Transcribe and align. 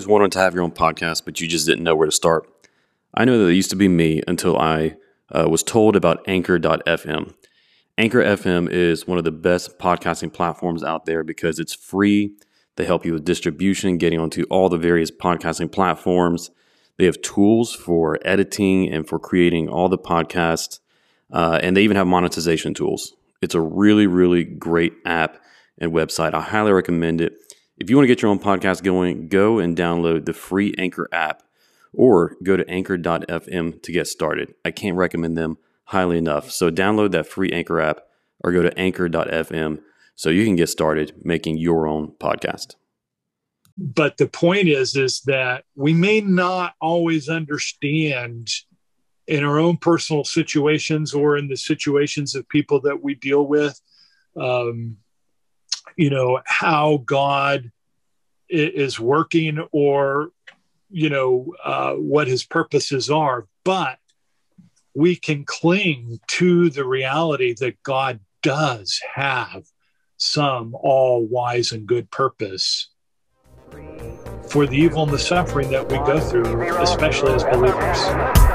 just 0.00 0.08
wanted 0.08 0.32
to 0.32 0.38
have 0.38 0.54
your 0.54 0.62
own 0.62 0.72
podcast, 0.72 1.26
but 1.26 1.42
you 1.42 1.46
just 1.46 1.66
didn't 1.66 1.84
know 1.84 1.94
where 1.94 2.06
to 2.06 2.12
start. 2.12 2.48
I 3.12 3.26
know 3.26 3.38
that 3.38 3.50
it 3.50 3.54
used 3.54 3.68
to 3.68 3.76
be 3.76 3.86
me 3.86 4.22
until 4.26 4.56
I 4.56 4.96
uh, 5.30 5.46
was 5.46 5.62
told 5.62 5.94
about 5.94 6.24
Anchor.fm. 6.26 7.34
Anchor 7.98 8.22
FM 8.22 8.70
is 8.70 9.06
one 9.06 9.18
of 9.18 9.24
the 9.24 9.30
best 9.30 9.78
podcasting 9.78 10.32
platforms 10.32 10.82
out 10.82 11.04
there 11.04 11.22
because 11.22 11.58
it's 11.58 11.74
free. 11.74 12.32
They 12.76 12.86
help 12.86 13.04
you 13.04 13.12
with 13.12 13.26
distribution, 13.26 13.98
getting 13.98 14.18
onto 14.18 14.44
all 14.44 14.70
the 14.70 14.78
various 14.78 15.10
podcasting 15.10 15.70
platforms. 15.70 16.50
They 16.96 17.04
have 17.04 17.20
tools 17.20 17.74
for 17.74 18.18
editing 18.22 18.90
and 18.90 19.06
for 19.06 19.18
creating 19.18 19.68
all 19.68 19.90
the 19.90 19.98
podcasts, 19.98 20.80
uh, 21.30 21.60
and 21.62 21.76
they 21.76 21.82
even 21.82 21.98
have 21.98 22.06
monetization 22.06 22.72
tools. 22.72 23.12
It's 23.42 23.54
a 23.54 23.60
really, 23.60 24.06
really 24.06 24.44
great 24.44 24.94
app 25.04 25.42
and 25.76 25.92
website. 25.92 26.32
I 26.32 26.40
highly 26.40 26.72
recommend 26.72 27.20
it. 27.20 27.34
If 27.80 27.88
you 27.88 27.96
want 27.96 28.04
to 28.04 28.08
get 28.08 28.20
your 28.20 28.30
own 28.30 28.38
podcast 28.38 28.82
going, 28.82 29.28
go 29.28 29.58
and 29.58 29.74
download 29.74 30.26
the 30.26 30.34
free 30.34 30.74
Anchor 30.76 31.08
app 31.12 31.42
or 31.94 32.36
go 32.42 32.54
to 32.54 32.68
anchor.fm 32.68 33.82
to 33.82 33.92
get 33.92 34.06
started. 34.06 34.54
I 34.66 34.70
can't 34.70 34.98
recommend 34.98 35.38
them 35.38 35.56
highly 35.84 36.18
enough. 36.18 36.50
So 36.50 36.70
download 36.70 37.12
that 37.12 37.26
free 37.26 37.50
Anchor 37.50 37.80
app 37.80 38.02
or 38.44 38.52
go 38.52 38.60
to 38.60 38.78
anchor.fm 38.78 39.80
so 40.14 40.28
you 40.28 40.44
can 40.44 40.56
get 40.56 40.68
started 40.68 41.14
making 41.24 41.56
your 41.56 41.86
own 41.88 42.12
podcast. 42.20 42.74
But 43.78 44.18
the 44.18 44.28
point 44.28 44.68
is 44.68 44.94
is 44.94 45.22
that 45.22 45.64
we 45.74 45.94
may 45.94 46.20
not 46.20 46.74
always 46.82 47.30
understand 47.30 48.50
in 49.26 49.42
our 49.42 49.58
own 49.58 49.78
personal 49.78 50.24
situations 50.24 51.14
or 51.14 51.38
in 51.38 51.48
the 51.48 51.56
situations 51.56 52.34
of 52.34 52.46
people 52.50 52.82
that 52.82 53.02
we 53.02 53.14
deal 53.14 53.46
with 53.46 53.80
um, 54.36 54.98
you 55.96 56.10
know 56.10 56.40
how 56.46 57.02
god 57.06 57.70
is 58.50 58.98
working 58.98 59.64
or 59.72 60.30
you 60.90 61.08
know 61.08 61.54
uh, 61.64 61.94
what 61.94 62.26
his 62.26 62.44
purposes 62.44 63.10
are 63.10 63.46
but 63.64 63.98
we 64.94 65.14
can 65.14 65.44
cling 65.44 66.18
to 66.26 66.68
the 66.70 66.84
reality 66.84 67.54
that 67.54 67.82
god 67.82 68.20
does 68.42 69.00
have 69.14 69.64
some 70.16 70.74
all 70.74 71.24
wise 71.24 71.72
and 71.72 71.86
good 71.86 72.10
purpose 72.10 72.88
for 74.50 74.66
the 74.66 74.76
evil 74.76 75.04
and 75.04 75.12
the 75.12 75.18
suffering 75.18 75.70
that 75.70 75.88
we 75.90 75.96
go 75.98 76.18
through 76.18 76.62
especially 76.78 77.32
as 77.32 77.44
believers 77.44 78.49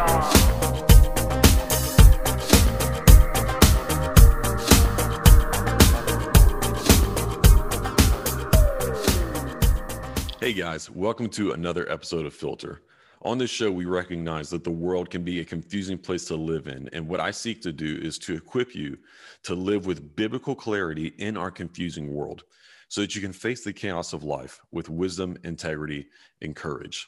Hey 10.46 10.54
guys, 10.54 10.92
welcome 10.92 11.28
to 11.30 11.54
another 11.54 11.92
episode 11.92 12.28
of 12.28 12.34
Filter. 12.36 12.84
On 13.24 13.40
this 13.40 13.50
show, 13.50 13.72
we 13.72 13.86
recognize 13.86 14.48
that 14.52 14.64
the 14.64 14.70
world 14.70 15.10
can 15.10 15.24
be 15.24 15.40
a 15.40 15.44
confusing 15.44 15.98
place 15.98 16.26
to 16.26 16.36
live 16.36 16.68
in. 16.68 16.88
And 16.94 17.08
what 17.08 17.20
I 17.20 17.32
seek 17.32 17.64
to 17.64 17.72
do 17.72 17.98
is 18.00 18.20
to 18.20 18.36
equip 18.36 18.76
you 18.76 18.96
to 19.42 19.56
live 19.56 19.88
with 19.88 20.16
biblical 20.16 20.54
clarity 20.54 21.16
in 21.18 21.36
our 21.36 21.50
confusing 21.50 22.14
world 22.14 22.44
so 22.90 23.02
that 23.02 23.16
you 23.16 23.22
can 23.22 23.34
face 23.34 23.64
the 23.64 23.74
chaos 23.74 24.14
of 24.14 24.24
life 24.24 24.62
with 24.72 24.88
wisdom, 24.88 25.36
integrity, 25.44 26.06
and 26.44 26.56
courage. 26.56 27.08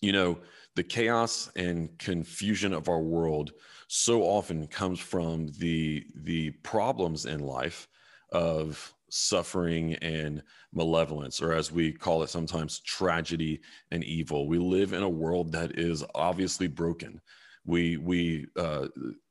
You 0.00 0.10
know, 0.10 0.40
the 0.74 0.82
chaos 0.82 1.52
and 1.54 1.96
confusion 2.00 2.72
of 2.72 2.88
our 2.88 3.00
world 3.00 3.52
so 3.86 4.24
often 4.24 4.66
comes 4.66 4.98
from 4.98 5.52
the, 5.60 6.04
the 6.16 6.50
problems 6.50 7.26
in 7.26 7.38
life 7.38 7.86
of 8.32 8.92
suffering 9.14 9.94
and 10.02 10.42
malevolence, 10.74 11.40
or 11.40 11.52
as 11.52 11.72
we 11.72 11.92
call 11.92 12.22
it 12.22 12.30
sometimes, 12.30 12.80
tragedy 12.80 13.60
and 13.90 14.04
evil. 14.04 14.48
We 14.48 14.58
live 14.58 14.92
in 14.92 15.02
a 15.02 15.08
world 15.08 15.52
that 15.52 15.78
is 15.78 16.04
obviously 16.14 16.66
broken. 16.66 17.20
We, 17.64 17.96
we, 17.96 18.46
uh, 18.56 18.88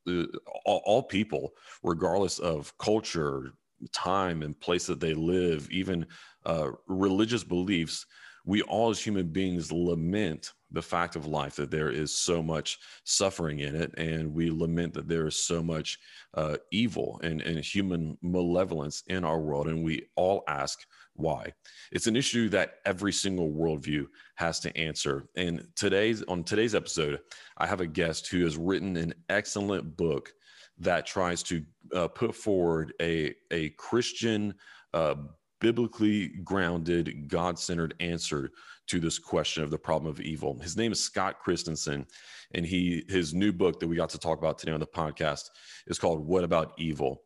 uh, 0.08 0.24
all, 0.66 0.82
all 0.86 1.04
people, 1.04 1.54
regardless 1.84 2.40
of 2.40 2.76
culture, 2.78 3.54
time, 3.92 4.42
and 4.42 4.60
place 4.60 4.88
that 4.88 5.00
they 5.00 5.14
live, 5.14 5.70
even 5.70 6.06
uh, 6.46 6.72
religious 6.88 7.44
beliefs, 7.44 8.06
we 8.46 8.62
all 8.64 8.90
as 8.90 9.02
human 9.02 9.28
beings 9.28 9.72
lament 9.72 10.54
the 10.72 10.82
fact 10.82 11.16
of 11.16 11.28
life 11.28 11.56
that 11.56 11.72
there 11.72 11.92
is 11.92 12.14
so 12.14 12.42
much 12.42 12.80
suffering 13.04 13.60
in 13.60 13.76
it 13.76 13.94
and 13.98 14.34
we 14.34 14.50
lament 14.50 14.94
that 14.94 15.08
there 15.08 15.28
is 15.28 15.36
so 15.36 15.62
much 15.62 16.00
uh, 16.34 16.58
evil 16.72 17.22
and, 17.24 17.42
and 17.42 17.60
human 17.60 18.18
malevolence 18.22 19.04
in 19.08 19.24
our 19.24 19.40
world 19.40 19.68
and 19.68 19.84
we 19.84 20.08
all 20.16 20.44
ask 20.48 20.86
why 21.16 21.52
it's 21.92 22.08
an 22.08 22.16
issue 22.16 22.50
that 22.50 22.76
every 22.86 23.12
single 23.12 23.52
worldview 23.52 24.06
has 24.36 24.60
to 24.60 24.76
answer 24.78 25.28
and 25.36 25.68
today's 25.76 26.24
on 26.24 26.44
today's 26.44 26.74
episode 26.76 27.20
i 27.58 27.68
have 27.68 27.82
a 27.82 27.88
guest 27.88 28.28
who 28.28 28.44
has 28.44 28.58
written 28.58 28.98
an 28.98 29.14
excellent 29.30 29.96
book 29.96 30.34
that 30.80 31.06
tries 31.06 31.44
to 31.44 31.64
uh, 31.94 32.08
put 32.08 32.34
forward 32.34 32.94
a, 33.02 33.34
a 33.52 33.70
christian 33.72 34.54
uh, 34.94 35.16
biblically 35.64 36.28
grounded, 36.44 37.30
God 37.30 37.58
centered 37.58 37.96
answer 38.02 38.52
to 38.88 39.00
this 39.00 39.18
question 39.18 39.64
of 39.64 39.72
the 39.72 39.78
problem 39.78 40.12
of 40.12 40.20
evil. 40.20 40.60
His 40.60 40.76
name 40.76 40.92
is 40.92 41.02
Scott 41.02 41.40
Christensen, 41.40 42.06
and 42.54 42.66
he 42.66 43.06
his 43.08 43.34
new 43.34 43.54
book 43.54 43.80
that 43.80 43.88
we 43.88 43.96
got 43.96 44.10
to 44.10 44.20
talk 44.20 44.40
about 44.40 44.58
today 44.58 44.74
on 44.74 44.82
the 44.82 44.86
podcast 44.86 45.52
is 45.88 45.98
called 45.98 46.28
What 46.28 46.44
About 46.44 46.74
Evil. 46.78 47.22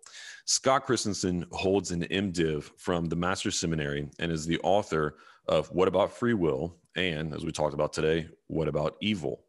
Scott 0.50 0.86
Christensen 0.86 1.46
holds 1.52 1.92
an 1.92 2.04
MDiv 2.04 2.72
from 2.78 3.08
the 3.08 3.18
Master's 3.18 3.60
Seminary 3.60 4.10
and 4.18 4.32
is 4.32 4.46
the 4.46 4.60
author 4.60 5.18
of 5.50 5.68
What 5.72 5.90
About 5.90 6.14
Free 6.14 6.34
Will 6.34 6.74
and, 6.96 7.34
as 7.34 7.44
we 7.44 7.52
talked 7.52 7.74
about 7.74 7.92
today, 7.92 8.30
What 8.48 8.70
About 8.70 8.96
Evil. 9.02 9.44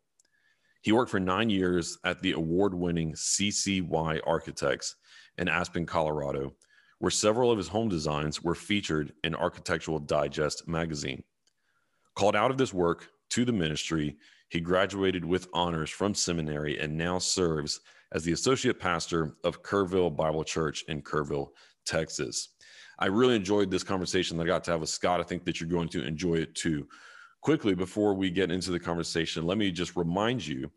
He 0.83 0.91
worked 0.91 1.13
for 1.13 1.21
nine 1.21 1.51
years 1.51 1.99
at 2.03 2.21
the 2.21 2.33
award 2.33 2.75
winning 2.75 3.13
CCY 3.13 4.21
Architects 4.27 4.97
in 5.39 5.47
Aspen, 5.47 5.87
Colorado, 5.87 6.55
where 6.99 7.13
several 7.13 7.53
of 7.53 7.59
his 7.59 7.69
home 7.69 7.89
designs 7.89 8.43
were 8.43 8.57
featured 8.57 9.13
in 9.23 9.37
Architectural 9.37 10.01
Digest 10.01 10.67
magazine. 10.67 11.23
Called 12.17 12.35
out 12.35 12.51
of 12.51 12.59
this 12.59 12.75
work 12.75 13.09
to 13.31 13.45
the 13.45 13.53
ministry, 13.53 14.17
he 14.49 14.59
graduated 14.59 15.25
with 15.25 15.47
honors 15.53 15.91
from 15.91 16.13
seminary 16.13 16.77
and 16.81 16.99
now 16.99 17.21
serves 17.21 17.83
as 18.13 18.25
the 18.25 18.33
associate 18.33 18.79
pastor 18.79 19.35
of 19.45 19.63
Kerrville 19.63 20.15
Bible 20.15 20.45
Church 20.45 20.85
in 20.89 21.03
Kerrville, 21.03 21.49
Texas. 21.87 22.51
I 22.99 23.07
really 23.07 23.37
enjoyed 23.37 23.71
this 23.71 23.85
conversation 23.85 24.37
that 24.37 24.45
I 24.45 24.47
got 24.47 24.65
to 24.65 24.73
have 24.73 24.81
with 24.81 24.91
Scott. 24.91 25.21
I 25.21 25.25
think 25.25 25.45
that 25.45 25.61
you're 25.61 25.69
going 25.69 25.89
to 25.91 26.05
enjoy 26.05 26.37
it 26.37 26.55
too. 26.55 26.89
Quickly, 27.41 27.75
before 27.75 28.15
we 28.15 28.31
get 28.31 28.51
into 28.51 28.73
the 28.73 28.81
conversation, 28.81 29.47
let 29.47 29.59
me 29.59 29.71
just 29.71 29.95
remind 29.95 30.45
you 30.45 30.69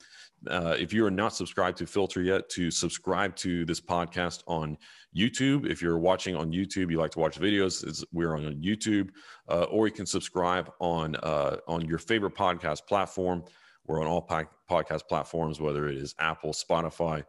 uh, 0.47 0.75
if 0.79 0.93
you 0.93 1.05
are 1.05 1.11
not 1.11 1.35
subscribed 1.35 1.77
to 1.77 1.85
Filter 1.85 2.21
yet, 2.21 2.49
to 2.49 2.71
subscribe 2.71 3.35
to 3.37 3.65
this 3.65 3.79
podcast 3.79 4.43
on 4.47 4.77
YouTube. 5.15 5.69
If 5.69 5.81
you're 5.81 5.99
watching 5.99 6.35
on 6.35 6.51
YouTube, 6.51 6.91
you 6.91 6.97
like 6.97 7.11
to 7.11 7.19
watch 7.19 7.39
videos, 7.39 8.03
we're 8.11 8.35
on 8.35 8.61
YouTube, 8.61 9.09
uh, 9.49 9.63
or 9.63 9.87
you 9.87 9.93
can 9.93 10.05
subscribe 10.05 10.71
on 10.79 11.15
uh, 11.17 11.57
on 11.67 11.85
your 11.85 11.97
favorite 11.99 12.35
podcast 12.35 12.85
platform. 12.87 13.43
We're 13.87 14.01
on 14.01 14.07
all 14.07 14.27
podcast 14.69 15.07
platforms, 15.07 15.59
whether 15.59 15.87
it 15.87 15.97
is 15.97 16.15
Apple, 16.19 16.53
Spotify, 16.53 17.23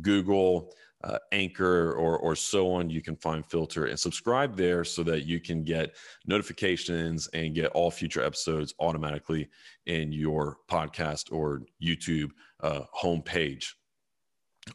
Google, 0.00 0.72
uh, 1.02 1.18
Anchor, 1.32 1.92
or, 1.92 2.18
or 2.18 2.34
so 2.34 2.72
on. 2.72 2.88
You 2.88 3.02
can 3.02 3.16
find 3.16 3.44
Filter 3.44 3.86
and 3.86 3.98
subscribe 3.98 4.56
there 4.56 4.84
so 4.84 5.02
that 5.04 5.26
you 5.26 5.40
can 5.40 5.64
get 5.64 5.96
notifications 6.26 7.28
and 7.28 7.54
get 7.54 7.72
all 7.72 7.90
future 7.90 8.22
episodes 8.22 8.74
automatically 8.80 9.48
in 9.86 10.12
your 10.12 10.58
podcast 10.70 11.32
or 11.32 11.62
YouTube 11.82 12.30
uh, 12.62 12.82
homepage. 12.98 13.66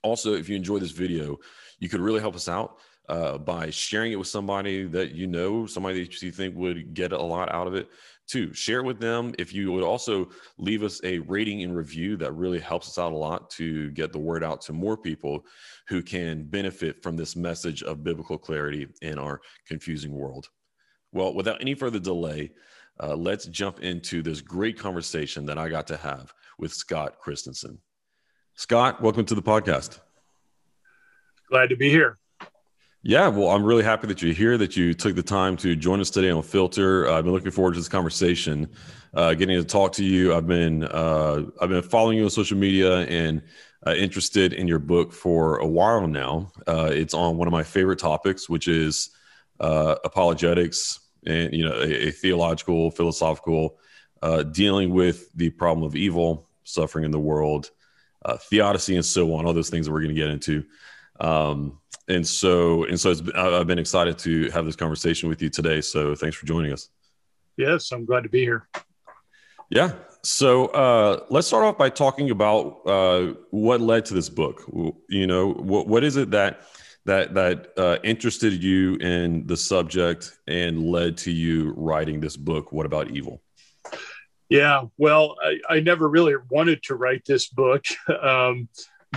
Also, 0.03 0.33
if 0.33 0.47
you 0.47 0.55
enjoy 0.55 0.77
this 0.77 0.91
video, 0.91 1.37
you 1.79 1.89
could 1.89 2.01
really 2.01 2.19
help 2.19 2.35
us 2.35 2.47
out 2.47 2.77
uh, 3.09 3.39
by 3.39 3.71
sharing 3.71 4.11
it 4.11 4.19
with 4.19 4.27
somebody 4.27 4.85
that 4.85 5.11
you 5.11 5.27
know, 5.27 5.65
somebody 5.65 6.03
that 6.03 6.21
you 6.21 6.31
think 6.31 6.55
would 6.55 6.93
get 6.93 7.11
a 7.11 7.21
lot 7.21 7.51
out 7.51 7.67
of 7.67 7.73
it. 7.73 7.89
Two, 8.27 8.53
share 8.53 8.79
it 8.79 8.85
with 8.85 8.99
them. 8.99 9.33
If 9.39 9.51
you 9.51 9.71
would 9.71 9.83
also 9.83 10.29
leave 10.59 10.83
us 10.83 11.01
a 11.03 11.17
rating 11.19 11.63
and 11.63 11.75
review, 11.75 12.15
that 12.17 12.33
really 12.33 12.59
helps 12.59 12.87
us 12.87 12.99
out 12.99 13.11
a 13.11 13.17
lot 13.17 13.49
to 13.51 13.89
get 13.91 14.13
the 14.13 14.19
word 14.19 14.43
out 14.43 14.61
to 14.61 14.73
more 14.73 14.95
people 14.95 15.43
who 15.87 16.03
can 16.03 16.43
benefit 16.43 17.01
from 17.01 17.17
this 17.17 17.35
message 17.35 17.81
of 17.81 18.03
biblical 18.03 18.37
clarity 18.37 18.87
in 19.01 19.17
our 19.17 19.41
confusing 19.65 20.11
world. 20.11 20.47
Well, 21.11 21.33
without 21.33 21.59
any 21.59 21.73
further 21.73 21.99
delay, 21.99 22.51
uh, 23.01 23.15
let's 23.15 23.47
jump 23.47 23.79
into 23.79 24.21
this 24.21 24.41
great 24.41 24.77
conversation 24.77 25.47
that 25.47 25.57
I 25.57 25.67
got 25.67 25.87
to 25.87 25.97
have 25.97 26.31
with 26.59 26.71
Scott 26.71 27.17
Christensen. 27.19 27.79
Scott, 28.53 29.01
welcome 29.01 29.25
to 29.25 29.33
the 29.33 29.41
podcast. 29.41 29.99
Glad 31.49 31.69
to 31.69 31.75
be 31.75 31.89
here. 31.89 32.18
Yeah, 33.01 33.29
well, 33.29 33.49
I'm 33.49 33.63
really 33.63 33.83
happy 33.83 34.07
that 34.07 34.21
you're 34.21 34.33
here, 34.33 34.57
that 34.57 34.75
you 34.75 34.93
took 34.93 35.15
the 35.15 35.23
time 35.23 35.55
to 35.57 35.75
join 35.75 36.01
us 36.01 36.09
today 36.09 36.31
on 36.31 36.43
Filter. 36.43 37.07
Uh, 37.07 37.17
I've 37.17 37.23
been 37.23 37.31
looking 37.31 37.51
forward 37.51 37.75
to 37.75 37.79
this 37.79 37.87
conversation, 37.87 38.69
uh, 39.13 39.33
getting 39.35 39.57
to 39.57 39.63
talk 39.63 39.93
to 39.93 40.03
you. 40.03 40.35
I've 40.35 40.47
been 40.47 40.83
uh, 40.83 41.43
I've 41.61 41.69
been 41.69 41.81
following 41.81 42.17
you 42.17 42.25
on 42.25 42.29
social 42.29 42.57
media 42.57 42.99
and 43.07 43.41
uh, 43.87 43.93
interested 43.93 44.51
in 44.51 44.67
your 44.67 44.79
book 44.79 45.13
for 45.13 45.59
a 45.59 45.65
while 45.67 46.07
now. 46.07 46.51
Uh, 46.67 46.89
it's 46.91 47.13
on 47.13 47.37
one 47.37 47.47
of 47.47 47.53
my 47.53 47.63
favorite 47.63 47.99
topics, 47.99 48.49
which 48.49 48.67
is 48.67 49.11
apologetics, 49.61 50.99
and 51.25 51.53
you 51.53 51.63
know 51.63 51.75
a, 51.79 52.07
a 52.07 52.11
theological, 52.11 52.91
philosophical, 52.91 53.77
dealing 54.51 54.93
with 54.93 55.31
the 55.37 55.49
problem 55.51 55.85
of 55.85 55.95
evil, 55.95 56.49
suffering 56.65 57.05
in 57.05 57.11
the 57.11 57.19
world, 57.19 57.71
theodicy, 58.49 58.95
and 58.97 59.05
so 59.05 59.33
on. 59.35 59.45
All 59.45 59.53
those 59.53 59.69
things 59.69 59.85
that 59.85 59.93
we're 59.93 60.01
going 60.01 60.13
to 60.15 60.21
get 60.21 60.29
into. 60.29 60.65
Um, 61.21 61.78
and 62.09 62.27
so 62.27 62.83
and 62.85 62.99
so 62.99 63.13
I've 63.35 63.67
been 63.67 63.79
excited 63.79 64.17
to 64.19 64.49
have 64.51 64.65
this 64.65 64.75
conversation 64.75 65.29
with 65.29 65.41
you 65.41 65.49
today. 65.49 65.81
So 65.81 66.15
thanks 66.15 66.35
for 66.35 66.45
joining 66.45 66.73
us. 66.73 66.89
Yes, 67.57 67.91
I'm 67.91 68.05
glad 68.05 68.23
to 68.23 68.29
be 68.29 68.41
here. 68.41 68.67
Yeah. 69.69 69.93
So 70.23 70.67
uh, 70.67 71.25
let's 71.29 71.47
start 71.47 71.63
off 71.63 71.77
by 71.77 71.89
talking 71.89 72.31
about 72.31 72.81
uh, 72.85 73.33
what 73.51 73.79
led 73.79 74.05
to 74.05 74.13
this 74.13 74.27
book. 74.27 74.63
You 75.07 75.27
know, 75.27 75.53
what, 75.53 75.87
what 75.87 76.03
is 76.03 76.17
it 76.17 76.31
that 76.31 76.61
that 77.05 77.33
that 77.35 77.73
uh, 77.77 77.97
interested 78.03 78.61
you 78.61 78.95
in 78.95 79.47
the 79.47 79.55
subject 79.55 80.37
and 80.47 80.83
led 80.83 81.17
to 81.17 81.31
you 81.31 81.73
writing 81.77 82.19
this 82.19 82.35
book? 82.35 82.71
What 82.71 82.85
about 82.85 83.11
evil? 83.11 83.41
Yeah, 84.49 84.85
well, 84.97 85.35
I, 85.43 85.75
I 85.75 85.79
never 85.79 86.09
really 86.09 86.33
wanted 86.49 86.81
to 86.83 86.95
write 86.95 87.23
this 87.25 87.47
book, 87.47 87.85
um, 88.21 88.67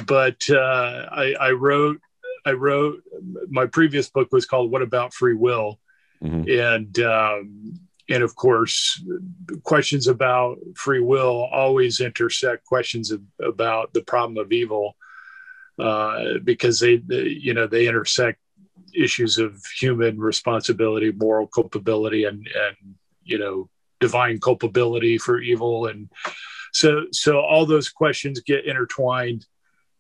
but 0.07 0.49
uh, 0.51 1.09
I, 1.11 1.35
I, 1.41 1.51
wrote. 1.53 2.01
I 2.45 2.53
wrote 2.53 3.03
my 3.49 3.67
previous 3.67 4.11
book 4.11 4.29
was 4.33 4.47
called 4.47 4.71
"What 4.71 4.83
About 4.83 5.15
Free 5.15 5.35
Will," 5.35 5.79
mm-hmm. 6.23 6.51
and 6.51 6.99
um, 7.01 7.81
and 8.09 8.23
of 8.23 8.35
course, 8.35 9.03
questions 9.63 10.07
about 10.07 10.59
free 10.75 11.01
will 11.01 11.49
always 11.53 12.01
intersect 12.01 12.67
questions 12.67 13.11
of, 13.11 13.23
about 13.41 13.93
the 13.93 14.03
problem 14.03 14.37
of 14.37 14.53
evil 14.53 14.97
uh, 15.79 16.39
because 16.45 16.81
they, 16.81 16.97
they, 16.97 17.29
you 17.29 17.55
know, 17.55 17.67
they 17.67 17.87
intersect 17.87 18.39
issues 18.95 19.39
of 19.39 19.65
human 19.79 20.19
responsibility, 20.19 21.13
moral 21.13 21.47
culpability, 21.47 22.25
and 22.25 22.47
and 22.55 22.77
you 23.25 23.39
know, 23.39 23.69
divine 24.01 24.41
culpability 24.41 25.17
for 25.17 25.41
evil, 25.41 25.87
and 25.87 26.11
so 26.73 27.07
so 27.13 27.41
all 27.41 27.65
those 27.65 27.89
questions 27.89 28.41
get 28.41 28.67
intertwined. 28.67 29.47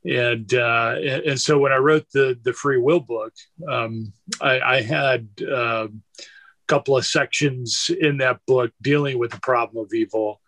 And, 0.04 0.52
uh, 0.52 0.96
and, 1.26 1.40
so 1.40 1.58
when 1.58 1.70
I 1.70 1.76
wrote 1.76 2.06
the 2.12 2.36
the 2.42 2.52
free 2.52 2.78
will 2.78 3.00
book, 3.00 3.32
um, 3.68 4.12
I, 4.40 4.60
I 4.60 4.82
had 4.82 5.28
uh, 5.40 5.86
a 5.86 6.66
couple 6.66 6.96
of 6.96 7.06
sections 7.06 7.88
in 8.00 8.16
that 8.18 8.40
book 8.46 8.72
dealing 8.82 9.18
with 9.18 9.30
the 9.30 9.40
problem 9.40 9.84
of 9.84 9.94
evil 9.94 10.40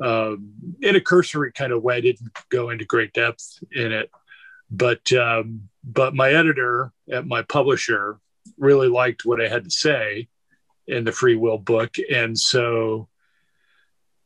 um, 0.00 0.52
in 0.80 0.94
a 0.94 1.00
cursory 1.00 1.52
kind 1.52 1.72
of 1.72 1.82
way. 1.82 1.96
I 1.96 2.00
didn't 2.00 2.30
go 2.48 2.70
into 2.70 2.84
great 2.84 3.12
depth 3.12 3.58
in 3.72 3.92
it, 3.92 4.10
but 4.70 5.12
um, 5.12 5.68
but 5.82 6.14
my 6.14 6.30
editor 6.30 6.92
at 7.10 7.26
my 7.26 7.42
publisher 7.42 8.18
really 8.56 8.88
liked 8.88 9.24
what 9.24 9.40
I 9.40 9.48
had 9.48 9.64
to 9.64 9.70
say 9.70 10.28
in 10.86 11.04
the 11.04 11.12
free 11.12 11.36
will 11.36 11.58
book, 11.58 11.96
and 12.10 12.38
so 12.38 13.08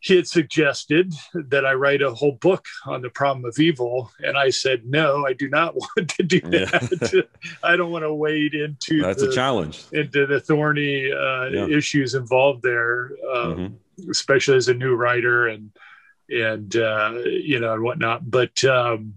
he 0.07 0.15
had 0.15 0.29
suggested 0.29 1.13
that 1.35 1.67
I 1.67 1.75
write 1.75 2.01
a 2.01 2.15
whole 2.15 2.39
book 2.41 2.65
on 2.85 3.03
the 3.03 3.11
problem 3.11 3.45
of 3.45 3.59
evil. 3.59 4.13
And 4.21 4.39
I 4.39 4.51
said, 4.51 4.87
no, 4.87 5.27
I 5.27 5.33
do 5.33 5.49
not 5.49 5.75
want 5.97 6.11
to 6.11 6.23
do 6.23 6.41
that. 6.43 7.11
Yeah. 7.13 7.49
I 7.65 7.75
don't 7.75 7.91
want 7.91 8.05
to 8.05 8.15
wade 8.15 8.55
into 8.55 9.03
that's 9.03 9.21
the, 9.21 9.31
a 9.31 9.35
challenge 9.35 9.85
into 9.91 10.25
the 10.27 10.39
thorny 10.39 11.11
uh, 11.11 11.47
yeah. 11.47 11.67
issues 11.67 12.15
involved 12.15 12.63
there, 12.63 13.07
um, 13.35 13.57
mm-hmm. 13.99 14.11
especially 14.11 14.57
as 14.57 14.69
a 14.69 14.75
new 14.75 14.95
writer 14.95 15.49
and, 15.49 15.73
and, 16.29 16.77
uh, 16.77 17.15
you 17.25 17.59
know, 17.59 17.75
and 17.75 17.83
whatnot. 17.83 18.31
But, 18.31 18.63
um, 18.63 19.15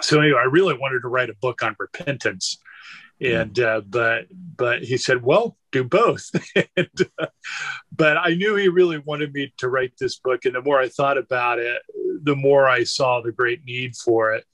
so 0.00 0.20
anyway, 0.20 0.38
I 0.40 0.46
really 0.46 0.78
wanted 0.78 1.00
to 1.00 1.08
write 1.08 1.30
a 1.30 1.34
book 1.34 1.64
on 1.64 1.74
repentance 1.80 2.58
and 3.20 3.58
uh, 3.60 3.80
but 3.80 4.26
but 4.30 4.82
he 4.82 4.96
said 4.96 5.22
well 5.22 5.56
do 5.82 5.84
both. 5.84 6.30
And, 6.76 6.88
uh, 7.20 7.26
but 7.94 8.16
i 8.16 8.34
knew 8.34 8.56
he 8.56 8.68
really 8.68 8.98
wanted 8.98 9.32
me 9.32 9.52
to 9.58 9.68
write 9.68 9.92
this 9.98 10.18
book 10.18 10.44
and 10.44 10.54
the 10.54 10.62
more 10.62 10.80
i 10.80 10.88
thought 10.88 11.18
about 11.18 11.58
it 11.58 11.82
the 12.22 12.36
more 12.36 12.68
i 12.68 12.84
saw 12.84 13.20
the 13.20 13.32
great 13.32 13.64
need 13.64 13.94
for 13.96 14.32
it 14.32 14.44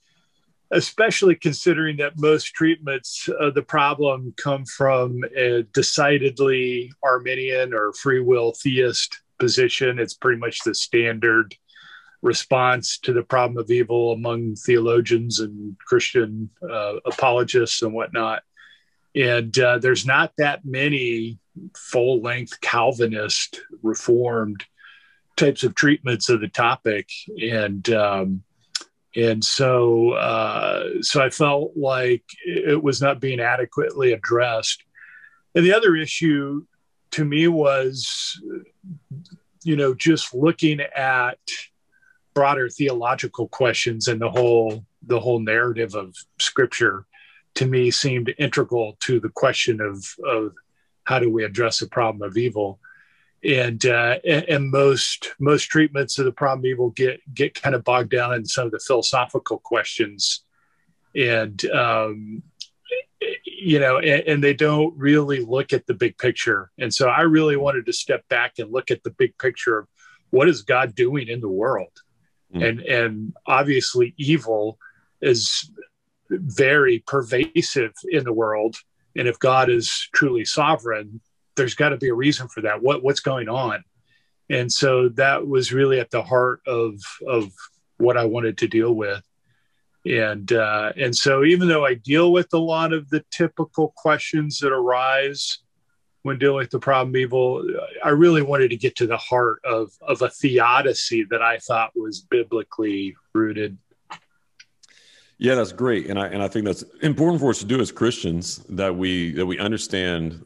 especially 0.72 1.34
considering 1.34 1.96
that 1.96 2.19
most 2.19 2.55
treatments 2.55 3.28
of 3.40 3.55
the 3.55 3.62
problem 3.62 4.32
come 4.37 4.64
from 4.64 5.20
a 5.37 5.62
decidedly 5.75 6.93
arminian 7.02 7.75
or 7.75 7.93
free 7.94 8.20
will 8.20 8.52
theist 8.52 9.20
position. 9.40 9.99
It's 9.99 10.14
pretty 10.14 10.38
much 10.38 10.61
the 10.61 10.75
standard 10.75 11.56
response 12.22 12.99
to 12.99 13.12
the 13.12 13.22
problem 13.22 13.56
of 13.58 13.70
evil 13.70 14.12
among 14.12 14.55
theologians 14.55 15.40
and 15.40 15.76
Christian 15.78 16.50
uh, 16.62 16.96
apologists 17.06 17.82
and 17.82 17.94
whatnot 17.94 18.43
and 19.14 19.58
uh, 19.58 19.78
there's 19.78 20.06
not 20.06 20.32
that 20.38 20.64
many 20.64 21.38
full 21.76 22.20
length 22.20 22.60
Calvinist 22.60 23.60
reformed 23.82 24.64
types 25.36 25.62
of 25.62 25.74
treatments 25.74 26.28
of 26.28 26.40
the 26.40 26.48
topic, 26.48 27.08
and 27.40 27.88
um, 27.90 28.42
and 29.16 29.44
so 29.44 30.12
uh, 30.12 31.02
so 31.02 31.22
I 31.22 31.30
felt 31.30 31.72
like 31.76 32.24
it 32.44 32.82
was 32.82 33.00
not 33.00 33.20
being 33.20 33.40
adequately 33.40 34.12
addressed. 34.12 34.84
And 35.54 35.64
the 35.64 35.74
other 35.74 35.96
issue 35.96 36.64
to 37.12 37.24
me 37.24 37.48
was, 37.48 38.40
you 39.64 39.76
know, 39.76 39.94
just 39.94 40.32
looking 40.32 40.80
at 40.80 41.38
broader 42.34 42.68
theological 42.68 43.48
questions 43.48 44.06
and 44.06 44.20
the 44.20 44.30
whole 44.30 44.84
the 45.02 45.18
whole 45.18 45.40
narrative 45.40 45.94
of 45.94 46.14
Scripture 46.38 47.06
to 47.55 47.67
me 47.67 47.91
seemed 47.91 48.35
integral 48.38 48.97
to 49.00 49.20
the 49.20 49.29
question 49.29 49.81
of, 49.81 50.06
of 50.25 50.52
how 51.05 51.19
do 51.19 51.31
we 51.31 51.44
address 51.44 51.81
the 51.81 51.88
problem 51.88 52.23
of 52.29 52.37
evil. 52.37 52.79
And 53.43 53.85
uh, 53.87 54.19
and 54.26 54.70
most 54.70 55.35
most 55.38 55.64
treatments 55.70 56.19
of 56.19 56.26
the 56.26 56.32
problem 56.32 56.61
of 56.61 56.67
evil 56.67 56.91
get 56.91 57.20
get 57.32 57.55
kind 57.55 57.75
of 57.75 57.85
bogged 57.85 58.11
down 58.11 58.35
in 58.35 58.44
some 58.44 58.67
of 58.67 58.73
the 58.73 58.79
philosophical 58.79 59.58
questions. 59.58 60.44
And 61.17 61.64
um, 61.70 62.43
you 63.44 63.81
know 63.81 63.99
and, 63.99 64.23
and, 64.26 64.44
they 64.44 64.53
don't 64.53 64.96
really 64.96 65.41
look 65.41 65.73
at 65.73 65.87
the 65.87 65.94
big 65.94 66.19
picture. 66.19 66.70
And 66.79 66.93
so 66.93 67.08
i 67.08 67.23
really 67.23 67.56
wanted 67.56 67.87
to 67.87 67.94
step 67.94 68.29
back 68.29 68.58
and 68.58 68.70
look 68.70 68.91
at 68.91 69.03
the 69.05 69.11
big 69.11 69.37
picture 69.38 69.79
of 69.79 69.88
what 70.29 70.49
is 70.49 70.62
god 70.62 70.94
doing 70.94 71.29
in 71.29 71.41
the 71.41 71.49
world? 71.49 71.93
Mm. 72.55 72.69
and 72.69 72.81
and 72.81 73.37
obviously 73.46 74.12
evil 74.17 74.79
is 75.23 75.70
very 76.31 77.00
pervasive 77.06 77.93
in 78.09 78.25
the 78.25 78.32
world. 78.32 78.77
And 79.17 79.27
if 79.27 79.38
God 79.38 79.69
is 79.69 80.09
truly 80.12 80.44
sovereign, 80.44 81.21
there's 81.56 81.75
got 81.75 81.91
to 81.91 81.97
be 81.97 82.09
a 82.09 82.15
reason 82.15 82.49
for 82.49 82.62
that. 82.62 82.82
What 82.82 83.03
what's 83.03 83.21
going 83.21 83.49
on? 83.49 83.85
And 84.49 84.73
so 84.73 85.09
that 85.11 85.46
was 85.46 85.72
really 85.72 86.01
at 86.01 86.10
the 86.10 86.22
heart 86.22 86.60
of 86.67 87.01
of 87.27 87.53
what 87.99 88.17
I 88.17 88.25
wanted 88.25 88.58
to 88.58 88.69
deal 88.69 88.93
with. 88.93 89.22
And 90.06 90.51
uh, 90.53 90.93
and 90.96 91.15
so 91.15 91.44
even 91.44 91.69
though 91.69 91.84
I 91.84 91.94
deal 91.94 92.32
with 92.32 92.49
a 92.53 92.58
lot 92.58 92.93
of 92.93 93.10
the 93.10 93.25
typical 93.31 93.93
questions 93.96 94.58
that 94.60 94.72
arise 94.72 95.58
when 96.22 96.39
dealing 96.39 96.58
with 96.58 96.70
the 96.70 96.79
problem 96.79 97.17
evil, 97.17 97.67
I 98.05 98.10
really 98.10 98.43
wanted 98.43 98.70
to 98.70 98.77
get 98.77 98.96
to 98.96 99.06
the 99.06 99.17
heart 99.17 99.60
of 99.65 99.91
of 100.01 100.22
a 100.22 100.31
theodicy 100.31 101.27
that 101.31 101.43
I 101.43 101.58
thought 101.58 101.93
was 101.94 102.20
biblically 102.20 103.15
rooted. 103.34 103.77
Yeah, 105.41 105.55
that's 105.55 105.73
great, 105.73 106.11
and 106.11 106.19
I 106.19 106.27
and 106.27 106.43
I 106.43 106.49
think 106.49 106.67
that's 106.67 106.85
important 107.01 107.41
for 107.41 107.49
us 107.49 107.61
to 107.61 107.65
do 107.65 107.81
as 107.81 107.91
Christians 107.91 108.59
that 108.69 108.94
we 108.94 109.32
that 109.32 109.47
we 109.47 109.59
understand 109.59 110.44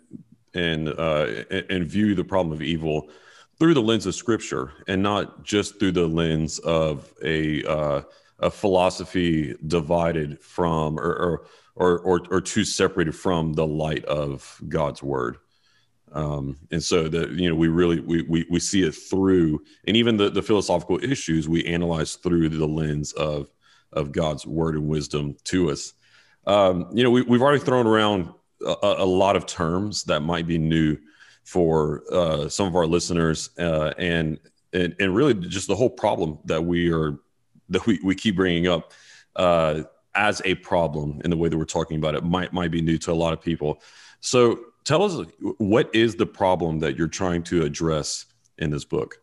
and 0.54 0.88
uh, 0.88 1.26
and 1.68 1.84
view 1.84 2.14
the 2.14 2.22
problem 2.22 2.52
of 2.52 2.62
evil 2.62 3.10
through 3.58 3.74
the 3.74 3.82
lens 3.82 4.06
of 4.06 4.14
Scripture 4.14 4.70
and 4.86 5.02
not 5.02 5.42
just 5.42 5.80
through 5.80 5.90
the 5.90 6.06
lens 6.06 6.60
of 6.60 7.12
a 7.24 7.64
uh, 7.64 8.02
a 8.38 8.48
philosophy 8.48 9.56
divided 9.66 10.40
from 10.40 10.96
or 11.00 11.12
or, 11.12 11.46
or 11.74 11.98
or 11.98 12.20
or 12.30 12.40
too 12.40 12.64
separated 12.64 13.16
from 13.16 13.52
the 13.52 13.66
light 13.66 14.04
of 14.04 14.60
God's 14.68 15.02
Word. 15.02 15.38
Um, 16.12 16.56
and 16.70 16.80
so 16.80 17.08
that 17.08 17.30
you 17.30 17.48
know 17.48 17.56
we 17.56 17.66
really 17.66 17.98
we, 17.98 18.22
we 18.22 18.46
we 18.48 18.60
see 18.60 18.84
it 18.84 18.92
through 18.92 19.60
and 19.88 19.96
even 19.96 20.16
the, 20.16 20.30
the 20.30 20.42
philosophical 20.42 21.02
issues 21.02 21.48
we 21.48 21.64
analyze 21.64 22.14
through 22.14 22.50
the 22.50 22.68
lens 22.68 23.12
of 23.14 23.50
of 23.94 24.12
God's 24.12 24.46
word 24.46 24.74
and 24.74 24.86
wisdom 24.88 25.36
to 25.44 25.70
us. 25.70 25.94
Um, 26.46 26.88
you 26.92 27.02
know, 27.02 27.10
we, 27.10 27.20
have 27.22 27.42
already 27.42 27.64
thrown 27.64 27.86
around 27.86 28.28
a, 28.64 28.96
a, 28.98 29.04
lot 29.04 29.36
of 29.36 29.46
terms 29.46 30.04
that 30.04 30.20
might 30.20 30.46
be 30.46 30.58
new 30.58 30.98
for 31.44 32.02
uh, 32.12 32.48
some 32.48 32.66
of 32.66 32.76
our 32.76 32.86
listeners, 32.86 33.50
uh, 33.58 33.92
and, 33.98 34.38
and 34.72 34.94
and 34.98 35.14
really 35.14 35.34
just 35.34 35.68
the 35.68 35.76
whole 35.76 35.90
problem 35.90 36.38
that 36.44 36.62
we 36.62 36.92
are 36.92 37.18
that 37.70 37.86
we, 37.86 37.98
we 38.04 38.14
keep 38.14 38.36
bringing 38.36 38.66
up 38.66 38.92
uh, 39.36 39.82
as 40.14 40.42
a 40.44 40.54
problem 40.56 41.20
in 41.24 41.30
the 41.30 41.36
way 41.36 41.48
that 41.48 41.56
we're 41.56 41.64
talking 41.64 41.96
about 41.96 42.14
it 42.14 42.24
might 42.24 42.52
might 42.52 42.70
be 42.70 42.80
new 42.80 42.98
to 42.98 43.12
a 43.12 43.14
lot 43.14 43.32
of 43.32 43.40
people. 43.40 43.80
So 44.20 44.60
tell 44.84 45.02
us 45.02 45.26
what 45.58 45.94
is 45.94 46.16
the 46.16 46.26
problem 46.26 46.78
that 46.80 46.96
you're 46.96 47.08
trying 47.08 47.42
to 47.44 47.64
address 47.64 48.26
in 48.58 48.70
this 48.70 48.84
book? 48.84 49.20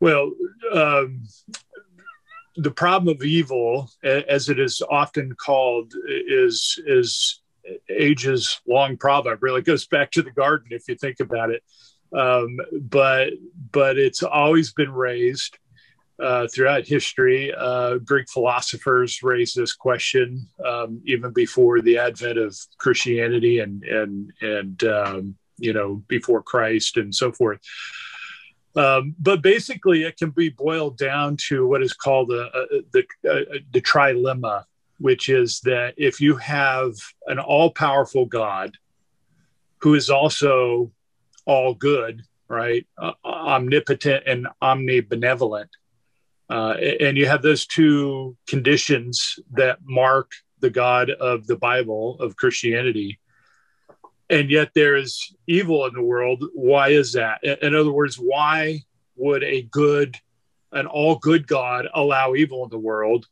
Well, 0.00 0.30
um, 0.72 1.22
the 2.58 2.70
problem 2.72 3.14
of 3.14 3.22
evil, 3.22 3.90
as 4.02 4.48
it 4.48 4.58
is 4.58 4.82
often 4.90 5.34
called, 5.34 5.94
is 6.08 6.78
is 6.86 7.40
ages 7.88 8.60
long 8.66 8.96
proverb. 8.96 9.42
Really 9.42 9.62
goes 9.62 9.86
back 9.86 10.10
to 10.12 10.22
the 10.22 10.32
garden 10.32 10.68
if 10.70 10.88
you 10.88 10.96
think 10.96 11.20
about 11.20 11.50
it. 11.50 11.62
Um, 12.12 12.58
but 12.72 13.30
but 13.70 13.96
it's 13.96 14.22
always 14.22 14.72
been 14.72 14.92
raised 14.92 15.56
uh, 16.20 16.48
throughout 16.52 16.86
history. 16.86 17.54
Uh, 17.56 17.98
Greek 17.98 18.28
philosophers 18.28 19.22
raised 19.22 19.56
this 19.56 19.74
question 19.74 20.48
um, 20.66 21.00
even 21.04 21.32
before 21.32 21.80
the 21.80 21.98
advent 21.98 22.38
of 22.38 22.56
Christianity 22.78 23.60
and 23.60 23.84
and 23.84 24.32
and 24.40 24.84
um, 24.84 25.36
you 25.58 25.72
know 25.72 26.02
before 26.08 26.42
Christ 26.42 26.96
and 26.96 27.14
so 27.14 27.30
forth. 27.30 27.60
Um, 28.78 29.16
but 29.18 29.42
basically, 29.42 30.04
it 30.04 30.16
can 30.16 30.30
be 30.30 30.50
boiled 30.50 30.96
down 30.98 31.36
to 31.48 31.66
what 31.66 31.82
is 31.82 31.92
called 31.92 32.30
a, 32.30 32.44
a, 32.56 32.82
the 32.92 33.04
a, 33.24 33.60
the 33.72 33.80
trilemma, 33.80 34.64
which 34.98 35.28
is 35.28 35.60
that 35.62 35.94
if 35.96 36.20
you 36.20 36.36
have 36.36 36.92
an 37.26 37.40
all-powerful 37.40 38.26
God 38.26 38.76
who 39.78 39.96
is 39.96 40.10
also 40.10 40.92
all 41.44 41.74
good, 41.74 42.22
right, 42.46 42.86
uh, 42.96 43.14
omnipotent 43.24 44.22
and 44.26 44.46
omnibenevolent, 44.62 45.70
uh, 46.48 46.74
and 47.00 47.18
you 47.18 47.26
have 47.26 47.42
those 47.42 47.66
two 47.66 48.36
conditions 48.46 49.40
that 49.54 49.78
mark 49.82 50.30
the 50.60 50.70
God 50.70 51.10
of 51.10 51.48
the 51.48 51.56
Bible 51.56 52.16
of 52.20 52.36
Christianity 52.36 53.18
and 54.30 54.50
yet 54.50 54.70
there 54.74 54.96
is 54.96 55.34
evil 55.46 55.86
in 55.86 55.94
the 55.94 56.02
world. 56.02 56.44
Why 56.54 56.88
is 56.88 57.12
that? 57.14 57.42
In 57.42 57.74
other 57.74 57.92
words, 57.92 58.16
why 58.16 58.82
would 59.16 59.42
a 59.42 59.62
good, 59.62 60.16
an 60.72 60.86
all 60.86 61.16
good 61.16 61.46
God 61.46 61.88
allow 61.94 62.34
evil 62.34 62.64
in 62.64 62.70
the 62.70 62.78
world 62.78 63.26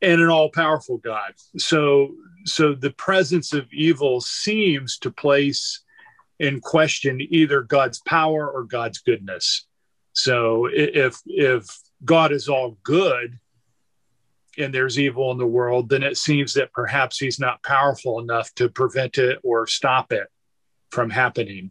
and 0.00 0.20
an 0.20 0.28
all 0.28 0.50
powerful 0.50 0.98
God? 0.98 1.32
So, 1.56 2.14
so 2.44 2.74
the 2.74 2.92
presence 2.92 3.52
of 3.52 3.66
evil 3.72 4.20
seems 4.20 4.98
to 4.98 5.10
place 5.10 5.82
in 6.38 6.60
question 6.60 7.20
either 7.30 7.62
God's 7.62 8.00
power 8.06 8.48
or 8.48 8.64
God's 8.64 8.98
goodness. 8.98 9.66
So 10.12 10.66
if 10.72 11.20
if 11.26 11.66
God 12.04 12.32
is 12.32 12.48
all 12.48 12.78
good, 12.82 13.38
and 14.58 14.72
there's 14.72 14.98
evil 14.98 15.30
in 15.32 15.38
the 15.38 15.46
world, 15.46 15.88
then 15.88 16.02
it 16.02 16.16
seems 16.16 16.54
that 16.54 16.72
perhaps 16.72 17.18
he's 17.18 17.38
not 17.38 17.62
powerful 17.62 18.20
enough 18.20 18.52
to 18.54 18.68
prevent 18.68 19.18
it 19.18 19.38
or 19.42 19.66
stop 19.66 20.12
it 20.12 20.28
from 20.90 21.10
happening. 21.10 21.70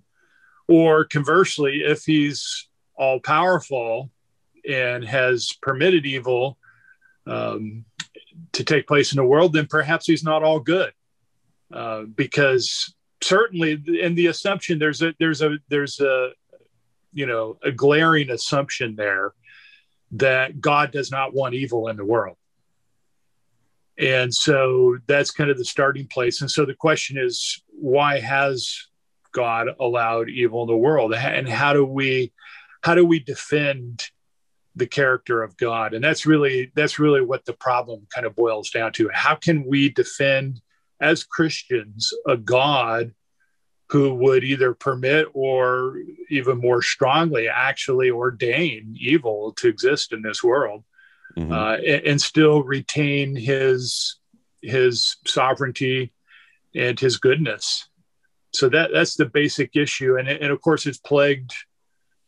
Or 0.68 1.06
conversely, 1.06 1.82
if 1.86 2.04
he's 2.04 2.68
all 2.96 3.20
powerful 3.20 4.12
and 4.68 5.04
has 5.04 5.54
permitted 5.62 6.06
evil 6.06 6.58
um, 7.28 7.86
to 8.54 8.64
take 8.64 8.88
place 8.88 9.12
in 9.12 9.18
the 9.18 9.26
world, 9.26 9.54
then 9.54 9.68
perhaps 9.68 10.06
he's 10.06 10.24
not 10.24 10.44
all 10.44 10.60
good. 10.60 10.92
Uh, 11.74 12.04
because 12.04 12.94
certainly 13.22 13.82
in 14.02 14.14
the 14.16 14.28
assumption 14.28 14.78
there's 14.78 15.02
a 15.02 15.14
there's 15.20 15.42
a 15.42 15.58
there's 15.68 16.00
a 16.00 16.30
you 17.12 17.26
know 17.26 17.58
a 17.64 17.72
glaring 17.72 18.30
assumption 18.30 18.96
there 18.96 19.34
that 20.12 20.62
God 20.62 20.92
does 20.92 21.12
not 21.12 21.34
want 21.34 21.56
evil 21.56 21.88
in 21.88 21.98
the 21.98 22.06
world 22.06 22.38
and 23.98 24.34
so 24.34 24.98
that's 25.08 25.32
kind 25.32 25.50
of 25.50 25.58
the 25.58 25.66
starting 25.66 26.08
place. 26.08 26.42
And 26.42 26.52
so 26.52 26.66
the 26.66 26.74
question 26.74 27.18
is, 27.18 27.62
why 27.70 28.20
has 28.20 28.88
God 29.32 29.68
allowed 29.80 30.30
evil 30.30 30.64
in 30.64 30.68
the 30.68 30.78
world? 30.78 31.14
And 31.14 31.48
how 31.48 31.74
do 31.74 31.86
we 31.86 32.34
how 32.82 32.96
do 32.96 33.06
we 33.06 33.20
defend 33.20 34.04
the 34.76 34.86
character 34.86 35.42
of 35.42 35.56
God? 35.58 35.94
And 35.94 36.04
that's 36.04 36.26
really 36.26 36.72
that's 36.76 37.00
really 37.00 37.22
what 37.22 37.46
the 37.46 37.54
problem 37.54 38.06
kind 38.14 38.26
of 38.26 38.36
boils 38.36 38.70
down 38.70 38.92
to. 38.94 39.10
How 39.14 39.36
can 39.36 39.66
we 39.66 39.90
defend 39.90 40.62
as 41.00 41.24
Christians 41.24 42.14
a 42.28 42.38
God 42.38 43.14
who 43.90 44.14
would 44.16 44.44
either 44.44 44.74
permit 44.74 45.28
or 45.34 45.98
even 46.30 46.58
more 46.58 46.82
strongly 46.82 47.48
actually 47.48 48.10
ordain 48.10 48.96
evil 49.00 49.54
to 49.54 49.68
exist 49.68 50.12
in 50.12 50.22
this 50.22 50.44
world? 50.44 50.84
Mm-hmm. 51.38 51.52
uh, 51.52 51.76
and, 51.76 52.08
and, 52.08 52.22
still 52.22 52.64
retain 52.64 53.36
his 53.36 54.18
his 54.62 55.18
sovereignty 55.26 56.14
and 56.74 57.00
his 57.00 57.18
goodness. 57.18 57.88
So 58.54 58.70
that 58.70 58.92
that's 58.94 59.16
the 59.16 59.26
basic 59.26 59.76
issue, 59.76 60.18
and 60.18 60.28
and 60.28 60.52
of 60.52 60.62
course 60.62 60.86
it's 60.86 60.98
plagued 60.98 61.52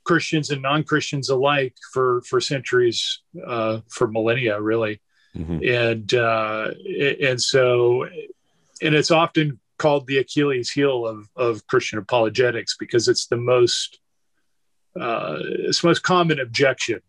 Christians 0.03 0.49
and 0.49 0.61
non 0.61 0.83
Christians 0.83 1.29
alike 1.29 1.75
for 1.93 2.21
for 2.21 2.41
centuries, 2.41 3.21
uh, 3.45 3.79
for 3.89 4.07
millennia, 4.07 4.59
really, 4.59 5.01
mm-hmm. 5.35 5.59
and 5.63 6.13
uh, 6.13 6.71
and 7.21 7.41
so 7.41 8.07
and 8.81 8.95
it's 8.95 9.11
often 9.11 9.59
called 9.77 10.07
the 10.07 10.17
Achilles 10.17 10.71
heel 10.71 11.05
of 11.05 11.27
of 11.35 11.65
Christian 11.67 11.99
apologetics 11.99 12.75
because 12.77 13.07
it's 13.07 13.27
the 13.27 13.37
most 13.37 13.99
uh, 14.99 15.37
it's 15.41 15.81
the 15.81 15.87
most 15.87 16.03
common 16.03 16.39
objection 16.39 16.99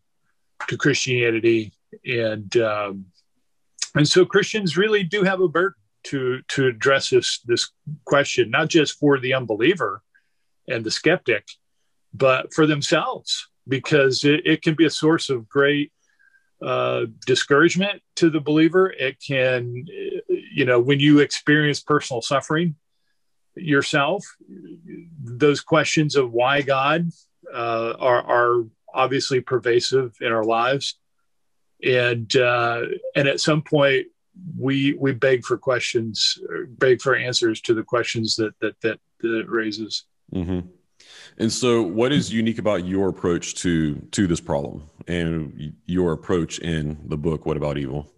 to 0.68 0.76
Christianity 0.76 1.72
and 2.04 2.56
um, 2.56 3.06
and 3.94 4.06
so 4.06 4.24
Christians 4.24 4.76
really 4.76 5.02
do 5.02 5.22
have 5.22 5.40
a 5.40 5.48
burden 5.48 5.74
to 6.04 6.40
to 6.48 6.66
address 6.66 7.10
this 7.10 7.40
this 7.40 7.70
question, 8.04 8.50
not 8.50 8.68
just 8.68 8.98
for 8.98 9.18
the 9.18 9.34
unbeliever 9.34 10.02
and 10.68 10.84
the 10.84 10.90
skeptic, 10.90 11.46
but 12.12 12.52
for 12.52 12.66
themselves, 12.66 13.48
because 13.66 14.24
it, 14.24 14.46
it 14.46 14.62
can 14.62 14.74
be 14.74 14.84
a 14.84 14.90
source 14.90 15.30
of 15.30 15.48
great 15.48 15.92
uh, 16.64 17.06
discouragement 17.26 18.02
to 18.16 18.30
the 18.30 18.40
believer. 18.40 18.90
It 18.90 19.18
can, 19.24 19.84
you 20.28 20.64
know, 20.64 20.80
when 20.80 21.00
you 21.00 21.20
experience 21.20 21.80
personal 21.80 22.22
suffering 22.22 22.76
yourself, 23.54 24.24
those 25.22 25.60
questions 25.60 26.16
of 26.16 26.32
why 26.32 26.62
God 26.62 27.10
uh, 27.52 27.94
are, 27.98 28.22
are 28.22 28.64
obviously 28.92 29.40
pervasive 29.40 30.16
in 30.20 30.32
our 30.32 30.44
lives 30.44 30.98
and 31.84 32.34
uh, 32.36 32.82
and 33.14 33.28
at 33.28 33.40
some 33.40 33.62
point 33.62 34.06
we 34.58 34.94
we 34.94 35.12
beg 35.12 35.44
for 35.44 35.58
questions, 35.58 36.38
beg 36.68 37.00
for 37.00 37.16
answers 37.16 37.60
to 37.62 37.74
the 37.74 37.82
questions 37.82 38.36
that 38.36 38.52
that 38.60 38.80
that, 38.82 39.00
that 39.20 39.40
it 39.40 39.48
raises. 39.48 40.04
Mm-hmm. 40.34 40.68
And 41.38 41.52
so, 41.52 41.82
what 41.82 42.12
is 42.12 42.32
unique 42.32 42.58
about 42.58 42.84
your 42.84 43.08
approach 43.08 43.54
to 43.56 43.94
to 44.12 44.26
this 44.26 44.40
problem 44.40 44.84
and 45.06 45.74
your 45.86 46.12
approach 46.12 46.58
in 46.58 46.98
the 47.06 47.16
book? 47.16 47.46
What 47.46 47.56
about 47.56 47.78
evil? 47.78 48.10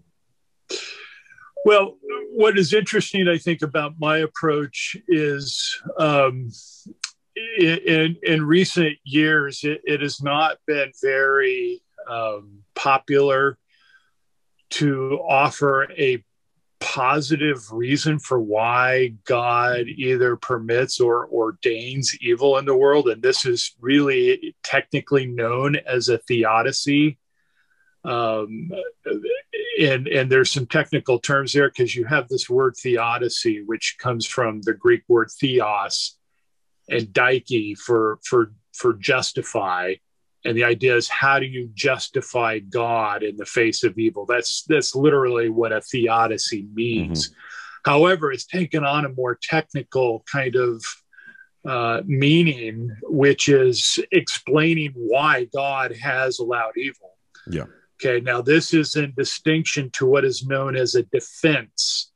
Well, 1.64 1.99
what 2.33 2.59
is 2.59 2.73
interesting, 2.73 3.29
I 3.29 3.37
think, 3.37 3.61
about 3.61 3.95
my 3.99 4.19
approach 4.19 4.97
is 5.09 5.79
um, 5.99 6.50
in 7.59 8.17
in 8.23 8.45
recent 8.45 8.97
years, 9.05 9.62
it, 9.64 9.83
it 9.85 10.00
has 10.00 10.23
not 10.23 10.59
been 10.67 10.90
very 11.02 11.83
um, 12.09 12.61
popular 12.75 13.59
to 14.71 15.19
offer 15.28 15.90
a 15.92 16.23
positive 16.80 17.71
reason 17.71 18.19
for 18.19 18.40
why 18.40 19.12
God 19.25 19.87
either 19.87 20.37
permits 20.37 20.99
or 20.99 21.28
ordains 21.28 22.16
evil 22.21 22.57
in 22.59 22.64
the 22.64 22.76
world. 22.76 23.09
And 23.09 23.23
this 23.23 23.45
is 23.45 23.75
really 23.80 24.57
technically 24.62 25.26
known 25.26 25.76
as 25.76 26.09
a 26.09 26.19
theodicy. 26.19 27.19
Um, 28.02 28.71
and, 29.78 30.09
and 30.09 30.33
there's 30.33 30.50
some 30.50 30.66
technical 30.66 31.19
terms 31.19 31.52
there 31.52 31.69
because 31.69 31.95
you 31.95 32.07
have 32.07 32.28
this 32.28 32.49
word 32.49 32.75
theodicy, 32.76 33.62
which 33.62 33.97
comes 33.99 34.26
from 34.26 34.62
the 34.62 34.73
Greek 34.73 35.02
word 35.07 35.28
theos 35.30 36.16
and 36.88 37.12
dike 37.12 37.49
for, 37.85 38.19
for, 38.25 38.52
for 38.73 38.95
justify 38.95 39.95
and 40.45 40.57
the 40.57 40.65
idea 40.65 40.97
is 40.97 41.09
how 41.09 41.39
do 41.39 41.47
you 41.47 41.71
justify 41.75 42.59
god 42.59 43.23
in 43.23 43.37
the 43.37 43.45
face 43.45 43.83
of 43.85 43.99
evil? 43.99 44.27
That's 44.27 44.65
that's 44.65 44.95
literally 44.95 45.49
what 45.49 45.73
a 45.73 45.81
theodicy 45.81 46.67
means. 46.75 47.29
Mm-hmm. 47.29 47.91
however 47.91 48.33
it's 48.33 48.47
taken 48.47 48.85
on 48.85 49.05
a 49.05 49.09
more 49.11 49.39
technical 49.43 50.25
kind 50.31 50.57
of 50.57 50.85
uh, 51.67 52.01
meaning 52.07 52.91
which 53.03 53.49
is 53.49 53.99
explaining 54.13 54.93
why 54.95 55.47
god 55.55 55.95
has 55.97 56.39
allowed 56.39 56.77
evil. 56.77 57.17
Yeah. 57.47 57.67
Okay 57.97 58.21
now 58.21 58.41
this 58.41 58.73
is 58.73 58.97
in 58.97 59.13
distinction 59.17 59.91
to 59.91 60.07
what 60.07 60.25
is 60.25 60.47
known 60.47 60.77
as 60.77 60.95
a 60.95 61.03
defense 61.03 62.11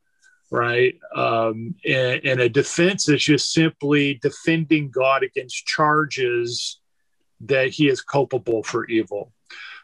right? 0.50 0.94
Um, 1.16 1.74
and, 1.84 2.20
and 2.24 2.40
a 2.40 2.48
defense 2.48 3.08
is 3.08 3.24
just 3.24 3.52
simply 3.52 4.20
defending 4.22 4.90
god 4.90 5.24
against 5.24 5.66
charges 5.66 6.80
that 7.40 7.70
he 7.70 7.88
is 7.88 8.00
culpable 8.00 8.62
for 8.62 8.86
evil. 8.86 9.32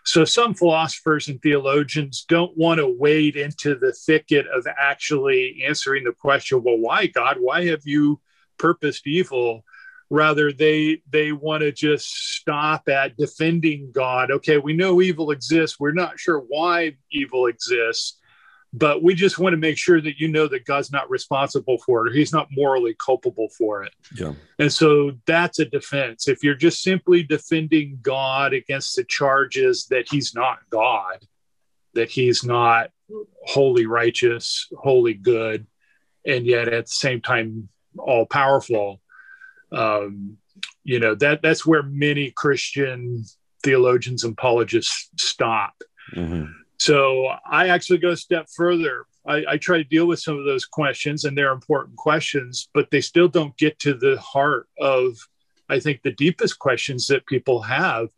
So 0.04 0.24
some 0.24 0.54
philosophers 0.54 1.28
and 1.28 1.40
theologians 1.42 2.24
don't 2.26 2.56
want 2.56 2.78
to 2.78 2.86
wade 2.86 3.36
into 3.36 3.74
the 3.74 3.92
thicket 3.92 4.46
of 4.46 4.66
actually 4.80 5.62
answering 5.66 6.04
the 6.04 6.12
question, 6.12 6.62
well, 6.62 6.78
why 6.78 7.06
God? 7.06 7.36
Why 7.38 7.66
have 7.66 7.82
you 7.84 8.20
purposed 8.58 9.06
evil? 9.06 9.64
Rather, 10.08 10.52
they 10.52 11.02
they 11.08 11.32
want 11.32 11.60
to 11.60 11.70
just 11.70 12.08
stop 12.34 12.88
at 12.88 13.16
defending 13.16 13.92
God. 13.92 14.30
Okay, 14.30 14.58
we 14.58 14.72
know 14.72 15.00
evil 15.00 15.30
exists. 15.30 15.78
We're 15.78 15.92
not 15.92 16.18
sure 16.18 16.44
why 16.48 16.96
evil 17.12 17.46
exists, 17.46 18.18
but 18.72 19.02
we 19.02 19.14
just 19.14 19.38
want 19.38 19.52
to 19.52 19.56
make 19.56 19.76
sure 19.76 20.00
that 20.00 20.18
you 20.18 20.28
know 20.28 20.46
that 20.46 20.64
God's 20.64 20.92
not 20.92 21.10
responsible 21.10 21.78
for 21.78 22.06
it 22.06 22.10
or 22.10 22.14
he's 22.14 22.32
not 22.32 22.48
morally 22.52 22.94
culpable 23.04 23.48
for 23.48 23.82
it. 23.82 23.92
Yeah. 24.14 24.34
And 24.58 24.72
so 24.72 25.12
that's 25.26 25.58
a 25.58 25.64
defense. 25.64 26.28
If 26.28 26.44
you're 26.44 26.54
just 26.54 26.82
simply 26.82 27.24
defending 27.24 27.98
God 28.00 28.52
against 28.52 28.94
the 28.94 29.04
charges 29.04 29.86
that 29.86 30.08
he's 30.08 30.34
not 30.34 30.58
God, 30.70 31.26
that 31.94 32.10
he's 32.10 32.44
not 32.44 32.90
wholly 33.44 33.86
righteous, 33.86 34.68
wholly 34.78 35.14
good, 35.14 35.66
and 36.24 36.46
yet 36.46 36.68
at 36.68 36.86
the 36.86 36.92
same 36.92 37.20
time 37.20 37.68
all 37.98 38.24
powerful, 38.24 39.00
um, 39.72 40.36
you 40.84 41.00
know, 41.00 41.16
that 41.16 41.42
that's 41.42 41.66
where 41.66 41.82
many 41.82 42.30
Christian 42.30 43.24
theologians 43.64 44.22
and 44.22 44.34
apologists 44.34 45.10
stop. 45.16 45.74
Mm-hmm 46.14 46.52
so 46.80 47.26
I 47.44 47.68
actually 47.68 47.98
go 47.98 48.08
a 48.08 48.16
step 48.16 48.46
further. 48.56 49.04
I, 49.26 49.44
I, 49.46 49.56
try 49.58 49.76
to 49.76 49.84
deal 49.84 50.06
with 50.06 50.18
some 50.18 50.38
of 50.38 50.46
those 50.46 50.64
questions, 50.64 51.24
and 51.24 51.36
they're 51.36 51.52
important 51.52 51.98
questions, 51.98 52.70
but 52.72 52.90
they 52.90 53.02
still 53.02 53.28
don't 53.28 53.54
get 53.58 53.78
to 53.80 53.92
the 53.92 54.18
heart 54.18 54.66
of, 54.80 55.18
I 55.68 55.78
think, 55.78 56.00
the 56.00 56.12
deepest 56.12 56.58
questions 56.58 57.06
that 57.08 57.26
people 57.26 57.60
have. 57.60 58.08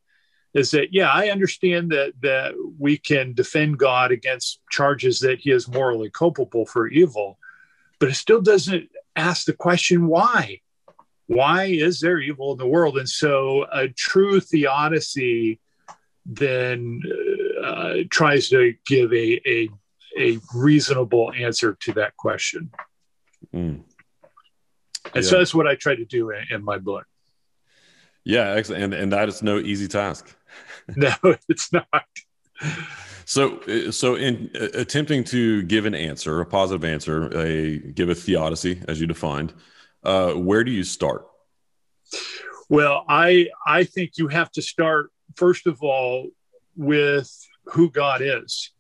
Is 0.55 0.71
that 0.71 0.93
yeah, 0.93 1.11
I 1.11 1.31
understand 1.31 1.91
that 1.91 2.13
that 2.23 2.55
we 2.79 2.99
can 2.99 3.33
defend 3.35 3.79
God 3.79 4.13
against 4.13 4.61
charges 4.71 5.19
that 5.21 5.41
He 5.41 5.51
is 5.51 5.67
morally 5.67 6.11
culpable 6.11 6.65
for 6.65 6.87
evil, 6.87 7.41
but 7.99 8.11
it 8.11 8.15
still 8.15 8.41
doesn't 8.41 8.89
ask 9.17 9.45
the 9.45 9.55
question 9.55 10.07
why. 10.07 10.61
Why 11.27 11.65
is 11.65 11.99
there 11.99 12.21
evil 12.21 12.53
in 12.53 12.59
the 12.59 12.67
world? 12.69 12.97
And 12.97 13.09
so, 13.09 13.67
a 13.73 13.89
true 13.89 14.39
theodicy 14.39 15.59
then 16.27 17.01
uh, 17.05 17.42
tries 18.11 18.49
to 18.51 18.75
give 18.87 19.13
a, 19.13 19.41
a, 19.47 19.69
a 20.19 20.39
reasonable 20.55 21.33
answer 21.37 21.77
to 21.81 21.93
that 21.93 22.17
question. 22.17 22.71
Mm. 23.55 23.83
And 25.15 25.25
yeah. 25.25 25.31
so 25.31 25.39
that's 25.39 25.55
what 25.55 25.67
I 25.67 25.75
try 25.75 25.95
to 25.95 26.05
do 26.05 26.31
in, 26.31 26.45
in 26.51 26.65
my 26.65 26.79
book. 26.79 27.07
Yeah, 28.25 28.51
excellent. 28.51 28.85
And, 28.85 28.95
and 28.95 29.13
that 29.13 29.29
is 29.29 29.43
no 29.43 29.59
easy 29.59 29.89
task. 29.89 30.37
no, 30.97 31.13
it's 31.49 31.73
not. 31.73 32.07
So, 33.25 33.59
uh, 33.61 33.91
so 33.91 34.17
in 34.17 34.51
uh, 34.55 34.69
attempting 34.75 35.25
to 35.25 35.63
give 35.63 35.87
an 35.87 35.95
answer, 35.95 36.41
a 36.41 36.47
positive 36.47 36.85
answer, 36.85 37.27
a 37.39 37.79
give 37.79 38.09
a 38.09 38.15
theodicy 38.15 38.83
as 38.89 39.01
you 39.01 39.07
defined, 39.07 39.53
uh, 40.05 40.33
where 40.33 40.65
do 40.65 40.71
you 40.71 40.85
start? 40.85 41.27
Well, 42.69 43.05
I 43.09 43.49
I 43.67 43.85
think 43.85 44.19
you 44.19 44.29
have 44.29 44.51
to 44.53 44.63
start 44.63 45.11
first 45.37 45.67
of 45.67 45.83
all 45.83 46.29
with 46.77 47.31
who 47.67 47.91
God 47.91 48.23
is. 48.23 48.71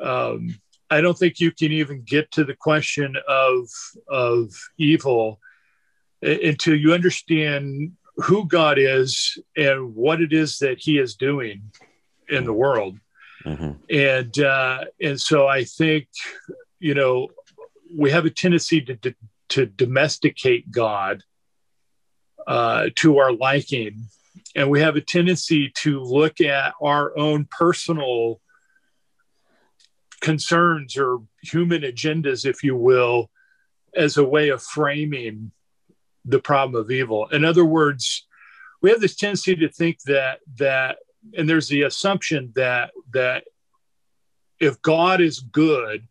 Um, 0.00 0.58
I 0.90 1.00
don't 1.00 1.18
think 1.18 1.40
you 1.40 1.52
can 1.52 1.72
even 1.72 2.02
get 2.02 2.30
to 2.32 2.44
the 2.44 2.54
question 2.54 3.16
of 3.28 3.68
of 4.08 4.50
evil 4.78 5.40
until 6.22 6.74
you 6.74 6.94
understand 6.94 7.92
who 8.16 8.46
God 8.46 8.78
is 8.78 9.38
and 9.56 9.94
what 9.94 10.20
it 10.20 10.32
is 10.32 10.58
that 10.58 10.78
He 10.78 10.98
is 10.98 11.14
doing 11.14 11.70
in 12.28 12.44
the 12.44 12.52
world. 12.52 12.98
Mm-hmm. 13.44 13.72
And 13.90 14.38
uh, 14.38 14.84
and 15.00 15.20
so 15.20 15.46
I 15.46 15.64
think 15.64 16.08
you 16.80 16.94
know 16.94 17.28
we 17.94 18.10
have 18.10 18.24
a 18.24 18.30
tendency 18.30 18.80
to 18.80 19.14
to 19.50 19.66
domesticate 19.66 20.70
God 20.70 21.22
uh, 22.46 22.88
to 22.96 23.18
our 23.18 23.32
liking 23.32 24.08
and 24.58 24.68
we 24.68 24.80
have 24.80 24.96
a 24.96 25.00
tendency 25.00 25.70
to 25.76 26.00
look 26.00 26.40
at 26.40 26.74
our 26.82 27.16
own 27.16 27.46
personal 27.48 28.40
concerns 30.20 30.96
or 30.96 31.20
human 31.44 31.82
agendas, 31.82 32.44
if 32.44 32.64
you 32.64 32.74
will, 32.74 33.30
as 33.94 34.16
a 34.16 34.24
way 34.24 34.48
of 34.48 34.60
framing 34.60 35.52
the 36.24 36.40
problem 36.40 36.74
of 36.74 36.90
evil. 36.90 37.28
In 37.28 37.44
other 37.44 37.64
words, 37.64 38.26
we 38.82 38.90
have 38.90 39.00
this 39.00 39.14
tendency 39.14 39.54
to 39.54 39.68
think 39.68 40.00
that 40.06 40.40
that 40.56 40.98
and 41.36 41.48
there's 41.48 41.68
the 41.68 41.82
assumption 41.82 42.52
that 42.56 42.90
that 43.12 43.44
if 44.58 44.82
God 44.82 45.20
is 45.20 45.38
good, 45.38 46.08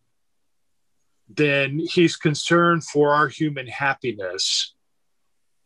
then 1.27 1.79
he's 1.79 2.15
concerned 2.15 2.85
for 2.85 3.13
our 3.13 3.27
human 3.27 3.67
happiness 3.67 4.73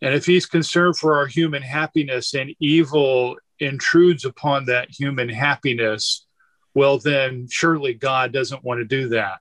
and 0.01 0.15
if 0.15 0.25
he's 0.25 0.45
concerned 0.45 0.97
for 0.97 1.15
our 1.17 1.27
human 1.27 1.61
happiness 1.61 2.33
and 2.33 2.55
evil 2.59 3.35
intrudes 3.59 4.25
upon 4.25 4.65
that 4.65 4.89
human 4.89 5.29
happiness, 5.29 6.25
well, 6.73 6.97
then 6.97 7.47
surely 7.49 7.93
God 7.93 8.31
doesn't 8.31 8.63
want 8.63 8.79
to 8.79 8.85
do 8.85 9.09
that. 9.09 9.39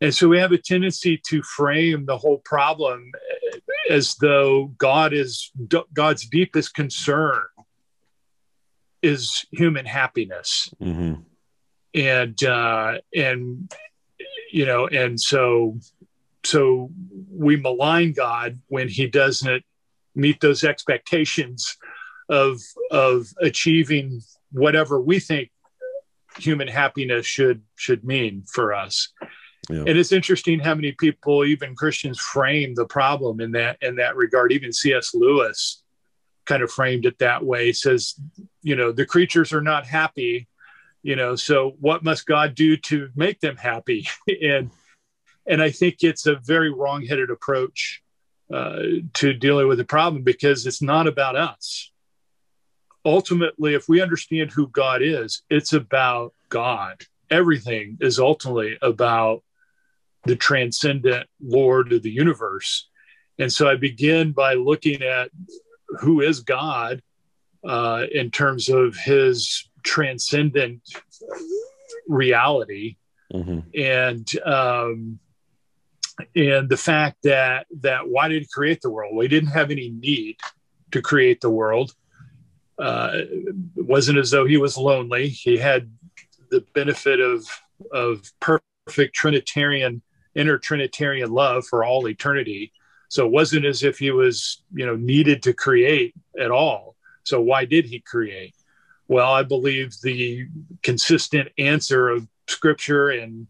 And 0.00 0.14
so 0.14 0.28
we 0.28 0.38
have 0.38 0.52
a 0.52 0.58
tendency 0.58 1.20
to 1.28 1.42
frame 1.42 2.06
the 2.06 2.18
whole 2.18 2.38
problem 2.38 3.10
as 3.90 4.14
though 4.16 4.66
God 4.78 5.12
is 5.12 5.50
God's 5.92 6.26
deepest 6.26 6.74
concern 6.74 7.42
is 9.02 9.46
human 9.50 9.86
happiness. 9.86 10.70
Mm-hmm. 10.80 11.22
And 11.94 12.44
uh, 12.44 12.98
and 13.14 13.72
you 14.52 14.66
know, 14.66 14.86
and 14.86 15.18
so 15.18 15.78
so 16.44 16.90
we 17.30 17.56
malign 17.56 18.12
God 18.12 18.60
when 18.68 18.88
he 18.88 19.08
doesn't 19.08 19.64
meet 20.18 20.40
those 20.40 20.64
expectations 20.64 21.76
of 22.28 22.60
of 22.90 23.26
achieving 23.40 24.20
whatever 24.52 25.00
we 25.00 25.18
think 25.18 25.50
human 26.38 26.68
happiness 26.68 27.26
should 27.26 27.62
should 27.76 28.04
mean 28.04 28.44
for 28.52 28.74
us. 28.74 29.08
Yeah. 29.70 29.80
And 29.80 29.98
it's 29.98 30.12
interesting 30.12 30.60
how 30.60 30.74
many 30.74 30.92
people, 30.92 31.44
even 31.44 31.74
Christians, 31.74 32.18
frame 32.18 32.74
the 32.74 32.86
problem 32.86 33.40
in 33.40 33.52
that 33.52 33.78
in 33.82 33.96
that 33.96 34.16
regard. 34.16 34.52
Even 34.52 34.72
C.S. 34.72 35.14
Lewis 35.14 35.82
kind 36.46 36.62
of 36.62 36.70
framed 36.70 37.04
it 37.04 37.18
that 37.18 37.44
way. 37.44 37.66
He 37.66 37.72
says, 37.72 38.14
you 38.62 38.76
know, 38.76 38.92
the 38.92 39.04
creatures 39.04 39.52
are 39.52 39.60
not 39.60 39.86
happy, 39.86 40.48
you 41.02 41.14
know, 41.14 41.36
so 41.36 41.76
what 41.80 42.02
must 42.02 42.26
God 42.26 42.54
do 42.54 42.76
to 42.76 43.10
make 43.14 43.40
them 43.40 43.56
happy? 43.56 44.08
and 44.42 44.70
and 45.46 45.62
I 45.62 45.70
think 45.70 45.96
it's 46.00 46.26
a 46.26 46.36
very 46.36 46.70
wrong-headed 46.70 47.30
approach 47.30 48.02
uh, 48.52 48.82
to 49.14 49.32
dealing 49.34 49.68
with 49.68 49.78
the 49.78 49.84
problem 49.84 50.22
because 50.22 50.66
it's 50.66 50.82
not 50.82 51.06
about 51.06 51.36
us. 51.36 51.90
Ultimately, 53.04 53.74
if 53.74 53.88
we 53.88 54.00
understand 54.00 54.50
who 54.50 54.68
God 54.68 55.02
is, 55.02 55.42
it's 55.50 55.72
about 55.72 56.34
God. 56.48 57.04
Everything 57.30 57.98
is 58.00 58.18
ultimately 58.18 58.78
about 58.82 59.42
the 60.24 60.36
transcendent 60.36 61.28
Lord 61.42 61.92
of 61.92 62.02
the 62.02 62.10
universe. 62.10 62.88
And 63.38 63.52
so 63.52 63.68
I 63.68 63.76
begin 63.76 64.32
by 64.32 64.54
looking 64.54 65.02
at 65.02 65.30
who 66.00 66.20
is 66.20 66.40
God 66.40 67.02
uh, 67.64 68.04
in 68.12 68.30
terms 68.30 68.68
of 68.68 68.96
his 68.96 69.68
transcendent 69.82 70.82
reality. 72.08 72.96
Mm-hmm. 73.32 73.60
And 73.78 74.28
um, 74.44 75.18
and 76.34 76.68
the 76.68 76.76
fact 76.76 77.18
that 77.24 77.66
that 77.80 78.08
why 78.08 78.28
did 78.28 78.42
he 78.42 78.48
create 78.52 78.80
the 78.80 78.90
world? 78.90 79.14
Well, 79.14 79.22
he 79.22 79.28
didn't 79.28 79.50
have 79.50 79.70
any 79.70 79.90
need 79.90 80.36
to 80.92 81.02
create 81.02 81.40
the 81.40 81.50
world. 81.50 81.92
Uh, 82.78 83.10
it 83.12 83.84
wasn't 83.84 84.18
as 84.18 84.30
though 84.30 84.46
he 84.46 84.56
was 84.56 84.76
lonely. 84.76 85.28
He 85.28 85.56
had 85.56 85.90
the 86.50 86.64
benefit 86.74 87.20
of 87.20 87.46
of 87.92 88.30
perfect 88.40 89.14
Trinitarian 89.14 90.02
inner 90.34 90.58
Trinitarian 90.58 91.30
love 91.30 91.66
for 91.66 91.84
all 91.84 92.08
eternity. 92.08 92.72
So 93.08 93.26
it 93.26 93.32
wasn't 93.32 93.64
as 93.64 93.82
if 93.82 93.98
he 93.98 94.10
was 94.10 94.62
you 94.72 94.86
know 94.86 94.96
needed 94.96 95.42
to 95.44 95.52
create 95.52 96.14
at 96.38 96.50
all. 96.50 96.96
So 97.24 97.40
why 97.40 97.64
did 97.64 97.84
he 97.84 98.00
create? 98.00 98.54
Well, 99.08 99.32
I 99.32 99.42
believe 99.42 99.94
the 100.02 100.46
consistent 100.82 101.48
answer 101.58 102.08
of 102.08 102.28
Scripture 102.46 103.10
and 103.10 103.46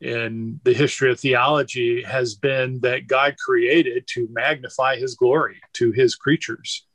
in 0.00 0.60
the 0.64 0.72
history 0.72 1.10
of 1.10 1.20
theology 1.20 2.02
has 2.02 2.34
been 2.34 2.80
that 2.80 3.06
God 3.06 3.36
created 3.36 4.06
to 4.14 4.28
magnify 4.32 4.96
his 4.96 5.14
glory 5.14 5.60
to 5.74 5.92
his 5.92 6.14
creatures. 6.14 6.86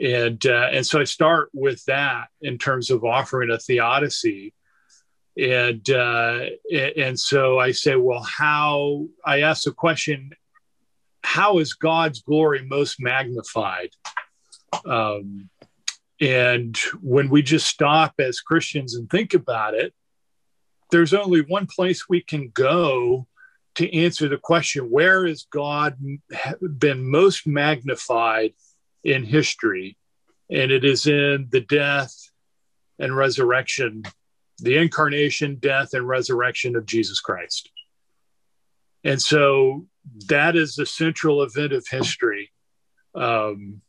And, 0.00 0.44
uh, 0.46 0.68
and 0.72 0.86
so 0.86 1.00
I 1.00 1.04
start 1.04 1.50
with 1.52 1.84
that 1.86 2.28
in 2.40 2.56
terms 2.56 2.90
of 2.90 3.04
offering 3.04 3.50
a 3.50 3.58
theodicy. 3.58 4.54
And, 5.36 5.88
uh, 5.90 6.46
and 6.96 7.18
so 7.18 7.58
I 7.58 7.72
say, 7.72 7.96
well, 7.96 8.22
how, 8.22 9.06
I 9.24 9.42
ask 9.42 9.64
the 9.64 9.72
question, 9.72 10.30
how 11.22 11.58
is 11.58 11.74
God's 11.74 12.22
glory 12.22 12.64
most 12.64 13.00
magnified? 13.00 13.90
Um, 14.86 15.50
and 16.20 16.76
when 17.02 17.28
we 17.28 17.42
just 17.42 17.66
stop 17.66 18.14
as 18.18 18.40
Christians 18.40 18.94
and 18.94 19.08
think 19.10 19.34
about 19.34 19.74
it, 19.74 19.92
there's 20.90 21.14
only 21.14 21.40
one 21.40 21.66
place 21.66 22.08
we 22.08 22.20
can 22.20 22.50
go 22.50 23.26
to 23.76 23.96
answer 23.96 24.28
the 24.28 24.38
question 24.38 24.90
where 24.90 25.26
has 25.26 25.46
God 25.50 25.96
been 26.60 27.10
most 27.10 27.46
magnified 27.46 28.54
in 29.04 29.24
history? 29.24 29.96
And 30.50 30.70
it 30.70 30.84
is 30.84 31.06
in 31.06 31.48
the 31.50 31.60
death 31.60 32.14
and 32.98 33.16
resurrection 33.16 34.02
the 34.62 34.76
incarnation, 34.76 35.56
death, 35.56 35.94
and 35.94 36.06
resurrection 36.06 36.76
of 36.76 36.86
Jesus 36.86 37.20
Christ. 37.20 37.70
And 39.04 39.20
so 39.20 39.86
that 40.26 40.56
is 40.56 40.74
the 40.74 40.86
central 40.86 41.42
event 41.42 41.72
of 41.72 41.86
history. 41.88 42.52
Um, 43.14 43.80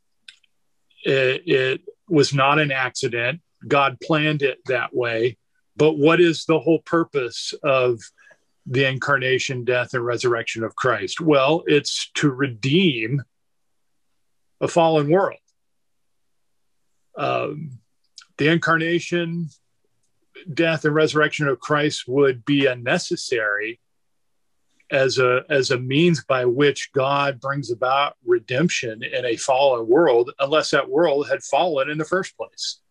it, 1.04 1.42
it 1.46 1.80
was 2.08 2.32
not 2.32 2.58
an 2.58 2.72
accident. 2.72 3.40
God 3.66 3.98
planned 4.02 4.42
it 4.42 4.58
that 4.66 4.94
way. 4.94 5.36
But 5.76 5.98
what 5.98 6.20
is 6.20 6.44
the 6.44 6.58
whole 6.58 6.80
purpose 6.80 7.54
of 7.62 8.00
the 8.66 8.86
incarnation, 8.86 9.64
death, 9.64 9.94
and 9.94 10.04
resurrection 10.04 10.64
of 10.64 10.76
Christ? 10.76 11.20
Well, 11.20 11.64
it's 11.66 12.10
to 12.14 12.30
redeem 12.30 13.22
a 14.60 14.68
fallen 14.68 15.10
world. 15.10 15.38
Um, 17.16 17.78
the 18.38 18.48
incarnation, 18.48 19.48
death, 20.52 20.84
and 20.84 20.94
resurrection 20.94 21.48
of 21.48 21.60
Christ 21.60 22.04
would 22.06 22.44
be 22.44 22.66
unnecessary 22.66 23.80
as 24.90 25.18
a 25.18 25.42
as 25.48 25.70
a 25.70 25.78
means 25.78 26.22
by 26.22 26.44
which 26.44 26.92
God 26.92 27.40
brings 27.40 27.70
about 27.70 28.14
redemption 28.26 29.02
in 29.02 29.24
a 29.24 29.36
fallen 29.36 29.88
world, 29.88 30.32
unless 30.38 30.70
that 30.70 30.88
world 30.88 31.28
had 31.28 31.42
fallen 31.42 31.90
in 31.90 31.98
the 31.98 32.04
first 32.04 32.36
place. 32.36 32.81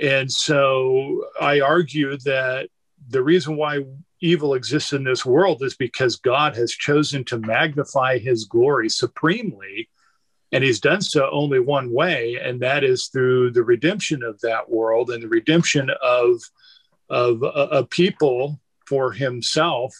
And 0.00 0.30
so 0.30 1.24
I 1.40 1.60
argue 1.60 2.16
that 2.18 2.68
the 3.08 3.22
reason 3.22 3.56
why 3.56 3.84
evil 4.20 4.54
exists 4.54 4.92
in 4.92 5.04
this 5.04 5.24
world 5.24 5.62
is 5.62 5.76
because 5.76 6.16
God 6.16 6.56
has 6.56 6.72
chosen 6.72 7.24
to 7.24 7.38
magnify 7.38 8.18
his 8.18 8.44
glory 8.44 8.88
supremely. 8.88 9.88
And 10.50 10.64
he's 10.64 10.80
done 10.80 11.02
so 11.02 11.28
only 11.30 11.60
one 11.60 11.92
way, 11.92 12.38
and 12.42 12.60
that 12.60 12.82
is 12.82 13.08
through 13.08 13.50
the 13.50 13.62
redemption 13.62 14.22
of 14.22 14.40
that 14.40 14.70
world 14.70 15.10
and 15.10 15.22
the 15.22 15.28
redemption 15.28 15.90
of, 16.02 16.40
of 17.10 17.42
a, 17.42 17.68
a 17.78 17.84
people 17.84 18.58
for 18.86 19.12
himself 19.12 19.94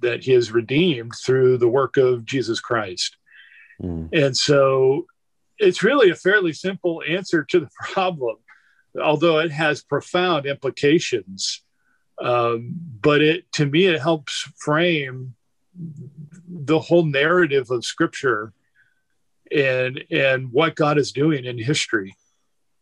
that 0.00 0.22
he 0.22 0.32
has 0.32 0.52
redeemed 0.52 1.12
through 1.24 1.56
the 1.56 1.68
work 1.68 1.96
of 1.96 2.26
Jesus 2.26 2.60
Christ. 2.60 3.16
Mm. 3.82 4.10
And 4.12 4.36
so 4.36 5.06
it's 5.58 5.82
really 5.82 6.10
a 6.10 6.14
fairly 6.14 6.52
simple 6.52 7.02
answer 7.08 7.42
to 7.44 7.60
the 7.60 7.70
problem 7.92 8.36
although 9.02 9.38
it 9.38 9.50
has 9.52 9.82
profound 9.82 10.46
implications. 10.46 11.62
Um, 12.22 12.74
but 13.00 13.20
it 13.20 13.50
to 13.52 13.66
me 13.66 13.86
it 13.86 14.00
helps 14.00 14.48
frame 14.58 15.34
the 16.48 16.78
whole 16.78 17.04
narrative 17.04 17.70
of 17.70 17.84
Scripture 17.84 18.52
and 19.54 20.02
and 20.10 20.50
what 20.50 20.74
God 20.74 20.98
is 20.98 21.12
doing 21.12 21.44
in 21.44 21.58
history, 21.58 22.16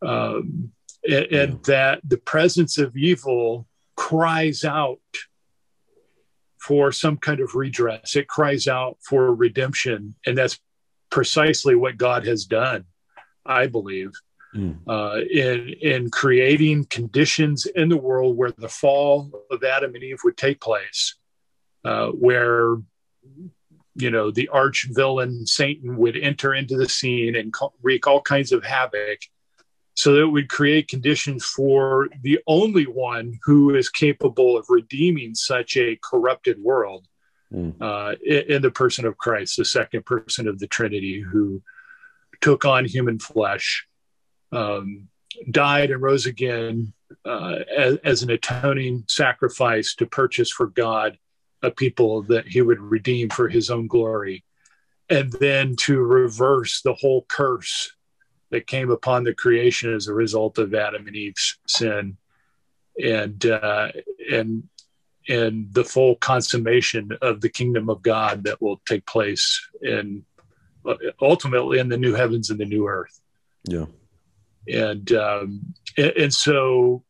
um, 0.03 0.73
and, 1.05 1.27
and 1.27 1.65
that 1.65 2.01
the 2.05 2.19
presence 2.19 2.79
of 2.79 2.97
evil 2.97 3.67
cries 3.97 4.65
out 4.65 5.01
for 6.59 6.93
some 6.93 7.17
kind 7.17 7.41
of 7.41 7.55
redress. 7.55 8.17
It 8.17 8.29
cries 8.29 8.69
out 8.69 8.99
for 9.03 9.35
redemption, 9.35 10.15
and 10.25 10.39
that's 10.39 10.59
precisely 11.11 11.75
what 11.75 11.97
God 11.97 12.27
has 12.27 12.45
done, 12.45 12.85
I 13.45 13.67
believe 13.67 14.13
mm. 14.55 14.77
uh, 14.87 15.21
in 15.31 15.75
in 15.81 16.11
creating 16.11 16.85
conditions 16.87 17.67
in 17.67 17.89
the 17.89 17.97
world 17.97 18.37
where 18.37 18.53
the 18.53 18.69
fall 18.69 19.31
of 19.51 19.63
Adam 19.65 19.95
and 19.95 20.05
Eve 20.05 20.21
would 20.25 20.37
take 20.37 20.61
place, 20.61 21.17
uh, 21.85 22.09
where 22.09 22.77
you 23.97 24.11
know 24.11 24.31
the 24.31 24.49
arch 24.49 24.89
villain 24.93 25.47
Satan 25.47 25.97
would 25.97 26.17
enter 26.17 26.55
into 26.55 26.77
the 26.77 26.89
scene 26.89 27.37
and 27.37 27.55
wreak 27.83 28.07
all 28.07 28.21
kinds 28.21 28.53
of 28.53 28.65
havoc. 28.65 29.21
So 29.97 30.13
that 30.15 30.23
it 30.23 30.27
would 30.27 30.49
create 30.49 30.89
conditions 30.89 31.45
for 31.45 32.09
the 32.23 32.41
only 32.49 32.83
one 32.83 33.39
who 33.45 33.77
is 33.77 33.89
capable 33.89 34.57
of 34.57 34.67
redeeming 34.69 35.37
such 35.37 35.77
a 35.77 35.97
corrupted 36.03 36.61
world, 36.61 37.07
mm. 37.53 37.73
uh, 37.81 38.17
in, 38.27 38.57
in 38.57 38.63
the 38.63 38.73
person 38.73 39.07
of 39.07 39.19
Christ, 39.19 39.57
the 39.57 39.65
second 39.65 40.05
person 40.05 40.49
of 40.49 40.59
the 40.59 40.67
Trinity, 40.67 41.21
who 41.21 41.63
took 42.41 42.65
on 42.65 42.85
human 42.85 43.21
flesh 43.21 43.87
um, 44.55 45.09
died 45.51 45.91
and 45.91 46.03
rose 46.03 46.27
again 46.27 46.93
uh, 47.25 47.59
as, 47.77 47.97
as, 48.05 48.23
an 48.23 48.31
atoning 48.31 49.05
sacrifice 49.09 49.95
to 49.97 50.07
purchase 50.07 50.51
for 50.51 50.67
God 50.69 51.19
a 51.63 51.71
people 51.71 52.23
that 52.23 52.47
he 52.47 52.61
would 52.61 52.81
redeem 52.81 53.31
for 53.31 53.49
his 53.49 53.71
own 53.71 53.87
glory, 53.87 54.45
and 55.09 55.33
then 55.33 55.75
to 55.77 55.99
reverse 55.99 56.83
the 56.83 56.95
whole 56.95 57.25
curse 57.29 57.93
that 58.51 58.67
came 58.67 58.91
upon 58.91 59.25
the 59.25 59.35
creation 59.35 59.95
as 59.95 60.07
a 60.07 60.15
result 60.15 60.59
of 60.59 60.75
Adam 60.75 61.07
and 61.07 61.17
Eve's 61.17 61.59
sin, 61.67 62.17
and 63.03 63.47
uh, 63.47 63.89
and 64.31 64.65
and 65.29 65.73
the 65.73 65.85
full 65.85 66.17
consummation 66.17 67.11
of 67.23 67.41
the 67.41 67.49
kingdom 67.49 67.89
of 67.89 68.03
God 68.03 68.45
that 68.45 68.61
will 68.61 68.83
take 68.87 69.07
place 69.07 69.67
in 69.83 70.25
ultimately 71.23 71.79
in 71.79 71.89
the 71.89 71.97
new 71.97 72.15
heavens 72.15 72.51
and 72.51 72.61
the 72.61 72.67
new 72.67 72.87
earth. 72.87 73.21
Yeah 73.65 73.87
and 74.69 75.13
um, 75.13 75.75
and 75.97 76.33
so 76.33 77.05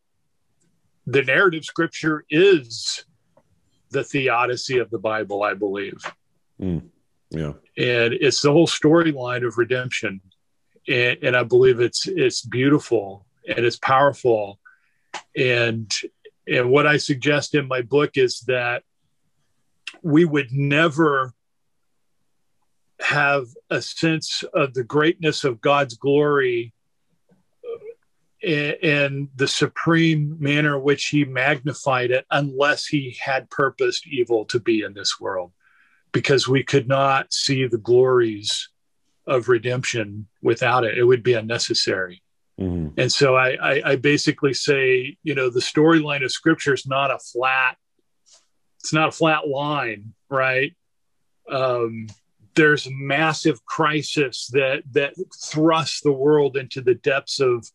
the 1.07 1.23
narrative 1.23 1.65
scripture 1.65 2.25
is 2.31 3.05
the 3.91 4.05
theodicy 4.05 4.79
of 4.79 4.91
the 4.91 4.99
Bible, 4.99 5.43
I 5.43 5.55
believe. 5.55 5.99
Mm, 6.61 6.89
yeah, 7.31 7.53
and 7.77 8.15
it's 8.15 8.43
the 8.43 8.53
whole 8.53 8.67
storyline 8.67 9.47
of 9.47 9.59
redemption, 9.59 10.21
and, 10.89 11.19
and 11.23 11.37
I 11.37 11.43
believe 11.43 11.81
it's 11.81 12.07
it's 12.07 12.43
beautiful 12.43 13.27
and 13.49 13.65
it's 13.65 13.79
powerful, 13.79 14.59
and 15.37 15.93
and 16.47 16.71
what 16.71 16.87
I 16.87 16.99
suggest 16.99 17.55
in 17.55 17.69
my 17.69 17.83
book 17.83 18.17
is 18.17 18.41
that 18.47 18.83
we 20.03 20.25
would 20.25 20.53
never 20.53 21.33
have 23.01 23.47
a 23.71 23.81
sense 23.81 24.45
of 24.55 24.75
the 24.75 24.85
greatness 24.85 25.45
of 25.45 25.61
God's 25.61 25.95
glory 25.95 26.74
in 28.45 29.29
the 29.37 29.49
supreme 29.49 30.37
manner 30.39 30.77
in 30.77 30.83
which 30.83 31.07
he 31.07 31.25
magnified 31.25 32.11
it 32.11 32.27
unless 32.31 32.87
he 32.87 33.17
had 33.21 33.51
purposed 33.51 34.07
evil 34.07 34.45
to 34.47 34.61
be 34.61 34.83
in 34.83 34.95
this 34.95 35.19
world. 35.21 35.53
Because 36.13 36.47
we 36.47 36.63
could 36.63 36.87
not 36.87 37.33
see 37.33 37.67
the 37.67 37.79
glories 37.79 38.69
of 39.27 39.49
redemption 39.49 40.29
without 40.43 40.85
it. 40.85 40.97
It 40.97 41.05
would 41.05 41.23
be 41.23 41.35
unnecessary. 41.35 42.23
Mm-hmm. 42.61 43.01
and 43.01 43.11
so 43.11 43.35
I, 43.35 43.57
I, 43.61 43.83
I 43.85 43.97
basically 43.97 44.55
say 44.55 45.17
you 45.25 45.35
know 45.35 45.51
the 45.51 45.59
storyline 45.59 46.25
of 46.25 46.31
scripture 46.31 46.73
is 46.73 46.87
not 46.87 47.11
a 47.11 47.19
flat 47.19 47.77
it's 48.79 48.93
not 48.93 49.09
a 49.09 49.11
flat 49.11 49.49
line 49.49 50.15
right? 50.35 50.75
Um, 51.51 52.09
there's 52.55 52.89
massive 52.91 53.65
crisis 53.67 54.49
that 54.53 54.83
that 54.93 55.15
thrusts 55.43 56.01
the 56.03 56.13
world 56.13 56.57
into 56.57 56.81
the 56.81 56.95
depths 56.95 57.41
of 57.41 57.67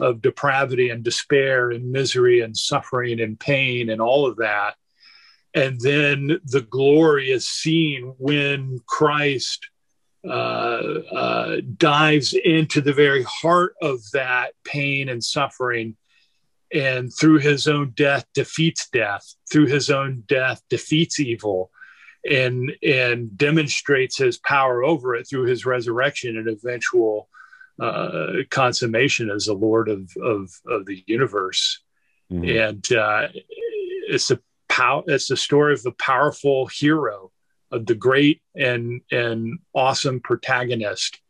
of 0.00 0.22
depravity 0.22 0.90
and 0.90 1.04
despair 1.04 1.70
and 1.70 1.90
misery 1.90 2.40
and 2.40 2.56
suffering 2.56 3.20
and 3.20 3.38
pain 3.38 3.90
and 3.90 4.00
all 4.00 4.26
of 4.26 4.36
that. 4.36 4.74
And 5.54 5.80
then 5.80 6.40
the 6.44 6.62
glory 6.62 7.30
is 7.30 7.46
seen 7.46 8.14
when 8.18 8.80
Christ 8.86 9.68
uh, 10.26 10.28
uh, 10.28 11.56
dives 11.76 12.34
into 12.34 12.80
the 12.80 12.92
very 12.92 13.22
heart 13.24 13.74
of 13.80 14.00
that 14.12 14.52
pain 14.64 15.08
and 15.08 15.22
suffering. 15.22 15.96
And 16.72 17.12
through 17.14 17.38
his 17.38 17.68
own 17.68 17.92
death, 17.94 18.24
defeats 18.34 18.88
death, 18.88 19.24
through 19.52 19.66
his 19.66 19.90
own 19.90 20.24
death, 20.26 20.60
defeats 20.68 21.20
evil. 21.20 21.70
And, 22.28 22.72
and 22.82 23.36
demonstrates 23.36 24.16
his 24.16 24.38
power 24.38 24.82
over 24.82 25.14
it 25.14 25.28
through 25.28 25.44
his 25.44 25.66
resurrection 25.66 26.38
and 26.38 26.48
eventual 26.48 27.28
uh, 27.80 28.32
consummation 28.50 29.30
as 29.30 29.46
the 29.46 29.54
Lord 29.54 29.88
of 29.88 30.10
of, 30.22 30.50
of 30.66 30.86
the 30.86 31.02
universe, 31.06 31.80
mm-hmm. 32.30 32.44
and 32.44 32.92
uh, 32.92 33.28
it's 34.08 34.30
a 34.30 34.40
pow- 34.68 35.04
it's 35.06 35.28
the 35.28 35.36
story 35.36 35.72
of 35.72 35.82
the 35.82 35.92
powerful 35.92 36.66
hero 36.66 37.30
of 37.70 37.86
the 37.86 37.94
great 37.94 38.42
and 38.54 39.00
and 39.10 39.58
awesome 39.74 40.20
protagonist. 40.20 41.20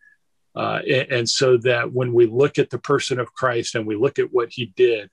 Uh, 0.57 0.81
and, 0.89 1.13
and 1.13 1.29
so 1.29 1.57
that 1.57 1.93
when 1.93 2.13
we 2.13 2.27
look 2.27 2.61
at 2.61 2.71
the 2.71 2.79
person 2.79 3.19
of 3.19 3.33
Christ 3.33 3.75
and 3.75 3.89
we 3.89 3.97
look 3.97 4.21
at 4.21 4.33
what 4.33 4.51
he 4.53 4.67
did, 4.77 5.11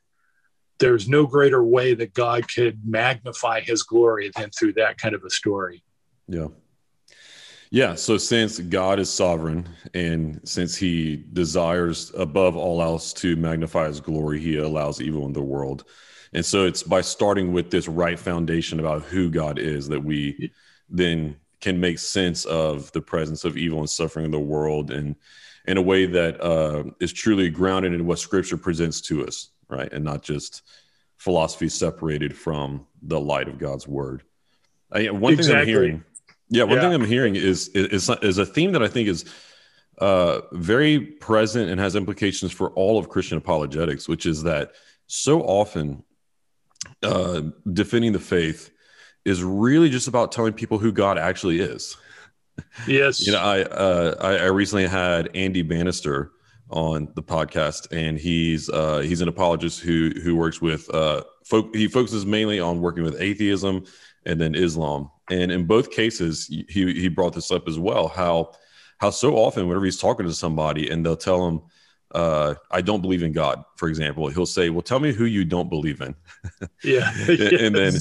there's 0.77 1.09
no 1.09 1.25
greater 1.25 1.63
way 1.63 1.95
that 1.95 2.13
God 2.13 2.51
could 2.53 2.81
magnify 2.85 3.61
his 3.61 3.81
glory 3.81 4.31
than 4.35 4.51
through 4.51 4.73
that 4.73 4.99
kind 4.99 5.15
of 5.15 5.23
a 5.23 5.29
story. 5.31 5.83
Yeah. 6.27 6.47
Yeah. 7.71 7.95
So 7.95 8.17
since 8.17 8.59
God 8.59 8.99
is 8.99 9.09
sovereign 9.09 9.67
and 9.93 10.41
since 10.43 10.75
he 10.75 11.23
desires 11.31 12.11
above 12.17 12.57
all 12.57 12.81
else 12.81 13.13
to 13.13 13.37
magnify 13.37 13.87
his 13.87 14.01
glory, 14.01 14.39
he 14.39 14.57
allows 14.57 15.01
evil 15.01 15.25
in 15.25 15.31
the 15.31 15.41
world. 15.41 15.85
And 16.33 16.45
so 16.45 16.65
it's 16.65 16.83
by 16.83 16.99
starting 16.99 17.53
with 17.53 17.71
this 17.71 17.87
right 17.87 18.19
foundation 18.19 18.79
about 18.81 19.03
who 19.03 19.29
God 19.29 19.57
is 19.57 19.87
that 19.87 20.03
we 20.03 20.51
then 20.89 21.37
can 21.61 21.79
make 21.79 21.99
sense 21.99 22.43
of 22.45 22.91
the 22.91 23.01
presence 23.01 23.45
of 23.45 23.55
evil 23.55 23.79
and 23.79 23.89
suffering 23.89 24.25
in 24.25 24.31
the 24.31 24.39
world 24.39 24.91
and 24.91 25.15
in 25.65 25.77
a 25.77 25.81
way 25.81 26.05
that 26.05 26.41
uh, 26.41 26.83
is 26.99 27.13
truly 27.13 27.49
grounded 27.49 27.93
in 27.93 28.05
what 28.05 28.19
scripture 28.19 28.57
presents 28.57 28.99
to 29.01 29.25
us, 29.25 29.51
right? 29.69 29.91
And 29.93 30.03
not 30.03 30.23
just 30.23 30.63
philosophy 31.17 31.69
separated 31.69 32.35
from 32.35 32.87
the 33.01 33.19
light 33.19 33.47
of 33.47 33.59
God's 33.59 33.87
word. 33.87 34.23
I, 34.91 35.09
one 35.11 35.33
Exactly. 35.33 35.53
thing 35.53 35.61
I'm 35.61 35.67
hearing, 35.67 36.03
yeah, 36.51 36.63
one 36.63 36.75
Yeah. 36.75 36.81
thing 36.81 36.93
I'm 36.93 37.05
hearing 37.05 37.35
is, 37.35 37.69
is 37.69 38.09
is 38.21 38.37
a 38.37 38.45
theme 38.45 38.73
that 38.73 38.83
I 38.83 38.87
think 38.87 39.07
is 39.07 39.25
uh, 39.97 40.41
very 40.51 40.99
present 40.99 41.69
and 41.69 41.79
has 41.79 41.95
implications 41.95 42.51
for 42.51 42.69
all 42.71 42.99
of 42.99 43.09
Christian 43.09 43.37
apologetics, 43.37 44.07
which 44.07 44.25
is 44.25 44.43
that 44.43 44.73
so 45.07 45.41
often 45.41 46.03
uh, 47.03 47.41
defending 47.71 48.11
the 48.11 48.19
faith 48.19 48.71
is 49.25 49.43
really 49.43 49.89
just 49.89 50.07
about 50.07 50.31
telling 50.31 50.53
people 50.53 50.77
who 50.77 50.91
God 50.91 51.17
actually 51.17 51.59
is. 51.59 51.97
Yes. 52.87 53.25
You 53.25 53.31
know, 53.33 53.39
I, 53.39 53.61
uh, 53.63 54.15
I 54.19 54.37
I 54.37 54.45
recently 54.47 54.87
had 54.87 55.29
Andy 55.35 55.61
Bannister 55.61 56.31
on 56.69 57.09
the 57.15 57.23
podcast, 57.23 57.87
and 57.91 58.17
he's 58.17 58.69
uh, 58.69 58.99
he's 58.99 59.21
an 59.21 59.27
apologist 59.27 59.79
who 59.81 60.11
who 60.23 60.35
works 60.35 60.61
with 60.61 60.93
uh, 60.93 61.23
folk. 61.45 61.75
He 61.75 61.87
focuses 61.87 62.25
mainly 62.25 62.59
on 62.59 62.81
working 62.81 63.03
with 63.03 63.19
atheism 63.21 63.85
and 64.25 64.39
then 64.39 64.55
Islam. 64.55 65.09
And 65.29 65.51
in 65.51 65.65
both 65.65 65.91
cases, 65.91 66.47
he 66.47 66.65
he 66.93 67.07
brought 67.07 67.33
this 67.33 67.51
up 67.51 67.67
as 67.67 67.79
well. 67.79 68.07
How 68.07 68.51
how 68.97 69.09
so 69.09 69.35
often 69.35 69.67
whenever 69.67 69.85
he's 69.85 69.97
talking 69.99 70.25
to 70.25 70.33
somebody 70.33 70.89
and 70.89 71.05
they'll 71.05 71.15
tell 71.15 71.47
him, 71.47 71.61
uh, 72.13 72.55
"I 72.69 72.81
don't 72.81 73.01
believe 73.01 73.23
in 73.23 73.31
God," 73.31 73.63
for 73.77 73.87
example, 73.87 74.27
he'll 74.27 74.45
say, 74.45 74.69
"Well, 74.69 74.81
tell 74.81 74.99
me 74.99 75.13
who 75.13 75.25
you 75.25 75.45
don't 75.45 75.69
believe 75.69 76.01
in." 76.01 76.15
yeah. 76.83 77.11
and 77.27 77.75
then 77.75 77.93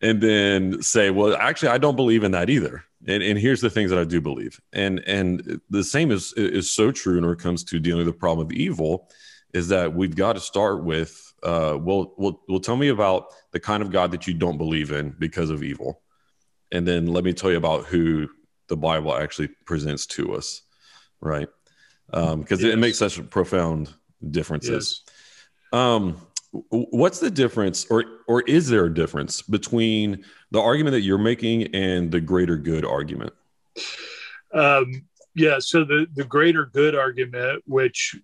and 0.00 0.20
then 0.20 0.82
say, 0.82 1.10
well, 1.10 1.36
actually, 1.36 1.68
I 1.68 1.78
don't 1.78 1.96
believe 1.96 2.24
in 2.24 2.32
that 2.32 2.50
either. 2.50 2.84
And, 3.08 3.22
and 3.22 3.38
here's 3.38 3.60
the 3.60 3.70
things 3.70 3.90
that 3.90 3.98
I 3.98 4.04
do 4.04 4.20
believe. 4.20 4.60
And 4.72 5.00
and 5.00 5.60
the 5.70 5.84
same 5.84 6.10
is 6.10 6.32
is 6.36 6.70
so 6.70 6.90
true 6.90 7.20
when 7.20 7.30
it 7.30 7.38
comes 7.38 7.64
to 7.64 7.78
dealing 7.78 8.04
with 8.04 8.14
the 8.14 8.18
problem 8.18 8.46
of 8.46 8.52
evil, 8.52 9.08
is 9.52 9.68
that 9.68 9.94
we've 9.94 10.14
got 10.14 10.34
to 10.34 10.40
start 10.40 10.84
with, 10.84 11.25
uh, 11.46 11.78
well, 11.78 12.12
well, 12.16 12.42
well, 12.48 12.58
tell 12.60 12.76
me 12.76 12.88
about 12.88 13.28
the 13.52 13.60
kind 13.60 13.82
of 13.82 13.92
God 13.92 14.10
that 14.10 14.26
you 14.26 14.34
don't 14.34 14.58
believe 14.58 14.90
in 14.90 15.14
because 15.18 15.48
of 15.48 15.62
evil, 15.62 16.00
and 16.72 16.86
then 16.86 17.06
let 17.06 17.22
me 17.22 17.32
tell 17.32 17.50
you 17.52 17.56
about 17.56 17.86
who 17.86 18.28
the 18.66 18.76
Bible 18.76 19.14
actually 19.14 19.48
presents 19.64 20.06
to 20.06 20.34
us, 20.34 20.62
right? 21.20 21.48
Because 22.10 22.64
it 22.64 22.70
Yes. 22.70 22.78
makes 22.78 22.98
such 22.98 23.30
profound 23.30 23.94
differences. 24.28 25.02
Yes. 25.06 25.80
Um, 25.80 26.20
what's 26.70 27.20
the 27.20 27.30
difference, 27.30 27.86
or 27.90 28.04
or 28.26 28.42
is 28.42 28.68
there 28.68 28.86
a 28.86 28.92
difference 28.92 29.42
between 29.42 30.24
the 30.50 30.60
argument 30.60 30.94
that 30.94 31.02
you're 31.02 31.16
making 31.18 31.74
and 31.74 32.10
the 32.10 32.20
greater 32.20 32.56
good 32.56 32.84
argument? 32.84 33.32
Um, 34.52 35.06
yeah. 35.36 35.58
So 35.60 35.84
the 35.84 36.06
the 36.14 36.24
greater 36.24 36.66
good 36.66 36.94
argument, 36.96 37.62
which 37.66 38.16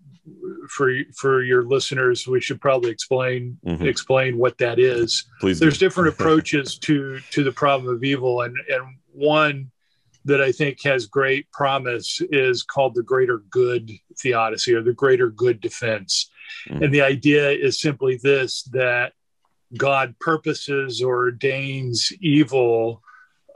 for 0.68 0.90
for 1.16 1.42
your 1.42 1.62
listeners, 1.64 2.26
we 2.26 2.40
should 2.40 2.60
probably 2.60 2.90
explain 2.90 3.58
Mhm. 3.66 3.84
explain 3.86 4.38
what 4.38 4.58
that 4.58 4.78
is. 4.78 5.24
Please. 5.40 5.58
do. 5.58 5.66
There's 5.66 5.78
different 5.78 6.08
approaches 6.14 6.78
to 6.80 7.20
to 7.30 7.44
the 7.44 7.52
problem 7.52 7.94
of 7.94 8.02
evil, 8.02 8.42
and 8.42 8.56
and 8.68 8.82
one 9.12 9.70
that 10.24 10.40
I 10.40 10.52
think 10.52 10.82
has 10.84 11.06
great 11.06 11.50
promise 11.50 12.20
is 12.30 12.62
called 12.62 12.94
the 12.94 13.02
greater 13.02 13.38
good 13.50 13.90
theodicy 14.18 14.72
or 14.72 14.80
the 14.80 14.92
greater 14.92 15.28
good 15.30 15.60
defense. 15.60 16.30
Mhm. 16.68 16.84
And 16.84 16.94
the 16.94 17.02
idea 17.02 17.50
is 17.50 17.80
simply 17.80 18.18
this 18.22 18.62
that 18.72 19.12
God 19.76 20.14
purposes 20.20 21.02
or 21.02 21.16
ordains 21.24 22.12
evil 22.20 23.01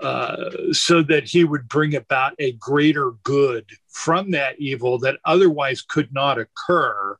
uh, 0.02 0.50
so 0.72 1.02
that 1.02 1.24
he 1.24 1.44
would 1.44 1.68
bring 1.68 1.94
about 1.94 2.34
a 2.38 2.52
greater 2.52 3.12
good 3.22 3.64
from 3.88 4.30
that 4.32 4.58
evil 4.58 4.98
that 4.98 5.18
otherwise 5.24 5.82
could 5.82 6.12
not 6.12 6.38
occur 6.38 7.16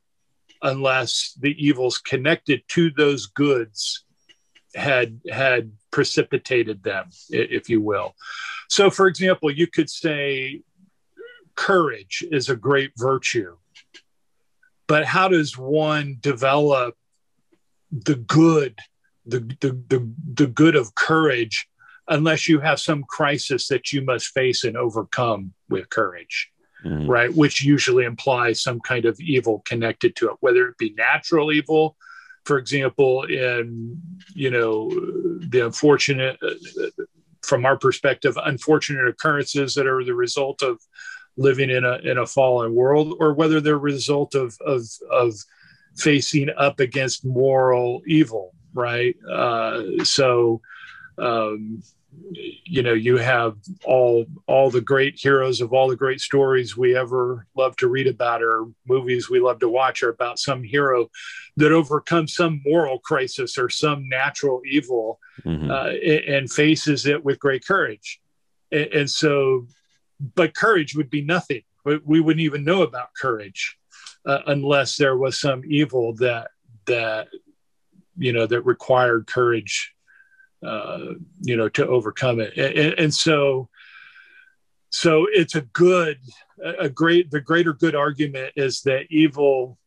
unless 0.62 1.36
the 1.40 1.54
evils 1.64 1.98
connected 1.98 2.62
to 2.68 2.90
those 2.90 3.26
goods 3.26 4.04
had 4.74 5.20
had 5.30 5.72
precipitated 5.90 6.82
them 6.82 7.08
if 7.30 7.70
you 7.70 7.80
will. 7.80 8.14
So 8.68 8.90
for 8.90 9.06
example 9.06 9.50
you 9.50 9.66
could 9.66 9.88
say 9.88 10.62
courage 11.54 12.22
is 12.30 12.50
a 12.50 12.56
great 12.56 12.92
virtue 12.96 13.56
but 14.86 15.04
how 15.04 15.28
does 15.28 15.56
one 15.56 16.18
develop 16.20 16.94
the 17.90 18.16
good 18.16 18.78
the, 19.24 19.40
the, 19.60 19.70
the, 19.88 20.12
the 20.34 20.46
good 20.46 20.76
of 20.76 20.94
courage 20.94 21.68
unless 22.08 22.48
you 22.48 22.60
have 22.60 22.78
some 22.80 23.02
crisis 23.04 23.68
that 23.68 23.92
you 23.92 24.02
must 24.02 24.28
face 24.28 24.64
and 24.64 24.76
overcome 24.76 25.52
with 25.68 25.88
courage 25.90 26.50
Mhm. 26.84 27.08
right 27.08 27.34
which 27.34 27.64
usually 27.64 28.04
implies 28.04 28.62
some 28.62 28.80
kind 28.80 29.06
of 29.06 29.18
evil 29.18 29.62
connected 29.64 30.14
to 30.16 30.28
it 30.30 30.36
whether 30.40 30.68
it 30.68 30.78
be 30.78 30.92
natural 30.96 31.50
evil 31.50 31.96
for 32.44 32.58
example 32.58 33.22
in 33.24 34.00
you 34.34 34.50
know 34.50 34.90
the 35.48 35.64
unfortunate 35.64 36.38
from 37.42 37.64
our 37.64 37.76
perspective 37.78 38.36
unfortunate 38.44 39.08
occurrences 39.08 39.74
that 39.74 39.86
are 39.86 40.04
the 40.04 40.14
result 40.14 40.62
of 40.62 40.78
living 41.36 41.70
in 41.70 41.84
a 41.84 41.96
in 41.98 42.18
a 42.18 42.26
fallen 42.26 42.74
world 42.74 43.14
or 43.20 43.32
whether 43.32 43.60
they're 43.60 43.74
a 43.74 43.78
result 43.78 44.34
of 44.34 44.56
of 44.60 44.82
of 45.10 45.34
facing 45.96 46.50
up 46.58 46.78
against 46.78 47.24
moral 47.24 48.02
evil 48.06 48.54
right 48.74 49.16
uh 49.30 49.82
so 50.04 50.60
um 51.18 51.82
you 52.64 52.82
know 52.82 52.92
you 52.92 53.16
have 53.16 53.56
all 53.84 54.26
all 54.46 54.70
the 54.70 54.80
great 54.80 55.18
heroes 55.18 55.60
of 55.60 55.72
all 55.72 55.88
the 55.88 55.96
great 55.96 56.20
stories 56.20 56.76
we 56.76 56.96
ever 56.96 57.46
love 57.56 57.76
to 57.76 57.88
read 57.88 58.06
about 58.06 58.42
or 58.42 58.66
movies 58.86 59.28
we 59.30 59.40
love 59.40 59.58
to 59.58 59.68
watch 59.68 60.02
are 60.02 60.10
about 60.10 60.38
some 60.38 60.62
hero 60.62 61.08
that 61.56 61.72
overcomes 61.72 62.34
some 62.34 62.60
moral 62.66 62.98
crisis 62.98 63.56
or 63.58 63.68
some 63.68 64.08
natural 64.08 64.60
evil 64.70 65.18
Mhm. 65.44 65.70
uh, 65.70 66.32
and 66.32 66.50
faces 66.50 67.04
it 67.06 67.22
with 67.22 67.38
great 67.38 67.64
courage 67.66 68.20
and, 68.72 68.86
and 68.86 69.10
so 69.10 69.66
but 70.34 70.54
courage 70.54 70.96
would 70.96 71.10
be 71.10 71.22
nothing 71.22 71.62
we, 71.84 71.98
we 72.04 72.20
wouldn't 72.20 72.40
even 72.42 72.64
know 72.64 72.82
about 72.82 73.08
courage 73.20 73.76
uh, 74.24 74.40
unless 74.46 74.96
there 74.96 75.16
was 75.16 75.38
some 75.38 75.62
evil 75.68 76.14
that 76.14 76.48
that 76.86 77.28
you 78.16 78.32
know 78.32 78.46
that 78.46 78.62
required 78.62 79.26
courage 79.26 79.92
uh, 80.64 81.14
you 81.40 81.56
know 81.56 81.68
to 81.70 81.86
overcome 81.86 82.40
it. 82.40 82.56
And, 82.56 82.94
and- 82.98 83.14
so 83.14 83.68
so 84.90 85.26
it's 85.30 85.54
a 85.54 85.62
good 85.62 86.18
a 86.78 86.88
great 86.88 87.30
the 87.30 87.40
greater 87.40 87.72
good 87.72 87.94
argument 87.94 88.52
is 88.56 88.82
that 88.82 89.06
evil 89.10 89.78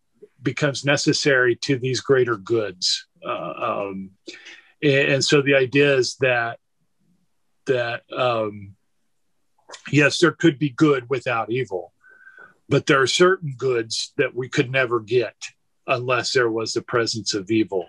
becomes 0.41 0.85
necessary 0.85 1.55
to 1.55 1.77
these 1.77 1.99
greater 1.99 2.37
goods. 2.37 3.07
Uh, 3.25 3.53
um, 3.89 4.11
and, 4.81 5.13
and 5.13 5.25
so 5.25 5.41
the 5.41 5.55
idea 5.55 5.95
is 5.95 6.15
that 6.21 6.59
that 7.65 8.03
um, 8.15 8.75
yes 9.91 10.19
there 10.19 10.31
could 10.31 10.59
be 10.59 10.69
good 10.69 11.09
without 11.09 11.51
evil 11.51 11.93
but 12.69 12.85
there 12.85 13.01
are 13.01 13.07
certain 13.07 13.55
goods 13.57 14.13
that 14.17 14.35
we 14.35 14.47
could 14.47 14.71
never 14.71 14.99
get 14.99 15.35
unless 15.87 16.33
there 16.33 16.51
was 16.51 16.73
the 16.73 16.83
presence 16.83 17.33
of 17.33 17.49
evil. 17.49 17.87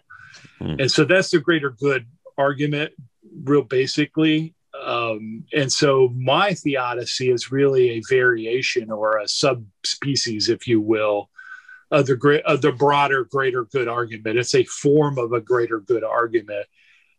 Hmm. 0.59 0.77
and 0.79 0.91
so 0.91 1.05
that's 1.05 1.31
the 1.31 1.39
greater 1.39 1.71
good 1.71 2.07
argument 2.41 2.93
real 3.45 3.63
basically. 3.63 4.55
Um, 4.83 5.45
and 5.53 5.71
so 5.71 6.09
my 6.15 6.55
theodicy 6.55 7.31
is 7.31 7.53
really 7.53 7.91
a 7.91 8.03
variation 8.09 8.91
or 8.91 9.19
a 9.19 9.29
subspecies 9.29 10.49
if 10.49 10.67
you 10.67 10.81
will 10.81 11.29
of 11.91 12.07
the 12.07 12.17
great 12.17 12.45
of 12.45 12.63
the 12.63 12.73
broader 12.73 13.25
greater 13.25 13.65
good 13.65 13.89
argument. 13.89 14.39
It's 14.39 14.55
a 14.55 14.65
form 14.65 15.19
of 15.19 15.33
a 15.33 15.41
greater 15.41 15.81
good 15.81 16.05
argument. 16.05 16.67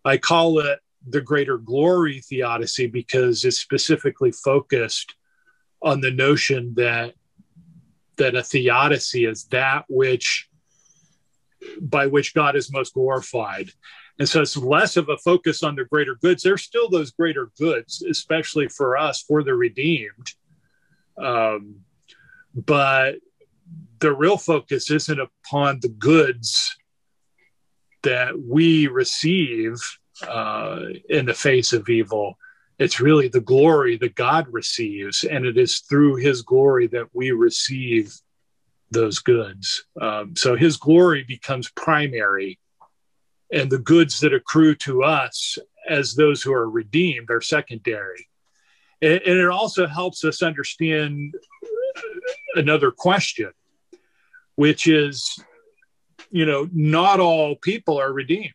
I 0.06 0.18
call 0.18 0.60
it 0.60 0.80
the 1.08 1.22
greater 1.22 1.58
glory 1.58 2.22
theodicy 2.22 2.88
because 2.88 3.44
it's 3.44 3.58
specifically 3.58 4.32
focused 4.32 5.16
on 5.82 6.02
the 6.02 6.12
notion 6.12 6.74
that 6.76 7.14
that 8.18 8.36
a 8.36 8.44
theodicy 8.44 9.26
is 9.26 9.46
that 9.46 9.86
which 9.90 10.48
by 11.80 12.08
which 12.08 12.34
God 12.34 12.56
is 12.56 12.72
most 12.72 12.94
glorified. 12.94 13.72
And 14.22 14.30
so 14.30 14.40
it's 14.42 14.56
less 14.56 14.98
of 14.98 15.10
a 15.10 15.18
focus 15.18 15.64
on 15.64 15.74
the 15.74 15.84
greater 15.84 16.14
goods. 16.14 16.44
There's 16.44 16.62
still 16.62 16.88
those 16.88 17.10
greater 17.10 17.50
goods, 17.58 18.04
especially 18.04 18.68
for 18.68 18.96
us, 18.96 19.24
for 19.24 19.42
the 19.42 19.56
redeemed. 19.56 20.36
Um, 21.18 21.78
but 22.54 23.16
the 23.98 24.14
real 24.14 24.38
focus 24.38 24.92
isn't 24.92 25.20
upon 25.20 25.80
the 25.80 25.90
goods 25.90 26.78
that 28.04 28.40
we 28.40 28.86
receive 28.86 29.80
uh, 30.28 30.82
in 31.10 31.26
the 31.26 31.34
face 31.34 31.74
of 31.74 31.90
evil. 31.90 32.38
It's 32.78 33.00
really 33.00 33.28
the 33.28 33.42
glory 33.42 33.98
that 33.98 34.14
God 34.14 34.46
receives, 34.52 35.24
and 35.24 35.48
it 35.48 35.58
is 35.58 35.80
through 35.80 36.18
His 36.18 36.44
glory 36.44 36.86
that 36.90 37.08
we 37.12 37.32
receive 37.32 38.14
those 38.92 39.18
goods. 39.18 39.84
Um, 40.00 40.36
so 40.36 40.56
His 40.56 40.78
glory 40.78 41.24
becomes 41.24 41.72
primary, 41.72 42.60
and 43.52 43.70
the 43.70 43.80
goods 43.80 44.20
that 44.20 44.34
accrue 44.34 44.76
to 44.76 45.04
us 45.04 45.58
as 45.90 46.16
those 46.16 46.42
who 46.42 46.54
are 46.54 46.70
redeemed 46.70 47.30
are 47.30 47.42
secondary. 47.42 48.28
And, 49.02 49.22
it 49.26 49.48
also 49.50 49.88
helps 49.88 50.24
us 50.24 50.44
understand 50.44 51.34
another 52.56 52.92
question, 52.92 53.52
which 54.56 54.88
is, 54.88 55.38
you 56.30 56.46
know, 56.46 56.70
not 56.72 57.20
all 57.20 57.56
people 57.56 58.00
are 58.00 58.14
redeemed 58.14 58.54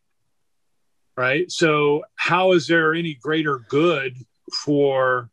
right? 1.16 1.50
So, 1.50 2.04
how 2.14 2.52
is 2.52 2.66
there 2.66 2.94
any 2.94 3.14
greater 3.14 3.58
good 3.68 4.16
for 4.52 5.30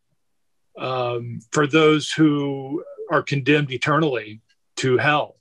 um, 0.77 1.39
for 1.51 1.67
those 1.67 2.11
who 2.11 2.83
are 3.11 3.21
condemned 3.21 3.71
eternally 3.71 4.41
to 4.77 4.97
hell? 4.97 5.35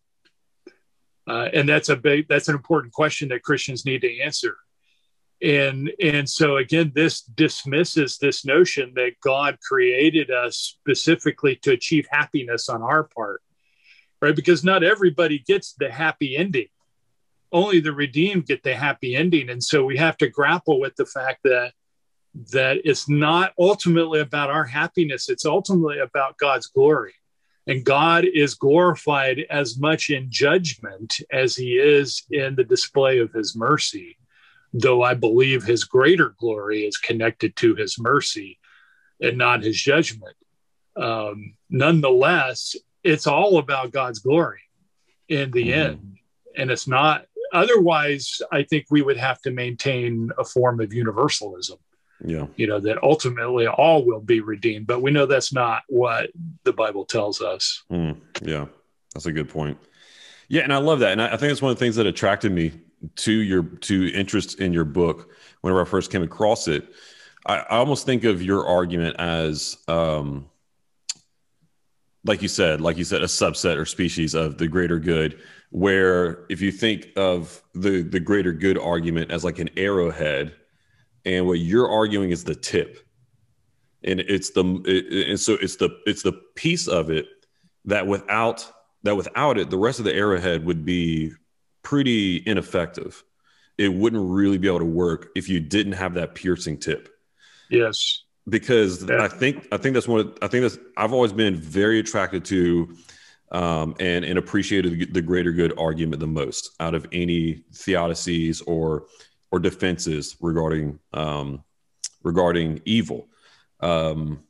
Uh, 1.28 1.48
and 1.52 1.68
that's 1.68 1.88
a 1.88 1.96
big 1.96 2.26
that's 2.28 2.48
an 2.48 2.54
important 2.54 2.92
question 2.92 3.28
that 3.28 3.42
Christians 3.42 3.84
need 3.84 4.00
to 4.00 4.20
answer. 4.20 4.56
And 5.40 5.90
and 6.00 6.28
so 6.28 6.56
again, 6.56 6.92
this 6.94 7.22
dismisses 7.22 8.18
this 8.18 8.44
notion 8.44 8.92
that 8.94 9.20
God 9.22 9.58
created 9.60 10.30
us 10.30 10.56
specifically 10.56 11.56
to 11.62 11.72
achieve 11.72 12.06
happiness 12.10 12.68
on 12.68 12.82
our 12.82 13.04
part, 13.04 13.42
right? 14.20 14.34
Because 14.34 14.64
not 14.64 14.82
everybody 14.84 15.40
gets 15.40 15.74
the 15.74 15.90
happy 15.90 16.36
ending. 16.36 16.68
Only 17.52 17.80
the 17.80 17.92
redeemed 17.92 18.46
get 18.46 18.62
the 18.62 18.74
happy 18.74 19.14
ending, 19.14 19.50
and 19.50 19.62
so 19.62 19.84
we 19.84 19.98
have 19.98 20.16
to 20.18 20.28
grapple 20.28 20.80
with 20.80 20.96
the 20.96 21.06
fact 21.06 21.40
that 21.44 21.72
that 22.50 22.78
it's 22.84 23.10
not 23.10 23.52
ultimately 23.58 24.20
about 24.20 24.48
our 24.48 24.64
happiness; 24.64 25.28
it's 25.28 25.44
ultimately 25.44 25.98
about 25.98 26.38
God's 26.38 26.66
glory. 26.68 27.14
And 27.66 27.84
God 27.84 28.24
is 28.24 28.54
glorified 28.54 29.44
as 29.48 29.78
much 29.78 30.10
in 30.10 30.26
judgment 30.30 31.20
as 31.30 31.54
he 31.54 31.74
is 31.74 32.24
in 32.30 32.56
the 32.56 32.64
display 32.64 33.18
of 33.18 33.32
his 33.32 33.54
mercy, 33.54 34.18
though 34.72 35.02
I 35.02 35.14
believe 35.14 35.62
his 35.62 35.84
greater 35.84 36.34
glory 36.38 36.82
is 36.86 36.98
connected 36.98 37.54
to 37.56 37.74
his 37.76 37.98
mercy 37.98 38.58
and 39.20 39.38
not 39.38 39.62
his 39.62 39.80
judgment. 39.80 40.34
Um, 40.96 41.54
nonetheless, 41.70 42.74
it's 43.04 43.26
all 43.26 43.58
about 43.58 43.92
God's 43.92 44.18
glory 44.18 44.62
in 45.28 45.52
the 45.52 45.68
mm-hmm. 45.68 45.80
end. 45.80 46.16
And 46.56 46.70
it's 46.70 46.88
not, 46.88 47.26
otherwise, 47.52 48.42
I 48.50 48.64
think 48.64 48.86
we 48.90 49.02
would 49.02 49.16
have 49.16 49.40
to 49.42 49.50
maintain 49.52 50.30
a 50.36 50.44
form 50.44 50.80
of 50.80 50.92
universalism 50.92 51.78
yeah. 52.24 52.46
you 52.56 52.66
know 52.66 52.80
that 52.80 53.02
ultimately 53.02 53.66
all 53.66 54.04
will 54.04 54.20
be 54.20 54.40
redeemed 54.40 54.86
but 54.86 55.00
we 55.00 55.10
know 55.10 55.26
that's 55.26 55.52
not 55.52 55.82
what 55.88 56.30
the 56.64 56.72
bible 56.72 57.04
tells 57.04 57.40
us. 57.40 57.82
Mm, 57.90 58.20
yeah. 58.42 58.66
That's 59.14 59.26
a 59.26 59.32
good 59.32 59.48
point. 59.48 59.78
Yeah 60.48 60.62
and 60.62 60.72
i 60.72 60.78
love 60.78 61.00
that 61.00 61.12
and 61.12 61.22
I, 61.22 61.34
I 61.34 61.36
think 61.36 61.52
it's 61.52 61.62
one 61.62 61.72
of 61.72 61.78
the 61.78 61.84
things 61.84 61.96
that 61.96 62.06
attracted 62.06 62.52
me 62.52 62.72
to 63.16 63.32
your 63.32 63.62
to 63.62 64.12
interest 64.12 64.60
in 64.60 64.72
your 64.72 64.84
book 64.84 65.30
whenever 65.60 65.82
i 65.82 65.84
first 65.84 66.12
came 66.12 66.22
across 66.22 66.68
it. 66.68 66.88
I, 67.46 67.58
I 67.58 67.76
almost 67.78 68.06
think 68.06 68.24
of 68.24 68.42
your 68.42 68.66
argument 68.66 69.16
as 69.18 69.76
um 69.88 70.48
like 72.24 72.42
you 72.42 72.48
said 72.48 72.80
like 72.80 72.96
you 72.96 73.04
said 73.04 73.22
a 73.22 73.26
subset 73.26 73.76
or 73.76 73.84
species 73.84 74.34
of 74.34 74.58
the 74.58 74.68
greater 74.68 74.98
good 74.98 75.40
where 75.70 76.44
if 76.48 76.60
you 76.60 76.70
think 76.70 77.08
of 77.16 77.62
the 77.74 78.02
the 78.02 78.20
greater 78.20 78.52
good 78.52 78.78
argument 78.78 79.30
as 79.30 79.42
like 79.44 79.58
an 79.58 79.70
arrowhead 79.76 80.54
and 81.24 81.46
what 81.46 81.58
you're 81.58 81.90
arguing 81.90 82.30
is 82.30 82.44
the 82.44 82.54
tip. 82.54 82.98
And 84.04 84.20
it's 84.20 84.50
the 84.50 84.64
it, 84.84 85.28
and 85.28 85.38
so 85.38 85.54
it's 85.60 85.76
the 85.76 85.90
it's 86.06 86.22
the 86.22 86.32
piece 86.54 86.88
of 86.88 87.10
it 87.10 87.26
that 87.84 88.06
without 88.06 88.70
that 89.04 89.14
without 89.14 89.58
it 89.58 89.70
the 89.70 89.78
rest 89.78 89.98
of 89.98 90.04
the 90.04 90.14
arrowhead 90.14 90.64
would 90.64 90.84
be 90.84 91.32
pretty 91.82 92.42
ineffective. 92.46 93.22
It 93.78 93.92
wouldn't 93.92 94.28
really 94.30 94.58
be 94.58 94.68
able 94.68 94.80
to 94.80 94.84
work 94.84 95.28
if 95.36 95.48
you 95.48 95.60
didn't 95.60 95.92
have 95.92 96.14
that 96.14 96.34
piercing 96.34 96.78
tip. 96.78 97.08
Yes. 97.70 98.24
Because 98.48 99.08
yeah. 99.08 99.22
i 99.22 99.28
think 99.28 99.68
i 99.70 99.76
think 99.76 99.94
that's 99.94 100.08
one 100.08 100.18
of, 100.18 100.38
i 100.42 100.48
think 100.48 100.62
that's 100.62 100.76
i've 100.96 101.12
always 101.12 101.32
been 101.32 101.54
very 101.54 102.00
attracted 102.00 102.44
to 102.46 102.92
um, 103.52 103.94
and 104.00 104.24
and 104.24 104.36
appreciated 104.36 105.14
the 105.14 105.22
greater 105.22 105.52
good 105.52 105.78
argument 105.78 106.18
the 106.18 106.26
most 106.26 106.70
out 106.80 106.94
of 106.94 107.06
any 107.12 107.62
theodicies 107.72 108.60
or 108.66 109.04
or 109.52 109.60
defenses 109.60 110.36
regarding 110.40 110.98
um, 111.12 111.62
regarding 112.24 112.80
evil, 112.84 113.28
um, 113.80 114.42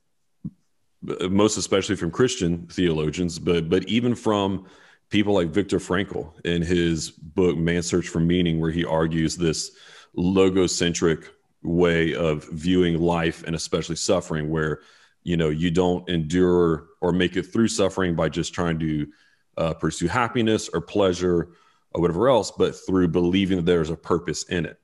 most 1.02 1.56
especially 1.56 1.96
from 1.96 2.10
Christian 2.10 2.66
theologians, 2.68 3.38
but 3.38 3.68
but 3.68 3.86
even 3.88 4.14
from 4.14 4.66
people 5.10 5.34
like 5.34 5.48
Viktor 5.48 5.78
Frankl 5.78 6.32
in 6.46 6.62
his 6.62 7.10
book 7.10 7.58
Man's 7.58 7.86
Search 7.86 8.08
for 8.08 8.20
Meaning, 8.20 8.60
where 8.60 8.70
he 8.70 8.84
argues 8.84 9.36
this 9.36 9.72
logocentric 10.16 11.26
way 11.62 12.14
of 12.14 12.48
viewing 12.50 12.98
life 12.98 13.42
and 13.44 13.56
especially 13.56 13.96
suffering, 13.96 14.48
where 14.50 14.82
you 15.24 15.36
know 15.36 15.50
you 15.50 15.72
don't 15.72 16.08
endure 16.08 16.86
or 17.00 17.12
make 17.12 17.36
it 17.36 17.42
through 17.42 17.68
suffering 17.68 18.14
by 18.14 18.28
just 18.28 18.54
trying 18.54 18.78
to 18.78 19.08
uh, 19.56 19.74
pursue 19.74 20.06
happiness 20.06 20.68
or 20.72 20.80
pleasure 20.80 21.48
or 21.94 22.00
whatever 22.00 22.28
else, 22.28 22.52
but 22.52 22.74
through 22.86 23.08
believing 23.08 23.56
that 23.56 23.66
there's 23.66 23.90
a 23.90 23.96
purpose 23.96 24.44
in 24.44 24.64
it 24.64 24.78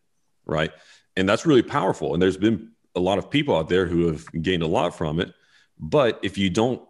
right? 0.48 0.72
And 1.16 1.28
that's 1.28 1.46
really 1.46 1.62
powerful. 1.62 2.14
And 2.14 2.22
there's 2.22 2.37
been 2.37 2.70
a 2.96 3.00
lot 3.00 3.18
of 3.18 3.30
people 3.30 3.56
out 3.56 3.68
there 3.68 3.87
who 3.87 4.06
have 4.08 4.26
gained 4.42 4.62
a 4.62 4.66
lot 4.66 4.96
from 4.96 5.20
it. 5.20 5.32
But 5.78 6.18
if 6.22 6.38
you 6.38 6.50
don't 6.50 6.82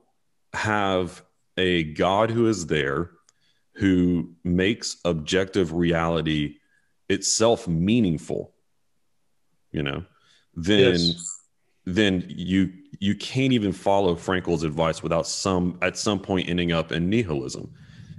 have 0.54 1.22
a 1.56 1.84
God 1.84 2.30
who 2.30 2.46
is 2.46 2.66
there, 2.66 3.10
who 3.74 4.32
makes 4.44 4.96
objective 5.04 5.72
reality 5.72 6.56
itself 7.08 7.68
meaningful, 7.68 8.54
you 9.72 9.82
know, 9.82 10.04
then 10.54 10.94
yes. 10.94 11.40
then 11.84 12.24
you 12.28 12.72
you 12.98 13.14
can't 13.14 13.52
even 13.52 13.72
follow 13.72 14.16
Frankl's 14.16 14.62
advice 14.62 15.02
without 15.02 15.26
some 15.26 15.78
at 15.82 15.96
some 15.96 16.18
point 16.18 16.48
ending 16.48 16.72
up 16.72 16.90
in 16.90 17.10
nihilism 17.10 17.72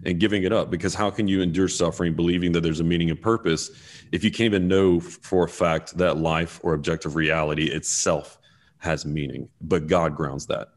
and 0.05 0.19
giving 0.19 0.43
it 0.43 0.53
up 0.53 0.69
because 0.69 0.93
how 0.93 1.09
can 1.09 1.27
you 1.27 1.41
endure 1.41 1.67
suffering 1.67 2.13
believing 2.13 2.51
that 2.51 2.61
there's 2.61 2.79
a 2.79 2.83
meaning 2.83 3.09
and 3.09 3.21
purpose 3.21 3.71
if 4.11 4.23
you 4.23 4.31
can't 4.31 4.45
even 4.45 4.67
know 4.67 4.99
for 4.99 5.45
a 5.45 5.49
fact 5.49 5.97
that 5.97 6.17
life 6.17 6.59
or 6.63 6.73
objective 6.73 7.15
reality 7.15 7.65
itself 7.65 8.37
has 8.77 9.05
meaning 9.05 9.47
but 9.61 9.87
god 9.87 10.15
grounds 10.15 10.45
that 10.45 10.69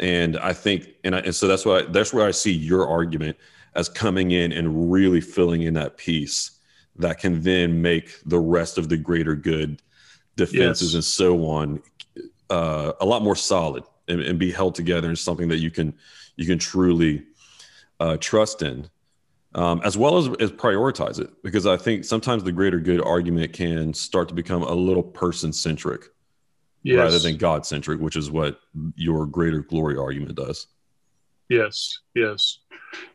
and 0.00 0.38
i 0.38 0.52
think 0.52 0.88
and, 1.04 1.14
I, 1.14 1.20
and 1.20 1.34
so 1.34 1.48
that's 1.48 1.64
why 1.64 1.82
that's 1.82 2.12
where 2.12 2.26
i 2.26 2.30
see 2.30 2.52
your 2.52 2.88
argument 2.88 3.36
as 3.74 3.88
coming 3.88 4.30
in 4.30 4.52
and 4.52 4.92
really 4.92 5.20
filling 5.20 5.62
in 5.62 5.74
that 5.74 5.96
piece 5.96 6.58
that 6.96 7.18
can 7.18 7.42
then 7.42 7.82
make 7.82 8.20
the 8.26 8.38
rest 8.38 8.78
of 8.78 8.88
the 8.88 8.96
greater 8.96 9.34
good 9.34 9.82
defenses 10.36 10.90
yes. 10.90 10.94
and 10.94 11.04
so 11.04 11.46
on 11.46 11.82
uh, 12.50 12.92
a 13.00 13.04
lot 13.04 13.22
more 13.22 13.36
solid 13.36 13.82
and, 14.08 14.20
and 14.20 14.38
be 14.38 14.50
held 14.52 14.74
together 14.74 15.08
in 15.08 15.16
something 15.16 15.48
that 15.48 15.58
you 15.58 15.70
can 15.70 15.94
you 16.36 16.46
can 16.46 16.58
truly 16.58 17.24
uh, 18.04 18.16
trust 18.20 18.62
in, 18.62 18.88
um, 19.54 19.80
as 19.84 19.96
well 19.96 20.18
as, 20.18 20.26
as 20.40 20.50
prioritize 20.52 21.18
it. 21.18 21.30
Because 21.42 21.66
I 21.66 21.76
think 21.76 22.04
sometimes 22.04 22.44
the 22.44 22.52
greater 22.52 22.80
good 22.80 23.00
argument 23.00 23.52
can 23.52 23.94
start 23.94 24.28
to 24.28 24.34
become 24.34 24.62
a 24.62 24.74
little 24.74 25.02
person 25.02 25.52
centric 25.52 26.02
yes. 26.82 26.98
rather 26.98 27.18
than 27.18 27.36
God 27.38 27.64
centric, 27.64 28.00
which 28.00 28.16
is 28.16 28.30
what 28.30 28.60
your 28.94 29.26
greater 29.26 29.60
glory 29.60 29.96
argument 29.96 30.34
does. 30.34 30.66
Yes, 31.48 32.00
yes. 32.14 32.58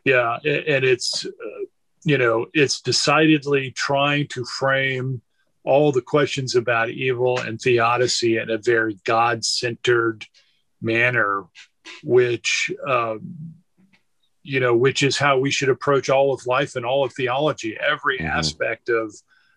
Yeah. 0.04 0.38
And 0.44 0.84
it's, 0.84 1.24
uh, 1.24 1.64
you 2.04 2.18
know, 2.18 2.46
it's 2.52 2.80
decidedly 2.80 3.70
trying 3.70 4.26
to 4.28 4.44
frame 4.44 5.22
all 5.62 5.92
the 5.92 6.02
questions 6.02 6.54
about 6.54 6.90
evil 6.90 7.38
and 7.38 7.60
theodicy 7.60 8.38
in 8.38 8.50
a 8.50 8.58
very 8.58 8.98
God 9.04 9.44
centered 9.44 10.26
manner, 10.80 11.44
which 12.02 12.70
um, 12.88 13.54
you 14.50 14.58
know, 14.58 14.74
which 14.74 15.04
is 15.04 15.16
how 15.16 15.38
we 15.38 15.52
should 15.52 15.68
approach 15.68 16.10
all 16.10 16.34
of 16.34 16.44
life 16.44 16.74
and 16.74 16.84
all 16.84 17.04
of 17.04 17.12
theology. 17.12 17.78
Every 17.78 18.18
mm-hmm. 18.18 18.26
aspect 18.26 18.88
of 18.88 19.14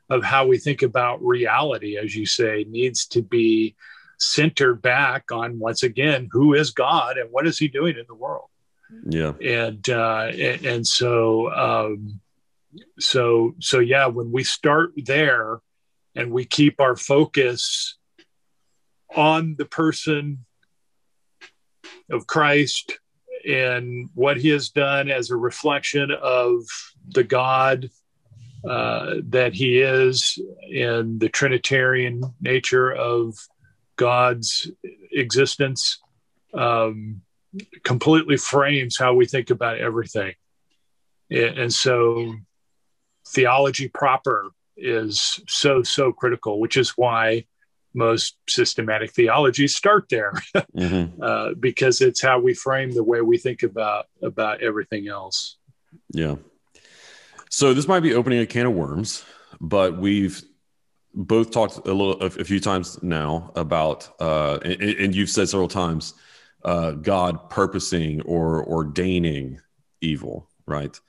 of 0.08 0.23
how 0.23 0.45
we 0.45 0.60
think 0.60 0.84
about 0.84 1.23
reality, 1.23 1.97
as 1.97 2.15
you 2.15 2.27
say, 2.27 2.63
needs 2.69 3.08
to 3.08 3.23
be 3.23 3.75
centered 4.19 4.84
back 4.84 5.32
on 5.32 5.58
once 5.58 5.82
again 5.82 6.29
who 6.32 6.53
is 6.53 6.69
God 6.69 7.17
and 7.17 7.32
what 7.32 7.47
is 7.47 7.58
He 7.58 7.67
doing 7.67 7.97
in 7.97 8.06
the 8.08 8.13
world. 8.13 8.49
Yeah, 9.10 9.34
and 9.41 9.89
uh, 9.89 10.27
and, 10.32 10.63
and 10.63 10.88
so 10.88 11.51
um, 11.51 12.21
so 12.99 13.56
so 13.60 13.79
yeah, 13.79 14.06
when 14.06 14.32
we 14.32 14.43
start 14.43 14.91
there 14.95 15.60
and 16.13 16.32
we 16.32 16.45
keep 16.45 16.79
our 16.79 16.95
focus 16.95 17.97
on 19.15 19.56
the 19.58 19.65
person 19.65 20.45
of 22.11 22.28
Christ 22.28 22.99
and 23.46 24.10
what 24.14 24.38
he 24.38 24.50
has 24.50 24.70
done 24.70 25.10
as 25.10 25.30
a 25.30 25.36
reflection 25.36 26.12
of 26.12 26.64
the 27.10 27.24
God 27.24 27.89
uh, 28.68 29.16
that 29.30 29.54
he 29.54 29.80
is 29.80 30.39
and 30.74 31.20
the 31.20 31.30
Trinitarian 31.30 32.24
nature 32.39 32.91
of 32.94 33.36
God's 33.98 34.72
existence 35.12 36.00
um, 36.54 37.22
completely 37.84 38.38
frames 38.38 38.98
how 38.98 39.14
we 39.14 39.26
think 39.26 39.50
about 39.50 39.80
everything. 39.80 40.34
And 41.30 41.74
so 41.74 42.36
theology 43.28 43.89
proper 43.89 44.52
is 44.78 45.39
so, 45.48 45.84
so 45.84 46.12
critical, 46.12 46.60
which 46.60 46.78
is 46.78 46.91
why 46.91 47.46
most 47.94 48.38
systematic 48.50 49.12
theologies 49.12 49.76
start 49.76 50.08
there 50.10 50.34
mm-hmm. 50.56 51.22
uh, 51.22 51.54
because 51.60 52.02
it's 52.02 52.22
how 52.22 52.39
we 52.39 52.54
frame 52.54 52.91
the 52.91 53.04
way 53.04 53.22
we 53.22 53.38
think 53.38 53.64
about 53.64 54.06
about 54.22 54.62
everything 54.62 55.08
else 55.08 55.58
yeah 56.10 56.36
so 57.50 57.74
this 57.74 57.88
might 57.88 58.02
be 58.02 58.14
opening 58.14 58.39
a 58.39 58.46
can 58.46 58.66
of 58.66 58.74
worms 58.74 59.24
but 59.60 59.98
we've 59.98 60.44
both 61.14 61.52
talked 61.52 61.88
a 61.88 61.94
little, 61.94 62.20
a, 62.22 62.30
few 62.30 62.60
times 62.60 63.02
now 63.04 63.52
about, 63.56 64.10
uh, 64.20 64.58
and, 64.64 64.82
and 64.82 65.16
you've 65.16 65.30
said 65.30 65.48
several 65.48 65.68
times, 65.68 66.16
uh, 66.66 66.91
God 66.91 67.50
purposing 67.50 68.22
or 68.22 68.66
ordaining 68.68 69.60
evil, 70.02 70.50
right? 70.66 71.00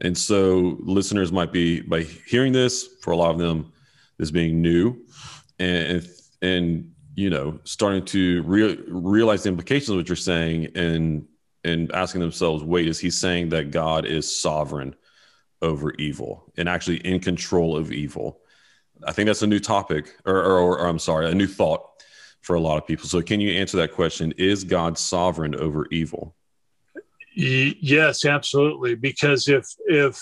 And 0.00 0.16
so 0.18 0.78
listeners 0.80 1.30
might 1.30 1.52
be 1.52 1.80
by 1.80 2.02
hearing 2.02 2.52
this 2.52 2.88
for 3.02 3.12
a 3.12 3.16
lot 3.16 3.30
of 3.30 3.38
them, 3.38 3.72
this 4.18 4.30
being 4.30 4.60
new, 4.60 5.04
and 5.58 6.08
and 6.42 6.92
you 7.14 7.30
know 7.30 7.58
starting 7.64 8.04
to 8.06 8.42
re- 8.42 8.82
realize 8.88 9.44
the 9.44 9.48
implications 9.48 9.90
of 9.90 9.96
what 9.96 10.08
you're 10.08 10.16
saying, 10.16 10.68
and 10.74 11.26
and 11.64 11.92
asking 11.92 12.20
themselves, 12.20 12.64
wait, 12.64 12.88
is 12.88 12.98
he 12.98 13.10
saying 13.10 13.50
that 13.50 13.70
God 13.70 14.04
is 14.04 14.40
sovereign 14.40 14.94
over 15.60 15.92
evil 15.94 16.52
and 16.56 16.68
actually 16.68 16.96
in 16.98 17.20
control 17.20 17.76
of 17.76 17.92
evil? 17.92 18.40
I 19.06 19.12
think 19.12 19.26
that's 19.26 19.42
a 19.42 19.46
new 19.46 19.60
topic, 19.60 20.14
or, 20.26 20.36
or, 20.36 20.78
or 20.78 20.86
I'm 20.86 20.98
sorry, 20.98 21.30
a 21.30 21.34
new 21.34 21.46
thought 21.46 21.88
for 22.40 22.56
a 22.56 22.60
lot 22.60 22.78
of 22.78 22.86
people. 22.86 23.06
So, 23.06 23.22
can 23.22 23.40
you 23.40 23.52
answer 23.52 23.76
that 23.78 23.92
question? 23.92 24.32
Is 24.36 24.64
God 24.64 24.98
sovereign 24.98 25.54
over 25.54 25.86
evil? 25.90 26.34
Yes, 27.34 28.24
absolutely. 28.24 28.94
Because 28.94 29.48
if 29.48 29.66
if 29.86 30.20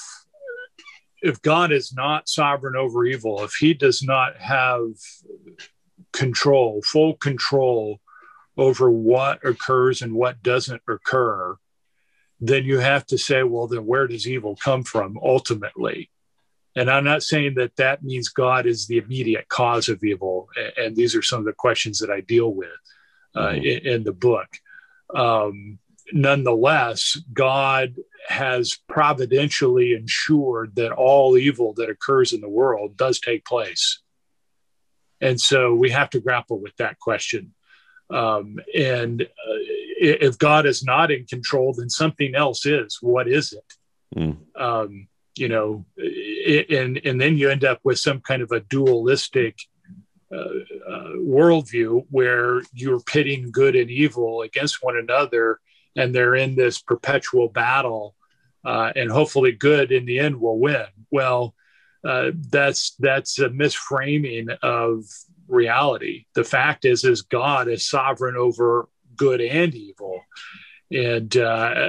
if 1.22 1.42
God 1.42 1.72
is 1.72 1.92
not 1.92 2.28
sovereign 2.28 2.76
over 2.76 3.04
evil, 3.04 3.42
if 3.42 3.52
He 3.54 3.74
does 3.74 4.02
not 4.02 4.36
have 4.38 4.90
control, 6.12 6.82
full 6.82 7.14
control 7.14 8.00
over 8.56 8.90
what 8.90 9.44
occurs 9.44 10.02
and 10.02 10.12
what 10.14 10.42
doesn't 10.42 10.82
occur, 10.88 11.56
then 12.40 12.64
you 12.64 12.78
have 12.78 13.06
to 13.06 13.18
say, 13.18 13.42
well, 13.42 13.66
then 13.66 13.86
where 13.86 14.06
does 14.06 14.26
evil 14.26 14.56
come 14.56 14.82
from 14.82 15.18
ultimately? 15.22 16.10
And 16.76 16.90
I'm 16.90 17.04
not 17.04 17.22
saying 17.22 17.54
that 17.56 17.76
that 17.76 18.02
means 18.02 18.28
God 18.28 18.66
is 18.66 18.86
the 18.86 18.98
immediate 18.98 19.48
cause 19.48 19.88
of 19.88 20.02
evil. 20.04 20.48
And 20.76 20.94
these 20.94 21.16
are 21.16 21.22
some 21.22 21.40
of 21.40 21.44
the 21.44 21.52
questions 21.52 21.98
that 21.98 22.10
I 22.10 22.20
deal 22.20 22.52
with 22.54 22.68
uh, 23.34 23.48
mm-hmm. 23.48 23.64
in, 23.64 23.94
in, 23.94 24.04
the 24.04 24.12
book. 24.12 24.48
Um, 25.14 25.78
nonetheless, 26.12 27.18
God 27.32 27.96
has 28.28 28.78
providentially 28.88 29.92
ensured 29.94 30.76
that 30.76 30.92
all 30.92 31.36
evil 31.36 31.74
that 31.74 31.90
occurs 31.90 32.32
in 32.32 32.40
the 32.40 32.48
world 32.48 32.96
does 32.96 33.18
take 33.18 33.44
place. 33.44 34.00
And 35.20 35.40
so 35.40 35.74
we 35.74 35.90
have 35.90 36.10
to 36.10 36.20
grapple 36.20 36.60
with 36.60 36.76
that 36.76 36.98
question. 36.98 37.54
Um, 38.10 38.58
and 38.74 39.22
uh, 39.22 39.58
if 40.00 40.38
God 40.38 40.66
is 40.66 40.82
not 40.82 41.10
in 41.10 41.26
control, 41.26 41.74
then 41.74 41.90
something 41.90 42.34
else 42.34 42.66
is. 42.66 42.98
What 43.00 43.28
is 43.28 43.52
it? 43.52 44.18
Mm. 44.18 44.36
Um, 44.56 45.08
you 45.36 45.48
know, 45.48 45.84
and 46.68 47.00
and 47.04 47.20
then 47.20 47.38
you 47.38 47.50
end 47.50 47.64
up 47.64 47.80
with 47.84 47.98
some 47.98 48.20
kind 48.20 48.42
of 48.42 48.50
a 48.50 48.60
dualistic 48.60 49.58
uh, 50.32 50.36
uh, 50.88 51.12
worldview 51.16 52.04
where 52.10 52.62
you're 52.72 53.00
pitting 53.00 53.50
good 53.50 53.76
and 53.76 53.90
evil 53.90 54.42
against 54.42 54.82
one 54.82 54.96
another, 54.96 55.60
and 55.96 56.14
they're 56.14 56.34
in 56.34 56.56
this 56.56 56.80
perpetual 56.80 57.48
battle, 57.48 58.16
uh, 58.64 58.92
and 58.96 59.10
hopefully 59.10 59.52
good 59.52 59.92
in 59.92 60.04
the 60.04 60.18
end 60.18 60.40
will 60.40 60.58
win. 60.58 60.86
Well, 61.10 61.54
uh, 62.04 62.30
that's 62.50 62.94
that's 62.98 63.38
a 63.38 63.48
misframing 63.48 64.56
of 64.62 65.04
reality. 65.48 66.24
The 66.34 66.44
fact 66.44 66.84
is, 66.84 67.04
is 67.04 67.22
God 67.22 67.68
is 67.68 67.88
sovereign 67.88 68.36
over 68.36 68.88
good 69.16 69.40
and 69.40 69.74
evil, 69.74 70.22
and 70.90 71.36
uh, 71.36 71.40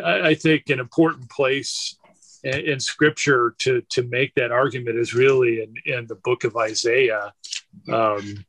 I, 0.05 0.27
I 0.29 0.35
think 0.35 0.69
an 0.69 0.79
important 0.79 1.29
place 1.29 1.97
in, 2.43 2.59
in, 2.59 2.79
Scripture 2.79 3.55
to 3.59 3.81
to 3.89 4.03
make 4.03 4.33
that 4.35 4.51
argument 4.51 4.97
is 4.97 5.13
really 5.13 5.63
in, 5.63 5.73
in 5.85 6.07
the 6.07 6.15
book 6.15 6.43
of 6.43 6.57
Isaiah. 6.57 7.33
Um, 7.91 8.45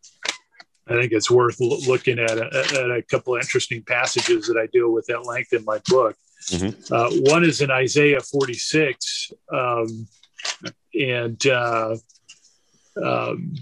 I 0.89 0.95
think 0.95 1.13
it's 1.13 1.31
worth 1.31 1.61
looking 1.61 2.19
at 2.19 2.37
a, 2.37 2.47
at 2.47 2.91
a 2.91 3.03
couple 3.09 3.37
of 3.37 3.41
interesting 3.41 3.83
passages 3.83 4.49
that 4.49 4.59
I 4.59 4.67
deal 4.67 4.93
with 4.93 5.09
at 5.11 5.25
length 5.25 5.53
in 5.53 5.65
my 5.65 5.81
book. 5.87 6.17
Mm-hmm. 6.51 6.93
Uh, 6.93 7.31
one 7.31 7.45
is 7.45 7.61
in 7.61 7.71
Isaiah 7.71 8.21
46, 8.21 9.33
um, 9.53 10.09
and 10.95 11.47
uh, 11.47 11.97
um, 13.03 13.55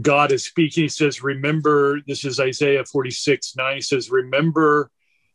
God 0.00 0.32
is 0.32 0.44
speaking. 0.44 0.84
He 0.84 0.88
says, 0.88 1.22
Remember, 1.22 2.00
this 2.06 2.24
is 2.24 2.40
Isaiah 2.40 2.84
46 2.84 3.56
9. 3.56 3.74
He 3.74 3.80
says, 3.80 4.10
Remember 4.10 4.90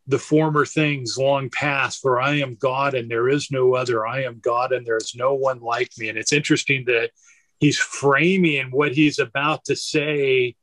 the 0.07 0.19
former 0.19 0.65
things 0.65 1.17
long 1.17 1.49
past, 1.51 2.01
for 2.01 2.19
I 2.19 2.39
am 2.39 2.55
God 2.55 2.95
and 2.95 3.09
there 3.09 3.29
is 3.29 3.51
no 3.51 3.75
other. 3.75 4.07
I 4.07 4.23
am 4.23 4.39
God 4.39 4.71
and 4.71 4.85
there 4.85 4.97
is 4.97 5.13
no 5.15 5.35
one 5.35 5.59
like 5.59 5.91
me. 5.99 6.09
And 6.09 6.17
it's 6.17 6.33
interesting 6.33 6.85
that 6.85 7.11
he's 7.59 7.77
framing 7.77 8.71
what 8.71 8.93
he's 8.93 9.19
about 9.19 9.65
to 9.65 9.75
say 9.75 10.55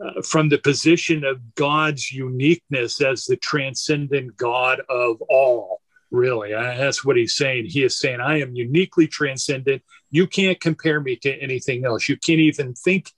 uh, 0.00 0.22
from 0.22 0.48
the 0.48 0.58
position 0.58 1.24
of 1.24 1.54
God's 1.56 2.12
uniqueness 2.12 3.02
as 3.02 3.24
the 3.24 3.36
transcendent 3.36 4.36
God 4.36 4.80
of 4.88 5.20
all. 5.28 5.81
Really, 6.12 6.50
that's 6.52 7.02
what 7.02 7.16
he's 7.16 7.34
saying. 7.34 7.64
He 7.70 7.82
is 7.82 7.98
saying, 7.98 8.20
I 8.20 8.40
am 8.40 8.54
uniquely 8.54 9.06
transcendent. 9.06 9.82
You 10.10 10.26
can't 10.26 10.60
compare 10.60 11.00
me 11.00 11.16
to 11.16 11.34
anything 11.42 11.86
else. 11.86 12.06
You 12.06 12.18
can't 12.18 12.38
even 12.38 12.74
think 12.74 13.10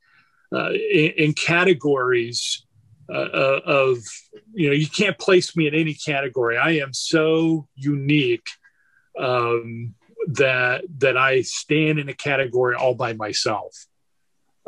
uh, 0.54 0.70
in, 0.70 1.10
in, 1.16 1.32
categories 1.32 2.64
uh, 3.12 3.18
uh, 3.18 3.60
of 3.64 3.98
you 4.52 4.68
know 4.68 4.74
you 4.74 4.86
can't 4.86 5.18
place 5.18 5.56
me 5.56 5.66
in 5.66 5.74
any 5.74 5.94
category. 5.94 6.56
I 6.56 6.76
am 6.76 6.92
so 6.92 7.66
unique 7.74 8.46
um, 9.18 9.96
that 10.28 10.84
that 10.98 11.16
I 11.16 11.42
stand 11.42 11.98
in 11.98 12.08
a 12.08 12.14
category 12.14 12.76
all 12.76 12.94
by 12.94 13.14
myself. 13.14 13.74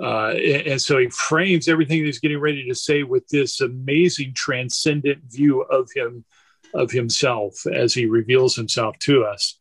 Uh, 0.02 0.30
and, 0.30 0.66
and, 0.66 0.82
so 0.82 0.98
he 0.98 1.08
frames 1.10 1.68
everything 1.68 2.04
he's 2.04 2.18
getting 2.18 2.40
ready 2.40 2.66
to 2.66 2.74
say 2.74 3.04
with 3.04 3.26
this 3.28 3.60
amazing 3.60 4.34
transcendent 4.34 5.22
view 5.30 5.62
of 5.62 5.88
him 5.94 6.24
of 6.76 6.90
himself 6.90 7.66
as 7.66 7.94
he 7.94 8.06
reveals 8.06 8.54
himself 8.54 8.98
to 8.98 9.24
us 9.24 9.58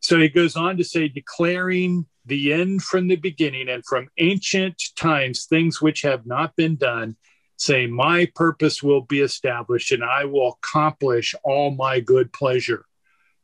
so 0.00 0.18
he 0.18 0.28
goes 0.28 0.56
on 0.56 0.78
to 0.78 0.84
say 0.84 1.08
declaring 1.08 2.06
the 2.24 2.52
end 2.52 2.82
from 2.82 3.06
the 3.06 3.16
beginning 3.16 3.68
and 3.68 3.84
from 3.84 4.08
ancient 4.18 4.82
times, 4.96 5.44
things 5.44 5.80
which 5.80 6.02
have 6.02 6.26
not 6.26 6.56
been 6.56 6.76
done, 6.76 7.16
saying, 7.58 7.92
My 7.92 8.26
purpose 8.34 8.82
will 8.82 9.02
be 9.02 9.20
established 9.20 9.92
and 9.92 10.02
I 10.02 10.24
will 10.24 10.58
accomplish 10.62 11.34
all 11.44 11.70
my 11.70 12.00
good 12.00 12.32
pleasure. 12.32 12.86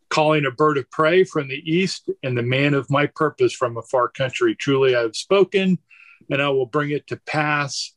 Calling 0.09 0.47
a 0.47 0.51
bird 0.51 0.79
of 0.79 0.91
prey 0.91 1.25
from 1.25 1.49
the 1.49 1.63
east 1.71 2.09
and 2.23 2.39
the 2.39 2.43
man 2.43 2.75
of 2.75 2.91
my 2.91 3.07
purpose 3.07 3.53
from 3.53 3.77
a 3.77 3.83
far 3.83 4.09
country. 4.09 4.55
Truly 4.55 4.97
I 4.97 5.03
have 5.03 5.17
spoken 5.17 5.79
and 6.31 6.41
I 6.41 6.49
will 6.49 6.67
bring 6.67 6.91
it 6.91 7.07
to 7.09 7.17
pass. 7.17 7.93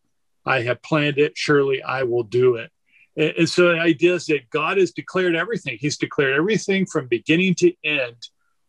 I 0.45 0.61
have 0.63 0.81
planned 0.81 1.17
it. 1.17 1.37
Surely 1.37 1.81
I 1.81 2.03
will 2.03 2.23
do 2.23 2.55
it. 2.55 2.71
And 3.19 3.49
so 3.49 3.73
the 3.73 3.79
idea 3.79 4.13
is 4.13 4.27
that 4.27 4.49
God 4.49 4.77
has 4.77 4.91
declared 4.91 5.35
everything. 5.35 5.77
He's 5.79 5.97
declared 5.97 6.37
everything 6.37 6.85
from 6.85 7.07
beginning 7.07 7.55
to 7.55 7.73
end 7.83 8.15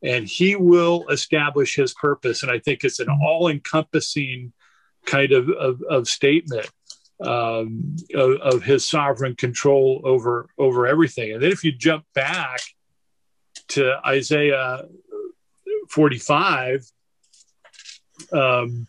and 0.02 0.26
he 0.26 0.56
will 0.56 1.06
establish 1.08 1.76
his 1.76 1.94
purpose. 1.94 2.42
And 2.42 2.50
I 2.50 2.58
think 2.58 2.84
it's 2.84 3.00
an 3.00 3.06
mm-hmm. 3.06 3.22
all 3.22 3.48
encompassing 3.48 4.52
kind 5.06 5.32
of, 5.32 5.48
of, 5.50 5.82
of 5.88 6.08
statement 6.08 6.68
um, 7.20 7.96
of, 8.14 8.40
of, 8.40 8.62
his 8.62 8.88
sovereign 8.88 9.36
control 9.36 10.00
over, 10.04 10.48
over 10.58 10.86
everything. 10.86 11.32
And 11.32 11.42
then 11.42 11.52
if 11.52 11.64
you 11.64 11.72
jump 11.72 12.04
back 12.14 12.60
to 13.68 13.98
Isaiah 14.06 14.86
45, 15.90 16.86
um, 18.32 18.86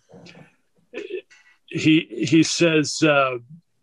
he, 1.68 2.26
he 2.26 2.44
says, 2.44 3.04
uh, 3.04 3.38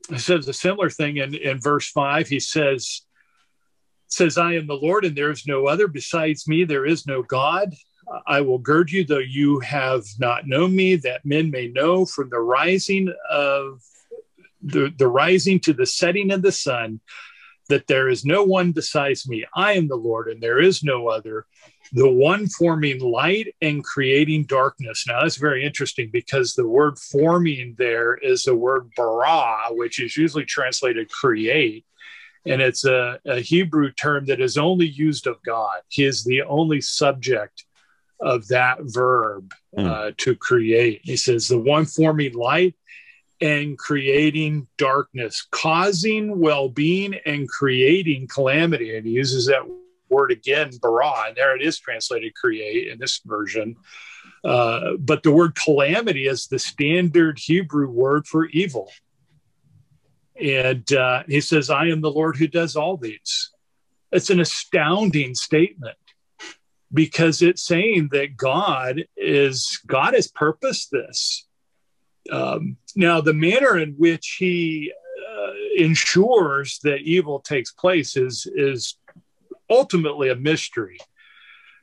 he 0.08 0.18
says 0.18 0.48
a 0.48 0.52
similar 0.52 0.90
thing 0.90 1.18
in, 1.18 1.34
in 1.34 1.60
verse 1.60 1.90
five. 1.90 2.28
He 2.28 2.40
says, 2.40 3.02
says, 4.06 4.38
I 4.38 4.54
am 4.54 4.66
the 4.66 4.74
Lord, 4.74 5.04
and 5.04 5.14
there 5.14 5.30
is 5.30 5.46
no 5.46 5.66
other. 5.66 5.86
Besides 5.86 6.48
me, 6.48 6.64
there 6.64 6.86
is 6.86 7.06
no 7.06 7.22
God. 7.22 7.74
I 8.26 8.40
will 8.40 8.58
gird 8.58 8.90
you, 8.90 9.04
though 9.04 9.18
you 9.18 9.60
have 9.60 10.04
not 10.18 10.46
known 10.46 10.74
me, 10.74 10.96
that 10.96 11.26
men 11.26 11.50
may 11.50 11.68
know 11.68 12.06
from 12.06 12.30
the 12.30 12.40
rising 12.40 13.12
of 13.30 13.82
the, 14.62 14.92
the 14.96 15.06
rising 15.06 15.60
to 15.60 15.74
the 15.74 15.84
setting 15.84 16.30
of 16.30 16.40
the 16.40 16.52
sun 16.52 17.00
that 17.68 17.86
there 17.86 18.08
is 18.08 18.24
no 18.24 18.44
one 18.44 18.72
besides 18.72 19.28
me. 19.28 19.44
I 19.54 19.74
am 19.74 19.88
the 19.88 19.94
Lord, 19.96 20.28
and 20.28 20.42
there 20.42 20.58
is 20.58 20.82
no 20.82 21.08
other, 21.08 21.44
the 21.92 22.10
one 22.10 22.46
forming 22.48 23.00
light 23.00 23.54
and 23.62 23.84
creating 23.84 24.44
darkness. 24.44 25.04
Now, 25.06 25.22
that's 25.22 25.36
very 25.36 25.64
interesting 25.64 26.10
because 26.12 26.54
the 26.54 26.68
word 26.68 26.98
forming 26.98 27.74
there 27.78 28.14
is 28.14 28.44
the 28.44 28.54
word 28.54 28.90
bara, 28.96 29.68
which 29.70 30.00
is 30.00 30.16
usually 30.16 30.44
translated 30.44 31.10
create 31.10 31.84
and 32.46 32.62
it's 32.62 32.84
a, 32.84 33.20
a, 33.26 33.40
Hebrew 33.40 33.92
term 33.92 34.26
that 34.26 34.40
is 34.40 34.56
only 34.56 34.86
used 34.86 35.26
of 35.26 35.42
God. 35.44 35.80
He 35.88 36.04
is 36.04 36.24
the 36.24 36.42
only 36.42 36.80
subject 36.80 37.64
of 38.20 38.48
that 38.48 38.78
verb 38.80 39.52
mm. 39.76 39.86
uh, 39.86 40.12
to 40.18 40.34
create. 40.34 41.00
He 41.04 41.16
says, 41.16 41.48
the 41.48 41.58
one 41.58 41.84
forming 41.84 42.34
light 42.34 42.74
and 43.40 43.78
creating 43.78 44.66
darkness, 44.78 45.46
causing 45.50 46.40
well 46.40 46.68
being 46.68 47.14
and 47.26 47.48
creating 47.48 48.28
calamity. 48.28 48.96
And 48.96 49.06
he 49.06 49.12
uses 49.12 49.46
that 49.46 49.62
word 50.10 50.32
again, 50.32 50.70
bara, 50.80 51.26
and 51.26 51.36
there 51.36 51.56
it 51.56 51.62
is 51.62 51.78
translated 51.78 52.34
create 52.34 52.88
in 52.88 52.98
this 52.98 53.20
version. 53.24 53.76
Uh, 54.44 54.92
but 54.98 55.22
the 55.22 55.32
word 55.32 55.54
calamity 55.54 56.26
is 56.26 56.46
the 56.46 56.58
standard 56.58 57.38
Hebrew 57.38 57.90
word 57.90 58.26
for 58.26 58.46
evil. 58.46 58.90
And 60.40 60.90
uh, 60.92 61.24
he 61.26 61.40
says, 61.40 61.70
I 61.70 61.86
am 61.86 62.00
the 62.00 62.10
Lord 62.10 62.36
who 62.36 62.46
does 62.46 62.76
all 62.76 62.96
these. 62.96 63.50
It's 64.12 64.30
an 64.30 64.40
astounding 64.40 65.34
statement 65.34 65.96
because 66.92 67.42
it's 67.42 67.62
saying 67.62 68.08
that 68.12 68.36
God 68.36 69.04
is 69.16 69.80
God 69.86 70.14
has 70.14 70.28
purposed 70.28 70.90
this. 70.90 71.46
Um, 72.30 72.76
now, 72.96 73.20
the 73.20 73.34
manner 73.34 73.78
in 73.78 73.94
which 73.94 74.36
He 74.38 74.92
uh, 75.30 75.52
ensures 75.76 76.78
that 76.84 77.00
evil 77.00 77.40
takes 77.40 77.72
place 77.72 78.16
is 78.16 78.46
is 78.54 78.96
ultimately 79.70 80.28
a 80.28 80.36
mystery, 80.36 80.98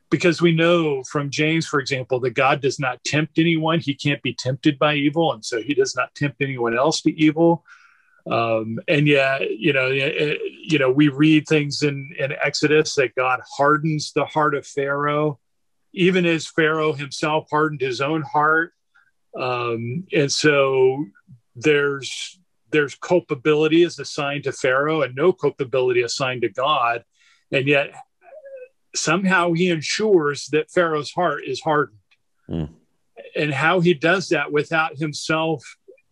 because 0.09 0.41
we 0.41 0.51
know 0.51 1.03
from 1.03 1.29
James, 1.29 1.65
for 1.65 1.79
example, 1.79 2.19
that 2.21 2.31
God 2.31 2.61
does 2.61 2.79
not 2.79 3.03
tempt 3.03 3.39
anyone; 3.39 3.79
He 3.79 3.93
can't 3.93 4.21
be 4.21 4.33
tempted 4.33 4.77
by 4.79 4.95
evil, 4.95 5.33
and 5.33 5.43
so 5.43 5.61
He 5.61 5.73
does 5.73 5.95
not 5.95 6.13
tempt 6.15 6.41
anyone 6.41 6.77
else 6.77 7.01
to 7.01 7.11
evil. 7.11 7.63
Um, 8.29 8.79
and 8.88 9.07
yeah, 9.07 9.39
you 9.39 9.71
know, 9.71 9.88
you 9.88 10.79
know, 10.79 10.89
we 10.89 11.09
read 11.09 11.47
things 11.47 11.83
in, 11.83 12.11
in 12.17 12.31
Exodus 12.31 12.95
that 12.95 13.13
God 13.13 13.39
hardens 13.57 14.13
the 14.13 14.25
heart 14.25 14.55
of 14.55 14.65
Pharaoh, 14.65 15.39
even 15.93 16.25
as 16.25 16.47
Pharaoh 16.47 16.93
himself 16.93 17.47
hardened 17.51 17.81
his 17.81 18.01
own 18.01 18.23
heart. 18.23 18.73
Um, 19.39 20.07
and 20.11 20.31
so 20.31 21.05
there's 21.55 22.39
there's 22.71 22.95
culpability 22.95 23.83
is 23.83 23.99
assigned 23.99 24.45
to 24.45 24.51
Pharaoh 24.51 25.03
and 25.03 25.15
no 25.15 25.31
culpability 25.31 26.01
assigned 26.01 26.41
to 26.41 26.49
God, 26.49 27.03
and 27.51 27.67
yet 27.67 27.93
somehow 28.95 29.53
he 29.53 29.69
ensures 29.69 30.47
that 30.47 30.71
Pharaoh's 30.71 31.11
heart 31.11 31.43
is 31.45 31.61
hardened. 31.61 31.99
Mm. 32.49 32.69
And 33.35 33.53
how 33.53 33.79
he 33.81 33.93
does 33.93 34.29
that 34.29 34.51
without 34.51 34.97
himself 34.97 35.63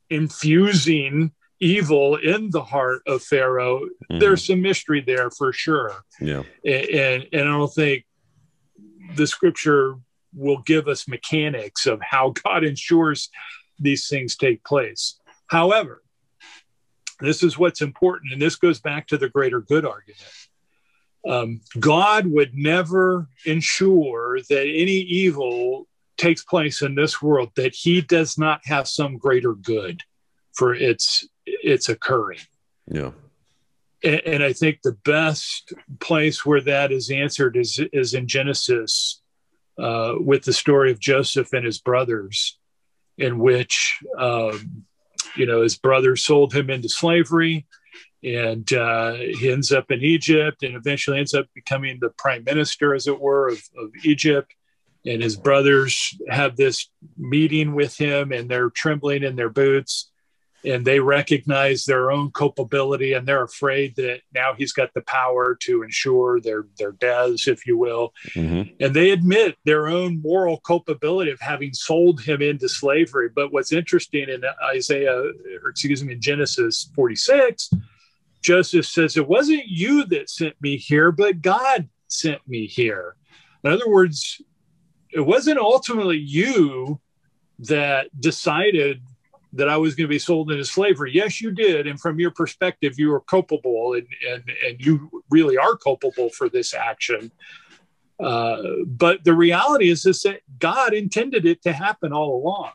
infusing 0.09 1.31
evil 1.59 2.17
in 2.17 2.49
the 2.49 2.63
heart 2.63 3.01
of 3.07 3.23
Pharaoh, 3.23 3.79
mm-hmm. 3.79 4.19
there's 4.19 4.45
some 4.45 4.61
mystery 4.61 5.01
there 5.01 5.31
for 5.31 5.53
sure. 5.53 6.03
Yeah. 6.19 6.43
And, 6.65 6.85
and, 6.85 7.27
and 7.31 7.41
I 7.41 7.51
don't 7.51 7.73
think 7.73 8.05
the 9.15 9.27
scripture 9.27 9.95
will 10.35 10.59
give 10.59 10.87
us 10.87 11.07
mechanics 11.07 11.85
of 11.85 12.01
how 12.01 12.33
God 12.43 12.63
ensures 12.63 13.29
these 13.79 14.07
things 14.07 14.35
take 14.35 14.63
place. 14.63 15.19
However, 15.47 16.01
this 17.19 17.43
is 17.43 17.57
what's 17.57 17.81
important, 17.81 18.33
and 18.33 18.41
this 18.41 18.55
goes 18.55 18.79
back 18.79 19.07
to 19.07 19.17
the 19.17 19.29
greater 19.29 19.61
good 19.61 19.85
argument. 19.85 20.21
Um, 21.27 21.61
God 21.79 22.27
would 22.27 22.53
never 22.53 23.29
ensure 23.45 24.39
that 24.49 24.61
any 24.61 24.97
evil 24.97 25.87
takes 26.17 26.43
place 26.43 26.81
in 26.81 26.95
this 26.95 27.21
world 27.21 27.51
that 27.55 27.73
he 27.73 28.01
does 28.01 28.37
not 28.37 28.61
have 28.65 28.87
some 28.87 29.17
greater 29.17 29.53
good 29.53 30.03
for 30.53 30.75
its 30.75 31.27
it's 31.45 31.89
occurring. 31.89 32.39
Yeah. 32.87 33.11
And, 34.03 34.21
and, 34.25 34.43
I 34.43 34.53
think 34.53 34.81
the 34.81 34.97
best 35.05 35.73
place 35.99 36.45
where 36.45 36.61
that 36.61 36.91
is 36.91 37.09
answered 37.09 37.55
is, 37.55 37.79
is 37.93 38.13
in 38.13 38.27
Genesis 38.27 39.21
uh, 39.77 40.15
with 40.17 40.43
the 40.43 40.53
story 40.53 40.91
of 40.91 40.99
Joseph 40.99 41.53
and 41.53 41.65
his 41.65 41.79
brothers, 41.79 42.57
in 43.17 43.39
which, 43.39 43.99
um, 44.17 44.85
you 45.35 45.45
know, 45.45 45.61
his 45.61 45.77
brothers 45.77 46.23
sold 46.23 46.53
him 46.53 46.69
into 46.69 46.89
slavery 46.89 47.65
and 48.23 48.71
uh, 48.73 49.13
he 49.13 49.51
ends 49.51 49.71
up 49.71 49.91
in 49.91 50.01
Egypt 50.01 50.63
and 50.63 50.75
eventually 50.75 51.19
ends 51.19 51.33
up 51.33 51.45
becoming 51.53 51.99
the 51.99 52.09
prime 52.17 52.43
minister, 52.43 52.93
as 52.93 53.07
it 53.07 53.19
were, 53.19 53.49
of, 53.49 53.61
of 53.77 53.89
Egypt. 54.03 54.53
And 55.05 55.21
his 55.21 55.35
brothers 55.35 56.17
have 56.29 56.55
this 56.55 56.89
meeting 57.17 57.75
with 57.75 57.97
him 57.97 58.31
and 58.31 58.49
they're 58.49 58.69
trembling 58.69 59.23
in 59.23 59.35
their 59.35 59.49
boots 59.49 60.09
and 60.65 60.85
they 60.85 60.99
recognize 60.99 61.85
their 61.85 62.11
own 62.11 62.31
culpability 62.31 63.13
and 63.13 63.27
they're 63.27 63.43
afraid 63.43 63.95
that 63.97 64.21
now 64.33 64.53
he's 64.53 64.71
got 64.71 64.93
the 64.93 65.01
power 65.01 65.55
to 65.61 65.83
ensure 65.83 66.39
their 66.39 66.65
their 66.77 66.93
deaths 66.93 67.47
if 67.47 67.65
you 67.67 67.77
will 67.77 68.13
mm-hmm. 68.29 68.69
and 68.79 68.93
they 68.93 69.11
admit 69.11 69.57
their 69.65 69.87
own 69.87 70.21
moral 70.21 70.59
culpability 70.61 71.31
of 71.31 71.39
having 71.39 71.73
sold 71.73 72.21
him 72.21 72.41
into 72.41 72.69
slavery 72.69 73.29
but 73.33 73.51
what's 73.51 73.73
interesting 73.73 74.29
in 74.29 74.43
isaiah 74.63 75.31
or 75.63 75.69
excuse 75.69 76.03
me 76.03 76.13
in 76.13 76.21
genesis 76.21 76.89
46 76.95 77.71
joseph 78.43 78.85
says 78.85 79.17
it 79.17 79.27
wasn't 79.27 79.65
you 79.65 80.05
that 80.05 80.29
sent 80.29 80.55
me 80.61 80.77
here 80.77 81.11
but 81.11 81.41
god 81.41 81.89
sent 82.07 82.45
me 82.47 82.67
here 82.67 83.15
in 83.63 83.71
other 83.71 83.89
words 83.89 84.41
it 85.11 85.21
wasn't 85.21 85.57
ultimately 85.57 86.17
you 86.17 86.99
that 87.59 88.07
decided 88.19 89.01
that 89.53 89.69
I 89.69 89.77
was 89.77 89.93
going 89.93 90.05
to 90.05 90.13
be 90.13 90.19
sold 90.19 90.51
into 90.51 90.65
slavery. 90.65 91.11
Yes, 91.13 91.39
you 91.39 91.51
did. 91.51 91.85
And 91.85 91.99
from 91.99 92.19
your 92.19 92.31
perspective, 92.31 92.95
you 92.97 93.09
were 93.09 93.21
culpable 93.21 93.93
and, 93.93 94.07
and, 94.27 94.43
and 94.67 94.83
you 94.83 95.23
really 95.29 95.57
are 95.57 95.77
culpable 95.77 96.29
for 96.29 96.49
this 96.49 96.73
action. 96.73 97.31
Uh, 98.19 98.61
but 98.87 99.23
the 99.23 99.33
reality 99.33 99.89
is, 99.89 100.05
is 100.05 100.21
that 100.23 100.41
God 100.57 100.93
intended 100.93 101.45
it 101.45 101.61
to 101.63 101.71
happen 101.71 102.11
all 102.11 102.35
along. 102.35 102.71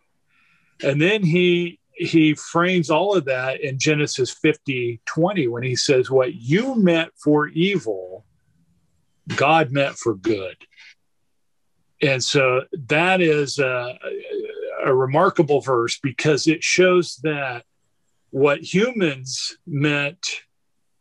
And 0.83 1.03
then 1.03 1.25
he 1.25 1.81
he 1.99 2.35
frames 2.35 2.91
all 2.91 3.17
of 3.17 3.25
that 3.25 3.61
in 3.61 3.79
Genesis 3.79 4.31
50, 4.31 5.01
20, 5.05 5.49
when 5.49 5.63
he 5.63 5.75
says, 5.75 6.11
What 6.11 6.35
you 6.35 6.77
meant 6.77 7.13
for 7.17 7.49
evil, 7.49 8.25
God 9.37 9.73
meant 9.73 9.97
for 9.97 10.15
good. 10.15 10.57
And 12.01 12.23
so 12.23 12.63
that 12.87 13.21
is 13.21 13.59
uh, 13.59 13.95
a 14.85 14.95
remarkable 14.95 15.61
verse 15.61 15.99
because 16.01 16.47
it 16.47 16.63
shows 16.63 17.17
that 17.25 17.65
what 18.31 18.61
humans 18.61 19.59
meant 19.67 20.25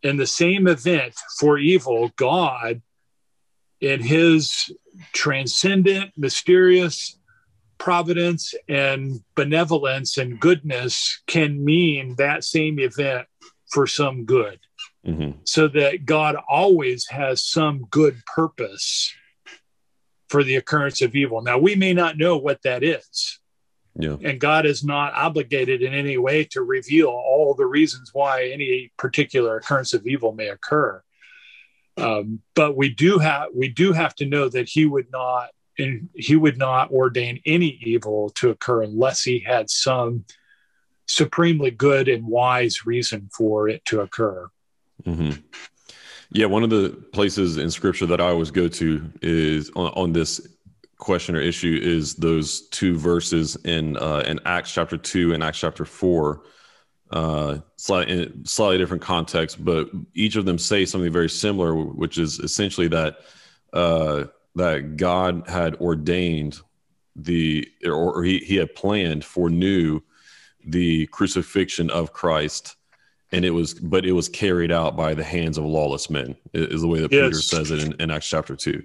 in 0.01 0.17
the 0.17 0.25
same 0.25 0.67
event 0.67 1.13
for 1.39 1.59
evil, 1.59 2.11
God, 2.15 2.81
in 3.79 4.01
his 4.01 4.71
transcendent, 5.13 6.11
mysterious 6.17 7.17
providence 7.77 8.53
and 8.67 9.21
benevolence 9.35 10.17
and 10.17 10.39
goodness, 10.39 11.21
can 11.27 11.63
mean 11.63 12.15
that 12.17 12.43
same 12.43 12.79
event 12.79 13.27
for 13.71 13.87
some 13.87 14.25
good. 14.25 14.59
Mm-hmm. 15.05 15.39
So 15.45 15.67
that 15.69 16.05
God 16.05 16.35
always 16.49 17.07
has 17.07 17.43
some 17.43 17.87
good 17.89 18.21
purpose 18.25 19.13
for 20.27 20.43
the 20.43 20.57
occurrence 20.57 21.01
of 21.01 21.15
evil. 21.15 21.41
Now, 21.41 21.57
we 21.57 21.75
may 21.75 21.93
not 21.93 22.17
know 22.17 22.37
what 22.37 22.61
that 22.63 22.83
is. 22.83 23.39
Yeah. 23.95 24.17
And 24.23 24.39
God 24.39 24.65
is 24.65 24.83
not 24.83 25.13
obligated 25.13 25.81
in 25.81 25.93
any 25.93 26.17
way 26.17 26.43
to 26.51 26.61
reveal 26.61 27.07
all 27.07 27.55
the 27.55 27.65
reasons 27.65 28.11
why 28.13 28.49
any 28.49 28.91
particular 28.97 29.57
occurrence 29.57 29.93
of 29.93 30.05
evil 30.05 30.33
may 30.33 30.49
occur. 30.49 31.01
Um, 31.97 32.41
but 32.53 32.77
we 32.77 32.89
do 32.89 33.17
have 33.17 33.49
we 33.55 33.69
do 33.69 33.91
have 33.93 34.13
to 34.15 34.27
know 34.27 34.49
that 34.49 34.69
He 34.69 34.85
would 34.85 35.11
not 35.11 35.49
and 35.77 36.09
He 36.15 36.35
would 36.35 36.57
not 36.57 36.91
ordain 36.91 37.39
any 37.45 37.79
evil 37.81 38.29
to 38.31 38.49
occur 38.49 38.83
unless 38.83 39.23
He 39.23 39.39
had 39.39 39.69
some 39.69 40.25
supremely 41.07 41.71
good 41.71 42.07
and 42.07 42.25
wise 42.25 42.85
reason 42.85 43.29
for 43.31 43.69
it 43.69 43.83
to 43.85 44.01
occur. 44.01 44.49
Mm-hmm. 45.05 45.39
Yeah, 46.31 46.47
one 46.47 46.63
of 46.63 46.69
the 46.69 46.89
places 47.13 47.57
in 47.57 47.71
Scripture 47.71 48.05
that 48.07 48.19
I 48.19 48.27
always 48.27 48.51
go 48.51 48.67
to 48.67 49.11
is 49.21 49.71
on, 49.75 49.91
on 49.93 50.13
this 50.13 50.45
question 50.97 51.35
or 51.35 51.39
issue 51.39 51.79
is 51.81 52.15
those 52.15 52.67
two 52.69 52.97
verses 52.97 53.55
in 53.63 53.95
uh, 53.97 54.23
in 54.25 54.39
Acts 54.45 54.73
chapter 54.73 54.97
two 54.97 55.33
and 55.33 55.43
Acts 55.43 55.59
chapter 55.59 55.85
four. 55.85 56.43
Uh, 57.09 57.59
slightly, 57.77 58.29
slightly 58.43 58.77
different 58.77 59.01
context, 59.01 59.63
but 59.63 59.89
each 60.13 60.35
of 60.35 60.43
them 60.43 60.57
say 60.57 60.83
something 60.83 61.13
very 61.13 61.29
similar, 61.29 61.73
which 61.73 62.17
is 62.17 62.39
essentially 62.39 62.89
that 62.89 63.19
uh, 63.71 64.25
that 64.57 64.97
God 64.97 65.47
had 65.47 65.75
ordained 65.75 66.59
the 67.15 67.67
or, 67.85 68.23
he, 68.23 68.39
he 68.39 68.55
had 68.57 68.75
planned 68.75 69.25
foreknew 69.25 70.01
the 70.65 71.07
crucifixion 71.07 71.89
of 71.89 72.13
Christ 72.13 72.75
and 73.31 73.43
it 73.43 73.49
was 73.49 73.73
but 73.73 74.05
it 74.05 74.11
was 74.11 74.29
carried 74.29 74.71
out 74.71 74.95
by 74.95 75.13
the 75.13 75.23
hands 75.23 75.57
of 75.57 75.65
lawless 75.65 76.09
men 76.09 76.35
is 76.53 76.81
the 76.81 76.87
way 76.87 76.99
that 76.99 77.11
yes. 77.11 77.27
Peter 77.27 77.41
says 77.41 77.71
it 77.71 77.83
in, 77.83 77.93
in 77.99 78.11
Acts 78.11 78.29
chapter 78.29 78.55
2 78.55 78.83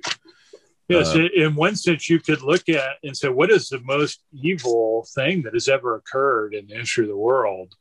Yes, 0.88 1.14
uh, 1.14 1.28
in 1.34 1.54
one 1.54 1.76
sense, 1.76 2.10
you 2.10 2.20
could 2.20 2.42
look 2.42 2.68
at 2.68 2.96
and 3.02 3.16
say, 3.16 3.28
what 3.28 3.50
is 3.50 3.68
the 3.68 3.80
most 3.80 4.22
evil 4.32 5.06
thing 5.14 5.42
that 5.42 5.54
has 5.54 5.68
ever 5.68 5.94
occurred 5.94 6.54
in 6.54 6.66
the 6.66 6.74
history 6.74 7.04
of 7.04 7.08
the 7.08 7.16
world? 7.16 7.74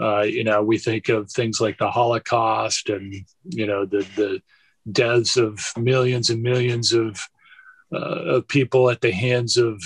Uh, 0.00 0.22
you 0.22 0.42
know, 0.42 0.62
we 0.62 0.78
think 0.78 1.08
of 1.08 1.30
things 1.30 1.60
like 1.60 1.78
the 1.78 1.90
Holocaust 1.90 2.88
and, 2.88 3.14
you 3.44 3.66
know, 3.66 3.84
the, 3.84 4.06
the 4.16 4.42
deaths 4.90 5.36
of 5.36 5.60
millions 5.76 6.30
and 6.30 6.42
millions 6.42 6.92
of, 6.92 7.20
uh, 7.92 7.96
of 7.96 8.48
people 8.48 8.90
at 8.90 9.00
the 9.00 9.12
hands 9.12 9.56
of 9.56 9.82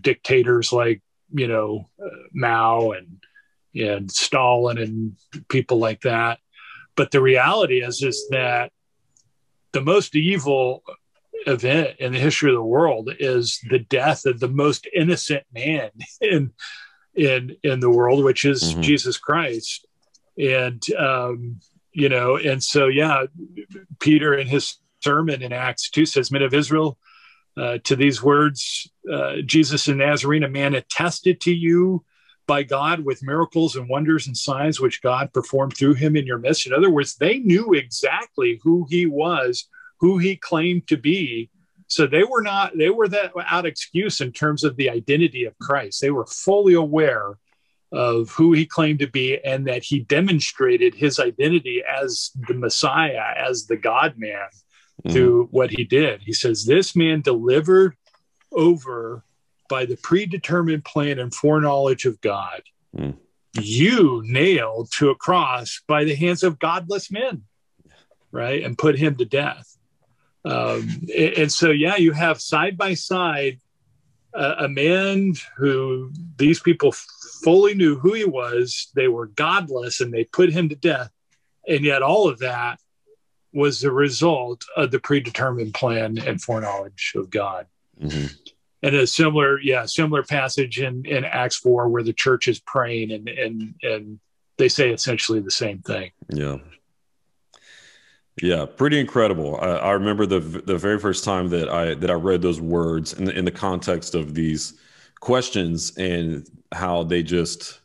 dictators 0.00 0.72
like, 0.72 1.02
you 1.32 1.46
know, 1.46 1.88
uh, 2.02 2.08
Mao 2.32 2.92
and, 2.92 3.22
and 3.74 4.10
Stalin 4.10 4.78
and 4.78 5.16
people 5.48 5.78
like 5.78 6.02
that. 6.02 6.38
But 6.96 7.10
the 7.10 7.20
reality 7.20 7.82
is, 7.82 8.02
is 8.02 8.26
that 8.30 8.72
the 9.72 9.80
most 9.80 10.16
evil 10.16 10.82
event 11.46 11.96
in 11.98 12.12
the 12.12 12.18
history 12.18 12.50
of 12.50 12.56
the 12.56 12.62
world 12.62 13.10
is 13.18 13.60
the 13.70 13.78
death 13.78 14.26
of 14.26 14.40
the 14.40 14.48
most 14.48 14.88
innocent 14.94 15.44
man 15.52 15.90
in 16.20 16.52
in 17.14 17.56
in 17.62 17.80
the 17.80 17.90
world, 17.90 18.24
which 18.24 18.44
is 18.44 18.62
mm-hmm. 18.62 18.82
Jesus 18.82 19.18
Christ. 19.18 19.86
And 20.38 20.82
um, 20.96 21.60
you 21.92 22.08
know, 22.08 22.36
and 22.36 22.62
so 22.62 22.86
yeah, 22.86 23.24
Peter 24.00 24.34
in 24.34 24.46
his 24.46 24.76
sermon 25.00 25.42
in 25.42 25.52
Acts 25.52 25.90
two 25.90 26.06
says, 26.06 26.30
"Men 26.30 26.42
of 26.42 26.54
Israel." 26.54 26.98
Uh, 27.56 27.78
to 27.82 27.96
these 27.96 28.22
words, 28.22 28.88
uh, 29.12 29.36
Jesus 29.44 29.88
and 29.88 29.98
Nazarene, 29.98 30.44
a 30.44 30.48
man 30.48 30.76
attested 30.76 31.40
to 31.40 31.52
you 31.52 32.04
by 32.46 32.62
God 32.62 33.04
with 33.04 33.20
miracles 33.20 33.74
and 33.74 33.88
wonders 33.88 34.28
and 34.28 34.36
signs 34.36 34.80
which 34.80 35.02
God 35.02 35.32
performed 35.32 35.76
through 35.76 35.94
him 35.94 36.14
in 36.14 36.24
your 36.24 36.38
midst. 36.38 36.68
In 36.68 36.72
other 36.72 36.88
words, 36.88 37.16
they 37.16 37.40
knew 37.40 37.72
exactly 37.72 38.60
who 38.62 38.86
he 38.88 39.06
was 39.06 39.68
who 39.98 40.18
he 40.18 40.36
claimed 40.36 40.86
to 40.88 40.96
be. 40.96 41.50
So 41.86 42.06
they 42.06 42.24
were 42.24 42.42
not, 42.42 42.76
they 42.76 42.90
were 42.90 43.08
that 43.08 43.32
out 43.46 43.66
excuse 43.66 44.20
in 44.20 44.32
terms 44.32 44.64
of 44.64 44.76
the 44.76 44.90
identity 44.90 45.44
of 45.44 45.58
Christ. 45.58 46.00
They 46.00 46.10
were 46.10 46.26
fully 46.26 46.74
aware 46.74 47.38
of 47.90 48.30
who 48.30 48.52
he 48.52 48.66
claimed 48.66 48.98
to 48.98 49.06
be 49.06 49.38
and 49.44 49.66
that 49.66 49.82
he 49.82 50.00
demonstrated 50.00 50.94
his 50.94 51.18
identity 51.18 51.82
as 51.82 52.30
the 52.46 52.54
Messiah, 52.54 53.34
as 53.36 53.66
the 53.66 53.76
God 53.76 54.14
man 54.18 54.48
mm-hmm. 55.02 55.10
through 55.10 55.48
what 55.50 55.70
he 55.70 55.84
did. 55.84 56.22
He 56.22 56.32
says, 56.32 56.64
This 56.64 56.94
man 56.94 57.22
delivered 57.22 57.96
over 58.52 59.24
by 59.68 59.86
the 59.86 59.96
predetermined 59.96 60.84
plan 60.84 61.18
and 61.18 61.34
foreknowledge 61.34 62.04
of 62.04 62.20
God. 62.20 62.62
Mm. 62.96 63.16
You 63.60 64.22
nailed 64.24 64.90
to 64.98 65.10
a 65.10 65.14
cross 65.14 65.80
by 65.86 66.04
the 66.04 66.14
hands 66.14 66.42
of 66.42 66.58
godless 66.58 67.10
men, 67.10 67.42
right? 68.30 68.62
And 68.62 68.76
put 68.76 68.98
him 68.98 69.16
to 69.16 69.24
death. 69.24 69.76
Um, 70.44 70.88
and, 71.14 71.34
and, 71.34 71.52
so, 71.52 71.70
yeah, 71.70 71.96
you 71.96 72.12
have 72.12 72.40
side 72.40 72.78
by 72.78 72.94
side 72.94 73.58
a 74.34 74.68
man 74.68 75.34
who 75.56 76.12
these 76.36 76.60
people 76.60 76.94
fully 77.42 77.74
knew 77.74 77.98
who 77.98 78.14
he 78.14 78.24
was. 78.24 78.90
They 78.94 79.08
were 79.08 79.26
godless 79.26 80.00
and 80.00 80.12
they 80.12 80.24
put 80.24 80.52
him 80.52 80.68
to 80.68 80.74
death. 80.74 81.10
And 81.66 81.84
yet, 81.84 82.02
all 82.02 82.28
of 82.28 82.38
that 82.38 82.80
was 83.52 83.80
the 83.80 83.92
result 83.92 84.64
of 84.76 84.90
the 84.90 85.00
predetermined 85.00 85.74
plan 85.74 86.18
and 86.18 86.40
foreknowledge 86.40 87.12
of 87.16 87.30
God. 87.30 87.66
Mm-hmm. 88.00 88.26
And 88.82 88.94
a 88.94 89.06
similar, 89.06 89.60
yeah, 89.60 89.86
similar 89.86 90.22
passage 90.22 90.80
in, 90.80 91.04
in 91.04 91.24
Acts 91.24 91.56
4 91.56 91.88
where 91.88 92.02
the 92.02 92.12
church 92.12 92.46
is 92.46 92.60
praying 92.60 93.10
and, 93.10 93.28
and, 93.28 93.74
and 93.82 94.20
they 94.56 94.68
say 94.68 94.90
essentially 94.90 95.40
the 95.40 95.50
same 95.50 95.78
thing. 95.80 96.12
Yeah. 96.32 96.58
Yeah, 98.40 98.66
pretty 98.66 99.00
incredible. 99.00 99.58
I, 99.60 99.66
I, 99.66 99.92
remember 99.92 100.24
the 100.24 100.38
the 100.38 100.78
very 100.78 100.98
first 101.00 101.24
time 101.24 101.48
that 101.48 101.68
I 101.68 101.94
that 101.94 102.08
I 102.08 102.14
read 102.14 102.40
those 102.40 102.60
words 102.60 103.14
in 103.14 103.24
the, 103.24 103.36
in 103.36 103.44
the 103.44 103.50
context 103.50 104.14
of 104.14 104.34
these 104.34 104.74
questions 105.20 105.96
and 105.96 106.46
how 106.72 107.02
they 107.02 107.22
just 107.22 107.80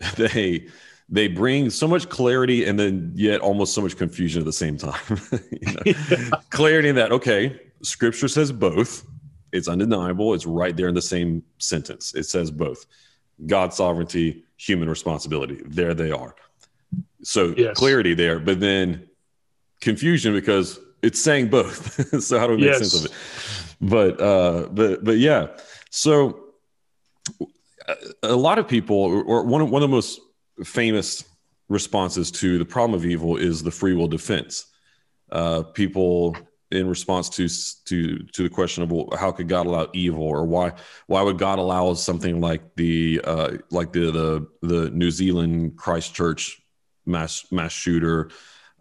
they 0.16 0.68
they 1.08 1.26
bring 1.26 1.70
so 1.70 1.88
much 1.88 2.08
clarity 2.08 2.66
and 2.66 2.78
then 2.78 3.12
yet 3.14 3.40
almost 3.40 3.74
so 3.74 3.80
much 3.80 3.96
confusion 3.96 4.40
at 4.40 4.44
the 4.44 4.52
same 4.52 4.76
time. 4.76 5.00
you. 5.84 5.94
Clarity 6.50 6.90
in 6.90 6.96
that 6.96 7.12
okay, 7.12 7.58
Scripture 7.82 8.28
says 8.28 8.52
both. 8.52 9.06
It's 9.50 9.68
undeniable. 9.68 10.34
It's 10.34 10.44
right 10.44 10.76
there 10.76 10.88
in 10.88 10.94
the 10.94 11.02
same 11.02 11.42
sentence. 11.56 12.14
It 12.14 12.24
says 12.24 12.50
both. 12.50 12.84
God's 13.46 13.76
sovereignty, 13.76 14.44
human 14.58 14.90
responsibility. 14.90 15.62
There 15.64 15.94
they 15.94 16.10
are. 16.10 16.34
So 17.22 17.54
yes. 17.56 17.76
clarity 17.76 18.12
there, 18.12 18.38
but 18.38 18.60
then 18.60 19.08
confusion 19.80 20.34
because 20.34 20.78
it's 21.02 21.22
saying 21.22 21.48
both. 21.48 22.22
so 22.22 22.38
how 22.38 22.46
do 22.46 22.52
we 22.52 22.58
make 22.58 22.66
yes. 22.66 22.78
sense 22.78 22.94
of 22.94 23.04
it? 23.06 23.12
But 23.80 24.20
uh, 24.20 24.68
but 24.70 25.04
but 25.04 25.16
yeah. 25.16 25.48
So 25.98 26.38
a 28.22 28.36
lot 28.36 28.60
of 28.60 28.68
people, 28.68 28.96
or 28.96 29.42
one 29.42 29.60
of, 29.60 29.68
one 29.68 29.82
of 29.82 29.90
the 29.90 29.94
most 29.96 30.20
famous 30.62 31.24
responses 31.68 32.30
to 32.30 32.56
the 32.56 32.64
problem 32.64 32.96
of 32.96 33.04
evil 33.04 33.36
is 33.36 33.64
the 33.64 33.72
free 33.72 33.94
will 33.94 34.06
defense. 34.06 34.66
Uh, 35.32 35.64
people 35.64 36.36
in 36.70 36.86
response 36.88 37.28
to 37.30 37.48
to 37.86 38.18
to 38.32 38.44
the 38.44 38.48
question 38.48 38.84
of 38.84 39.18
how 39.18 39.32
could 39.32 39.48
God 39.48 39.66
allow 39.66 39.88
evil, 39.92 40.22
or 40.22 40.44
why 40.44 40.74
why 41.08 41.20
would 41.20 41.36
God 41.36 41.58
allow 41.58 41.92
something 41.94 42.40
like 42.40 42.76
the 42.76 43.20
uh, 43.24 43.56
like 43.72 43.92
the 43.92 44.12
the 44.12 44.46
the 44.62 44.90
New 44.90 45.10
Zealand 45.10 45.76
Christchurch 45.76 46.62
mass 47.06 47.44
mass 47.50 47.72
shooter 47.72 48.30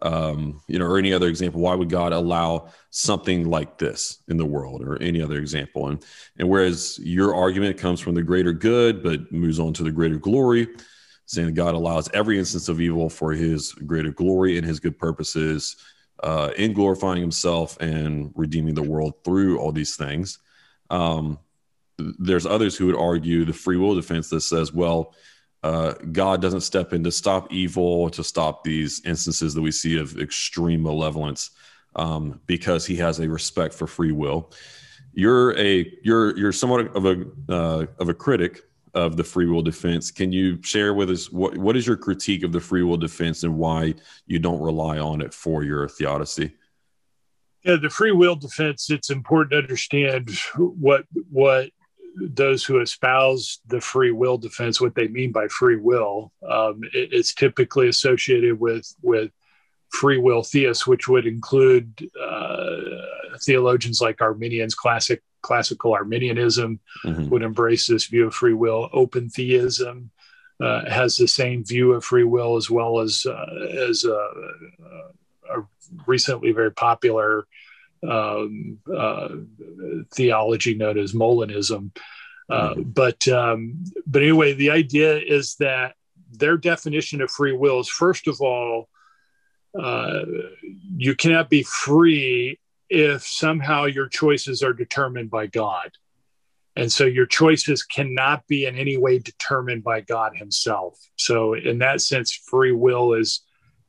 um, 0.01 0.61
you 0.67 0.77
know, 0.77 0.85
or 0.85 0.97
any 0.97 1.13
other 1.13 1.27
example, 1.27 1.61
why 1.61 1.75
would 1.75 1.89
God 1.89 2.13
allow 2.13 2.69
something 2.91 3.49
like 3.49 3.77
this 3.77 4.21
in 4.27 4.37
the 4.37 4.45
world 4.45 4.81
or 4.81 5.01
any 5.01 5.21
other 5.21 5.37
example? 5.37 5.89
And, 5.89 6.05
and 6.37 6.47
whereas 6.47 6.99
your 6.99 7.35
argument 7.35 7.77
comes 7.77 7.99
from 7.99 8.15
the 8.15 8.21
greater 8.21 8.53
good, 8.53 9.01
but 9.03 9.31
moves 9.31 9.59
on 9.59 9.73
to 9.73 9.83
the 9.83 9.91
greater 9.91 10.17
glory, 10.17 10.67
saying 11.25 11.47
that 11.47 11.55
God 11.55 11.75
allows 11.75 12.09
every 12.13 12.37
instance 12.37 12.69
of 12.69 12.79
evil 12.79 13.09
for 13.09 13.31
his 13.33 13.73
greater 13.73 14.11
glory 14.11 14.57
and 14.57 14.65
his 14.65 14.79
good 14.79 14.97
purposes 14.99 15.75
uh, 16.23 16.51
in 16.57 16.73
glorifying 16.73 17.21
himself 17.21 17.77
and 17.79 18.31
redeeming 18.35 18.75
the 18.75 18.83
world 18.83 19.13
through 19.23 19.59
all 19.59 19.71
these 19.71 19.95
things. 19.95 20.39
Um, 20.89 21.39
there's 21.97 22.45
others 22.45 22.77
who 22.77 22.85
would 22.87 22.95
argue 22.95 23.45
the 23.45 23.53
free 23.53 23.77
will 23.77 23.95
defense 23.95 24.29
that 24.29 24.41
says, 24.41 24.71
well, 24.71 25.15
uh, 25.63 25.93
God 26.11 26.41
doesn't 26.41 26.61
step 26.61 26.93
in 26.93 27.03
to 27.03 27.11
stop 27.11 27.51
evil, 27.51 28.09
to 28.11 28.23
stop 28.23 28.63
these 28.63 29.01
instances 29.05 29.53
that 29.53 29.61
we 29.61 29.71
see 29.71 29.97
of 29.97 30.19
extreme 30.19 30.83
malevolence, 30.83 31.51
um, 31.95 32.41
because 32.45 32.85
He 32.85 32.95
has 32.97 33.19
a 33.19 33.27
respect 33.27 33.73
for 33.73 33.87
free 33.87 34.11
will. 34.11 34.51
You're 35.13 35.57
a 35.57 35.91
you're 36.03 36.37
you're 36.37 36.51
somewhat 36.51 36.95
of 36.95 37.05
a 37.05 37.25
uh, 37.49 37.85
of 37.99 38.09
a 38.09 38.13
critic 38.13 38.61
of 38.93 39.17
the 39.17 39.23
free 39.23 39.45
will 39.45 39.61
defense. 39.61 40.11
Can 40.11 40.31
you 40.31 40.61
share 40.63 40.93
with 40.93 41.09
us 41.09 41.31
what 41.31 41.57
what 41.57 41.75
is 41.75 41.87
your 41.87 41.97
critique 41.97 42.43
of 42.43 42.51
the 42.51 42.59
free 42.59 42.83
will 42.83 42.97
defense 42.97 43.43
and 43.43 43.57
why 43.57 43.95
you 44.25 44.39
don't 44.39 44.61
rely 44.61 44.99
on 44.99 45.21
it 45.21 45.33
for 45.33 45.63
your 45.63 45.87
theodicy? 45.87 46.53
Yeah, 47.63 47.75
the 47.75 47.89
free 47.89 48.11
will 48.11 48.35
defense. 48.35 48.89
It's 48.89 49.09
important 49.09 49.51
to 49.51 49.57
understand 49.57 50.31
what 50.55 51.05
what 51.29 51.71
those 52.19 52.63
who 52.63 52.81
espouse 52.81 53.59
the 53.67 53.79
free 53.79 54.11
will 54.11 54.37
defense, 54.37 54.81
what 54.81 54.95
they 54.95 55.07
mean 55.07 55.31
by 55.31 55.47
free 55.47 55.75
will, 55.75 56.31
um, 56.47 56.81
it, 56.93 57.09
it's 57.11 57.33
typically 57.33 57.87
associated 57.87 58.59
with 58.59 58.93
with 59.01 59.31
free 59.89 60.17
will 60.17 60.43
theists, 60.43 60.87
which 60.87 61.07
would 61.07 61.25
include 61.25 62.09
uh, 62.21 62.75
theologians 63.45 64.01
like 64.01 64.21
Arminians, 64.21 64.75
classic 64.75 65.21
classical 65.41 65.93
Arminianism 65.93 66.79
mm-hmm. 67.05 67.29
would 67.29 67.43
embrace 67.43 67.87
this 67.87 68.05
view 68.05 68.27
of 68.27 68.33
free 68.33 68.53
will. 68.53 68.89
Open 68.91 69.29
theism 69.29 70.11
uh, 70.59 70.89
has 70.89 71.15
the 71.15 71.27
same 71.27 71.63
view 71.63 71.93
of 71.93 72.03
free 72.03 72.23
will, 72.23 72.57
as 72.57 72.69
well 72.69 72.99
as 72.99 73.25
uh, 73.25 73.45
as 73.89 74.03
a, 74.03 74.29
a, 75.55 75.63
recently 76.05 76.51
very 76.51 76.71
popular 76.71 77.47
um, 78.07 78.79
uh, 78.93 79.29
theology 80.13 80.75
known 80.75 80.97
as 80.97 81.13
Molinism. 81.13 81.95
Uh, 82.49 82.73
mm-hmm. 82.73 82.81
But 82.83 83.27
um, 83.27 83.83
but 84.05 84.21
anyway, 84.21 84.53
the 84.53 84.71
idea 84.71 85.17
is 85.17 85.55
that 85.59 85.95
their 86.31 86.57
definition 86.57 87.21
of 87.21 87.31
free 87.31 87.53
will 87.53 87.79
is 87.79 87.89
first 87.89 88.27
of 88.27 88.41
all, 88.41 88.89
uh, 89.77 90.21
you 90.95 91.15
cannot 91.15 91.49
be 91.49 91.63
free 91.63 92.59
if 92.89 93.23
somehow 93.23 93.85
your 93.85 94.07
choices 94.07 94.63
are 94.63 94.73
determined 94.73 95.29
by 95.29 95.47
God. 95.47 95.91
And 96.77 96.91
so 96.91 97.05
your 97.05 97.25
choices 97.25 97.81
cannot 97.81 98.45
be 98.47 98.65
in 98.65 98.77
any 98.77 98.97
way 98.97 99.17
determined 99.17 99.83
by 99.83 100.01
God 100.01 100.33
Himself. 100.35 100.97
So 101.15 101.53
in 101.53 101.79
that 101.79 102.01
sense, 102.01 102.31
free 102.31 102.71
will 102.71 103.13
is 103.13 103.41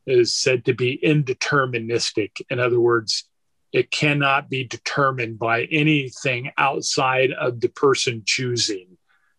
is 0.07 0.33
said 0.33 0.65
to 0.65 0.73
be 0.73 0.99
indeterministic. 1.03 2.31
In 2.49 2.59
other 2.59 2.79
words, 2.79 3.28
it 3.71 3.91
cannot 3.91 4.49
be 4.49 4.63
determined 4.63 5.37
by 5.37 5.63
anything 5.65 6.51
outside 6.57 7.31
of 7.31 7.59
the 7.59 7.69
person 7.69 8.23
choosing 8.25 8.97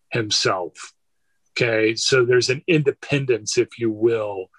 himself. 0.09 0.93
Okay, 1.51 1.95
so 1.95 2.23
there's 2.23 2.49
an 2.49 2.63
independence, 2.67 3.57
if 3.57 3.77
you 3.77 3.91
will, 3.91 4.49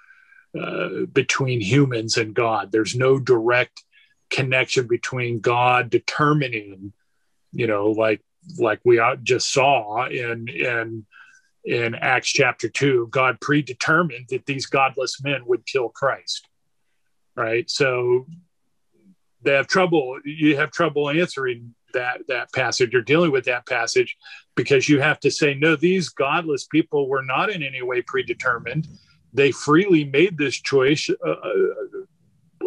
uh, 0.58 1.06
between 1.12 1.60
humans 1.60 2.18
and 2.18 2.34
God. 2.34 2.70
There's 2.70 2.94
no 2.94 3.18
direct 3.18 3.82
connection 4.28 4.86
between 4.86 5.40
God 5.40 5.88
determining, 5.88 6.92
you 7.52 7.66
know, 7.66 7.90
like 7.90 8.20
like 8.58 8.80
we 8.84 9.00
just 9.22 9.52
saw 9.52 10.06
in 10.06 10.48
in 10.48 11.06
in 11.64 11.94
Acts 11.94 12.28
chapter 12.28 12.68
two. 12.68 13.08
God 13.10 13.40
predetermined 13.40 14.26
that 14.28 14.44
these 14.44 14.66
godless 14.66 15.22
men 15.22 15.46
would 15.46 15.64
kill 15.64 15.88
Christ, 15.88 16.46
right? 17.36 17.70
So 17.70 18.26
they 19.42 19.52
have 19.52 19.66
trouble 19.66 20.18
you 20.24 20.56
have 20.56 20.70
trouble 20.70 21.10
answering 21.10 21.74
that 21.94 22.20
that 22.28 22.52
passage 22.52 22.94
or 22.94 23.02
dealing 23.02 23.30
with 23.30 23.44
that 23.44 23.66
passage 23.66 24.16
because 24.54 24.88
you 24.88 25.00
have 25.00 25.20
to 25.20 25.30
say 25.30 25.54
no 25.54 25.76
these 25.76 26.08
godless 26.08 26.66
people 26.66 27.08
were 27.08 27.22
not 27.22 27.50
in 27.50 27.62
any 27.62 27.82
way 27.82 28.02
predetermined 28.02 28.86
they 29.32 29.50
freely 29.50 30.04
made 30.04 30.36
this 30.36 30.56
choice 30.56 31.08
uh, 31.26 31.30
uh 31.30 31.52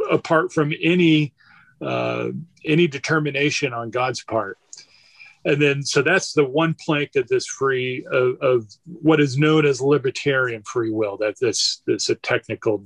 apart 0.10 0.52
from 0.52 0.74
any 0.82 1.34
uh, 1.82 2.30
any 2.64 2.88
determination 2.88 3.74
on 3.74 3.90
God's 3.90 4.24
part. 4.24 4.58
And 5.46 5.62
then, 5.62 5.84
so 5.84 6.02
that's 6.02 6.34
the 6.34 6.44
one 6.44 6.76
plank 6.84 7.12
of 7.16 7.28
this 7.28 7.46
free 7.46 8.04
of, 8.12 8.42
of 8.42 8.66
what 8.86 9.20
is 9.20 9.38
known 9.38 9.66
as 9.68 9.80
libertarian 9.80 10.64
free 10.64 10.90
will. 10.90 11.18
That, 11.18 11.36
that's 11.40 11.84
that's 11.86 12.10
a 12.10 12.16
technical 12.16 12.84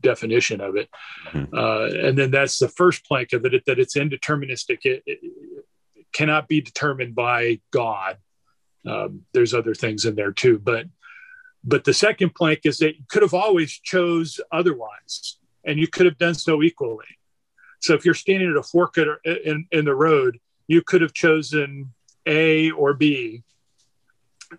definition 0.00 0.62
of 0.62 0.76
it. 0.76 0.88
Mm-hmm. 1.32 1.54
Uh, 1.54 2.06
and 2.08 2.16
then 2.16 2.30
that's 2.30 2.58
the 2.58 2.70
first 2.70 3.04
plank 3.04 3.34
of 3.34 3.44
it 3.44 3.62
that 3.66 3.78
it's 3.78 3.94
indeterministic. 3.94 4.78
It, 4.84 5.02
it, 5.04 5.18
it 5.94 6.06
cannot 6.12 6.48
be 6.48 6.62
determined 6.62 7.14
by 7.14 7.60
God. 7.70 8.16
Um, 8.86 9.26
there's 9.34 9.52
other 9.52 9.74
things 9.74 10.06
in 10.06 10.14
there 10.14 10.32
too, 10.32 10.58
but 10.58 10.86
but 11.62 11.84
the 11.84 11.92
second 11.92 12.34
plank 12.34 12.60
is 12.64 12.78
that 12.78 12.96
you 12.96 13.04
could 13.08 13.22
have 13.22 13.34
always 13.34 13.72
chose 13.72 14.40
otherwise, 14.50 15.38
and 15.66 15.78
you 15.78 15.88
could 15.88 16.06
have 16.06 16.16
done 16.16 16.34
so 16.34 16.62
equally. 16.62 17.04
So 17.80 17.92
if 17.94 18.06
you're 18.06 18.14
standing 18.14 18.50
at 18.50 18.56
a 18.56 18.62
fork 18.62 18.96
in, 18.96 19.66
in 19.70 19.84
the 19.84 19.94
road, 19.94 20.38
you 20.68 20.80
could 20.82 21.02
have 21.02 21.12
chosen 21.12 21.92
A 22.28 22.70
or 22.70 22.94
B, 22.94 23.42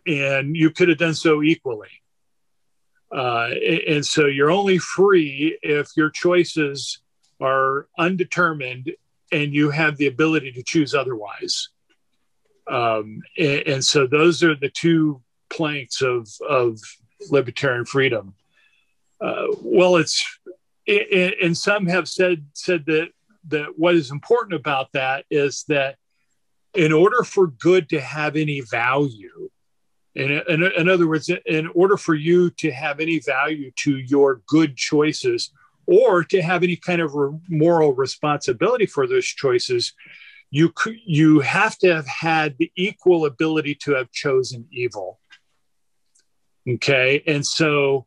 and 0.06 0.56
you 0.56 0.72
could 0.72 0.90
have 0.90 0.98
done 0.98 1.14
so 1.14 1.42
equally. 1.44 1.90
Uh, 3.12 3.50
and 3.88 4.06
so 4.06 4.26
you're 4.26 4.52
only 4.52 4.78
free 4.78 5.58
if 5.64 5.90
your 5.96 6.10
choices 6.10 7.02
are 7.42 7.88
undetermined 7.98 8.92
and 9.32 9.54
you 9.54 9.70
have 9.72 9.98
the 9.98 10.08
ability 10.08 10.52
to 10.52 10.64
choose 10.64 10.94
otherwise. 10.94 11.70
Um, 12.68 13.22
and, 13.38 13.64
and, 13.68 13.86
so 13.86 14.06
those 14.06 14.44
are 14.44 14.54
the 14.54 14.70
two 14.70 15.24
planks 15.50 16.02
of, 16.04 16.30
of 16.48 16.80
libertarian 17.32 17.86
freedom. 17.86 18.36
Uh, 19.20 19.48
well, 19.62 19.96
it's 19.96 20.24
and 20.88 21.58
some 21.58 21.86
have 21.86 22.08
said 22.08 22.46
said 22.54 22.86
that 22.88 23.10
that 23.48 23.78
what 23.78 23.96
is 23.96 24.12
important 24.12 24.60
about 24.60 24.92
that 24.94 25.26
is 25.30 25.64
that 25.68 25.98
in 26.74 26.94
order 26.94 27.24
for 27.24 27.48
good 27.48 27.90
to 27.90 28.00
have 28.00 28.36
any 28.36 28.62
value, 28.62 29.50
in, 30.16 30.32
in, 30.32 30.64
in 30.64 30.90
other 30.90 31.08
words, 31.08 31.30
in 31.46 31.68
order 31.74 31.98
for 31.98 32.16
you 32.16 32.50
to 32.52 32.72
have 32.72 33.00
any 33.00 33.20
value 33.20 33.72
to 33.78 33.98
your 33.98 34.42
good 34.48 34.76
choices 34.76 35.52
or 35.86 36.24
to 36.24 36.42
have 36.42 36.64
any 36.64 36.76
kind 36.76 37.02
of 37.02 37.14
re- 37.14 37.38
moral 37.48 37.94
responsibility 37.94 38.86
for 38.86 39.08
those 39.08 39.26
choices, 39.26 39.94
you 40.52 40.74
you 41.06 41.40
have 41.40 41.78
to 41.78 41.94
have 41.94 42.08
had 42.08 42.56
the 42.58 42.72
equal 42.76 43.26
ability 43.26 43.76
to 43.76 43.94
have 43.94 44.12
chosen 44.12 44.68
evil. 44.72 45.20
Okay, 46.68 47.24
and 47.26 47.46
so 47.46 48.06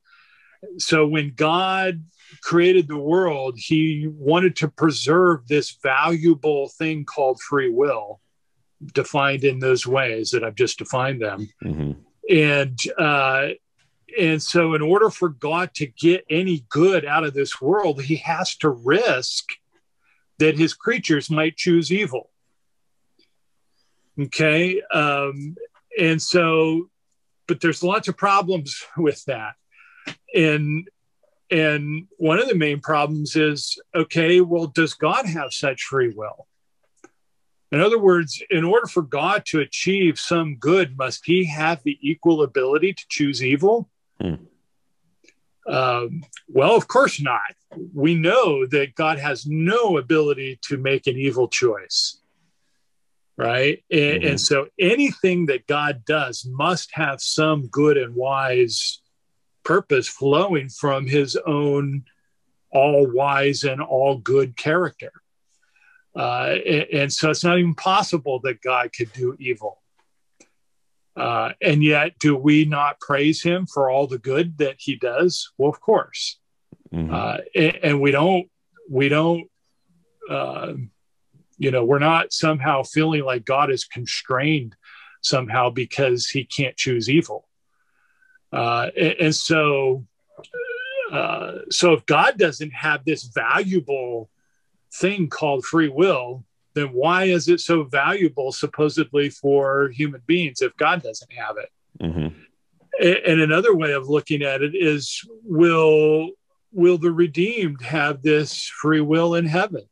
so 0.78 1.06
when 1.06 1.34
God 1.34 2.04
created 2.42 2.88
the 2.88 2.98
world, 2.98 3.58
he 3.58 4.08
wanted 4.08 4.56
to 4.56 4.68
preserve 4.68 5.46
this 5.48 5.76
valuable 5.82 6.70
thing 6.78 7.04
called 7.04 7.40
free 7.42 7.70
will, 7.70 8.20
defined 8.94 9.44
in 9.44 9.58
those 9.58 9.86
ways 9.86 10.30
that 10.30 10.44
I've 10.44 10.54
just 10.54 10.78
defined 10.78 11.22
them. 11.22 11.48
Mm-hmm. 11.64 11.92
And 12.30 12.78
uh, 12.98 13.48
and 14.18 14.42
so, 14.42 14.74
in 14.74 14.82
order 14.82 15.10
for 15.10 15.28
God 15.30 15.74
to 15.74 15.86
get 15.86 16.24
any 16.28 16.64
good 16.68 17.04
out 17.04 17.24
of 17.24 17.34
this 17.34 17.60
world, 17.60 18.02
he 18.02 18.16
has 18.16 18.56
to 18.58 18.70
risk 18.70 19.48
that 20.38 20.58
his 20.58 20.74
creatures 20.74 21.30
might 21.30 21.56
choose 21.56 21.92
evil. 21.92 22.30
Okay. 24.20 24.82
Um, 24.92 25.56
and 25.98 26.20
so, 26.20 26.90
but 27.46 27.60
there's 27.60 27.82
lots 27.82 28.08
of 28.08 28.16
problems 28.16 28.84
with 28.96 29.24
that. 29.26 29.54
And 30.34 30.88
and 31.50 32.08
one 32.16 32.38
of 32.38 32.48
the 32.48 32.54
main 32.54 32.80
problems 32.80 33.36
is 33.36 33.78
okay, 33.94 34.40
well, 34.40 34.66
does 34.66 34.94
God 34.94 35.26
have 35.26 35.52
such 35.52 35.82
free 35.82 36.12
will? 36.14 36.46
In 37.72 37.80
other 37.80 37.98
words, 37.98 38.42
in 38.50 38.64
order 38.64 38.86
for 38.86 39.02
God 39.02 39.44
to 39.46 39.60
achieve 39.60 40.20
some 40.20 40.56
good, 40.56 40.98
must 40.98 41.24
he 41.24 41.46
have 41.46 41.82
the 41.82 41.98
equal 42.02 42.42
ability 42.42 42.92
to 42.92 43.04
choose 43.08 43.42
evil? 43.42 43.88
Hmm. 44.20 44.34
Um, 45.66 46.24
well, 46.48 46.76
of 46.76 46.86
course 46.86 47.20
not. 47.20 47.40
We 47.94 48.14
know 48.14 48.66
that 48.66 48.94
God 48.94 49.18
has 49.18 49.46
no 49.46 49.96
ability 49.96 50.58
to 50.68 50.76
make 50.76 51.06
an 51.06 51.16
evil 51.16 51.48
choice, 51.48 52.20
right? 53.38 53.82
And, 53.90 54.00
mm-hmm. 54.00 54.28
and 54.28 54.40
so 54.40 54.66
anything 54.78 55.46
that 55.46 55.66
God 55.66 56.04
does 56.04 56.44
must 56.44 56.90
have 56.92 57.22
some 57.22 57.68
good 57.68 57.96
and 57.96 58.14
wise 58.14 59.00
purpose 59.64 60.08
flowing 60.08 60.68
from 60.68 61.06
his 61.06 61.36
own 61.46 62.04
all 62.70 63.06
wise 63.10 63.64
and 63.64 63.80
all 63.80 64.18
good 64.18 64.56
character. 64.56 65.12
Uh, 66.14 66.56
and, 66.66 66.86
and, 66.92 67.12
so 67.12 67.30
it's 67.30 67.44
not 67.44 67.58
even 67.58 67.74
possible 67.74 68.38
that 68.40 68.60
God 68.60 68.90
could 68.94 69.12
do 69.12 69.34
evil. 69.38 69.80
Uh, 71.16 71.52
and 71.60 71.82
yet, 71.82 72.18
do 72.18 72.36
we 72.36 72.64
not 72.64 73.00
praise 73.00 73.42
him 73.42 73.66
for 73.66 73.90
all 73.90 74.06
the 74.06 74.18
good 74.18 74.58
that 74.58 74.76
he 74.78 74.96
does? 74.96 75.52
Well, 75.56 75.70
of 75.70 75.80
course. 75.80 76.38
Mm-hmm. 76.92 77.12
Uh, 77.12 77.38
and, 77.54 77.78
and, 77.82 78.00
we 78.00 78.10
don't, 78.10 78.50
we 78.90 79.08
don't, 79.08 79.48
uh, 80.28 80.74
you 81.58 81.70
know, 81.70 81.84
we're 81.84 81.98
not 81.98 82.32
somehow 82.32 82.82
feeling 82.82 83.24
like 83.24 83.44
God 83.44 83.70
is 83.70 83.84
constrained 83.84 84.76
somehow 85.22 85.70
because 85.70 86.28
he 86.28 86.44
can't 86.44 86.76
choose 86.76 87.08
evil. 87.08 87.48
Uh, 88.52 88.90
and, 88.96 89.14
and, 89.20 89.34
so, 89.34 90.06
uh, 91.10 91.58
so 91.70 91.92
if 91.92 92.04
God 92.04 92.36
doesn't 92.36 92.72
have 92.72 93.04
this 93.04 93.24
valuable 93.24 94.28
thing 94.94 95.28
called 95.28 95.64
free 95.64 95.88
will, 95.88 96.44
then 96.74 96.88
why 96.88 97.24
is 97.24 97.48
it 97.48 97.60
so 97.60 97.84
valuable 97.84 98.52
supposedly 98.52 99.28
for 99.28 99.88
human 99.90 100.22
beings 100.26 100.62
if 100.62 100.76
God 100.76 101.02
doesn't 101.02 101.32
have 101.32 101.56
it? 101.58 101.70
Mm-hmm. 102.02 102.38
And 103.02 103.40
another 103.40 103.74
way 103.74 103.92
of 103.92 104.08
looking 104.08 104.42
at 104.42 104.62
it 104.62 104.74
is 104.74 105.22
will 105.44 106.30
will 106.72 106.98
the 106.98 107.12
redeemed 107.12 107.82
have 107.82 108.22
this 108.22 108.66
free 108.66 109.00
will 109.00 109.34
in 109.34 109.46
heaven? 109.46 109.82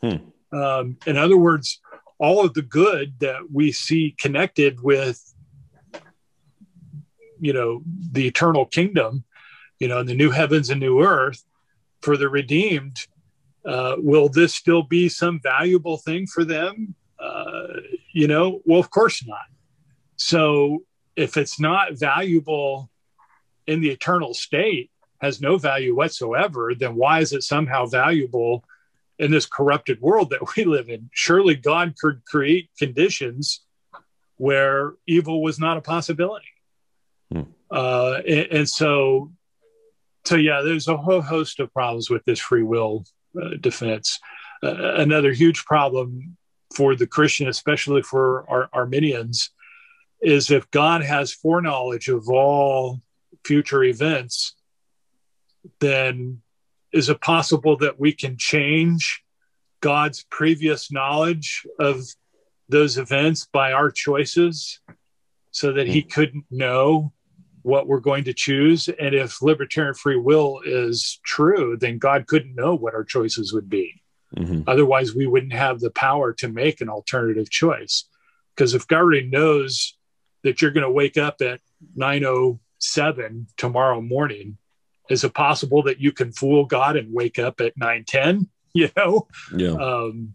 Hmm. 0.00 0.56
Um, 0.56 0.96
in 1.06 1.16
other 1.16 1.36
words, 1.36 1.80
all 2.18 2.44
of 2.44 2.54
the 2.54 2.62
good 2.62 3.14
that 3.18 3.50
we 3.52 3.72
see 3.72 4.14
connected 4.18 4.80
with 4.80 5.20
you 7.40 7.52
know 7.52 7.82
the 8.12 8.28
eternal 8.28 8.64
kingdom 8.64 9.24
you 9.80 9.88
know 9.88 9.98
in 9.98 10.06
the 10.06 10.14
new 10.14 10.30
heavens 10.30 10.70
and 10.70 10.78
new 10.78 11.02
earth 11.02 11.44
for 12.00 12.16
the 12.16 12.28
redeemed 12.28 12.96
uh, 13.64 13.96
will 13.98 14.28
this 14.28 14.54
still 14.54 14.82
be 14.82 15.08
some 15.08 15.40
valuable 15.42 15.96
thing 15.98 16.26
for 16.26 16.44
them? 16.44 16.94
Uh, 17.18 17.66
you 18.12 18.26
know 18.26 18.60
well 18.64 18.80
of 18.80 18.90
course 18.90 19.24
not. 19.26 19.46
So 20.16 20.84
if 21.16 21.36
it's 21.36 21.60
not 21.60 21.98
valuable 21.98 22.90
in 23.66 23.80
the 23.80 23.90
eternal 23.90 24.34
state 24.34 24.90
has 25.20 25.40
no 25.40 25.56
value 25.56 25.94
whatsoever 25.94 26.72
then 26.76 26.96
why 26.96 27.20
is 27.20 27.32
it 27.32 27.42
somehow 27.42 27.86
valuable 27.86 28.64
in 29.18 29.30
this 29.30 29.46
corrupted 29.46 30.00
world 30.00 30.30
that 30.30 30.56
we 30.56 30.64
live 30.64 30.88
in? 30.88 31.08
Surely 31.12 31.54
god 31.54 31.94
could 31.96 32.24
create 32.24 32.70
conditions 32.78 33.62
where 34.36 34.94
evil 35.06 35.40
was 35.40 35.60
not 35.60 35.76
a 35.76 35.80
possibility. 35.80 36.48
Hmm. 37.30 37.42
Uh, 37.70 38.20
and, 38.26 38.46
and, 38.50 38.68
so, 38.68 39.30
so 40.24 40.34
yeah, 40.34 40.62
there's 40.62 40.88
a 40.88 40.96
whole 40.96 41.22
host 41.22 41.60
of 41.60 41.72
problems 41.72 42.10
with 42.10 42.24
this 42.24 42.40
free 42.40 42.64
will 42.64 43.04
defense. 43.60 44.18
Uh, 44.62 44.94
another 44.94 45.32
huge 45.32 45.64
problem 45.64 46.36
for 46.74 46.94
the 46.94 47.06
Christian, 47.06 47.48
especially 47.48 48.02
for 48.02 48.48
our 48.48 48.68
Arminians, 48.72 49.50
is 50.20 50.50
if 50.50 50.70
God 50.70 51.02
has 51.02 51.32
foreknowledge 51.32 52.08
of 52.08 52.28
all 52.28 53.00
future 53.44 53.82
events, 53.82 54.54
then 55.80 56.42
is 56.92 57.08
it 57.08 57.20
possible 57.20 57.76
that 57.78 57.98
we 57.98 58.12
can 58.12 58.36
change 58.36 59.22
God's 59.80 60.24
previous 60.30 60.92
knowledge 60.92 61.66
of 61.78 62.04
those 62.68 62.98
events 62.98 63.48
by 63.52 63.72
our 63.72 63.90
choices 63.90 64.80
so 65.50 65.72
that 65.72 65.86
he 65.86 66.00
hmm. 66.00 66.08
couldn't 66.08 66.44
know 66.50 67.12
what 67.62 67.86
we're 67.86 68.00
going 68.00 68.24
to 68.24 68.34
choose. 68.34 68.88
And 68.88 69.14
if 69.14 69.40
libertarian 69.40 69.94
free 69.94 70.16
will 70.16 70.60
is 70.64 71.20
true, 71.24 71.76
then 71.78 71.98
God 71.98 72.26
couldn't 72.26 72.54
know 72.54 72.74
what 72.74 72.94
our 72.94 73.04
choices 73.04 73.52
would 73.52 73.70
be. 73.70 74.02
Mm-hmm. 74.36 74.62
Otherwise, 74.66 75.14
we 75.14 75.26
wouldn't 75.26 75.52
have 75.52 75.80
the 75.80 75.90
power 75.90 76.32
to 76.34 76.48
make 76.48 76.80
an 76.80 76.88
alternative 76.88 77.50
choice. 77.50 78.04
Because 78.54 78.74
if 78.74 78.86
God 78.86 78.98
already 78.98 79.28
knows 79.28 79.96
that 80.42 80.60
you're 80.60 80.70
going 80.70 80.82
to 80.82 80.90
wake 80.90 81.16
up 81.16 81.40
at 81.40 81.60
907 81.96 83.46
tomorrow 83.56 84.00
morning, 84.00 84.58
is 85.10 85.24
it 85.24 85.34
possible 85.34 85.82
that 85.84 86.00
you 86.00 86.12
can 86.12 86.32
fool 86.32 86.64
God 86.64 86.96
and 86.96 87.12
wake 87.12 87.38
up 87.38 87.60
at 87.60 87.76
910? 87.76 88.48
You 88.74 88.88
know? 88.96 89.28
Yeah. 89.54 89.72
Um, 89.72 90.32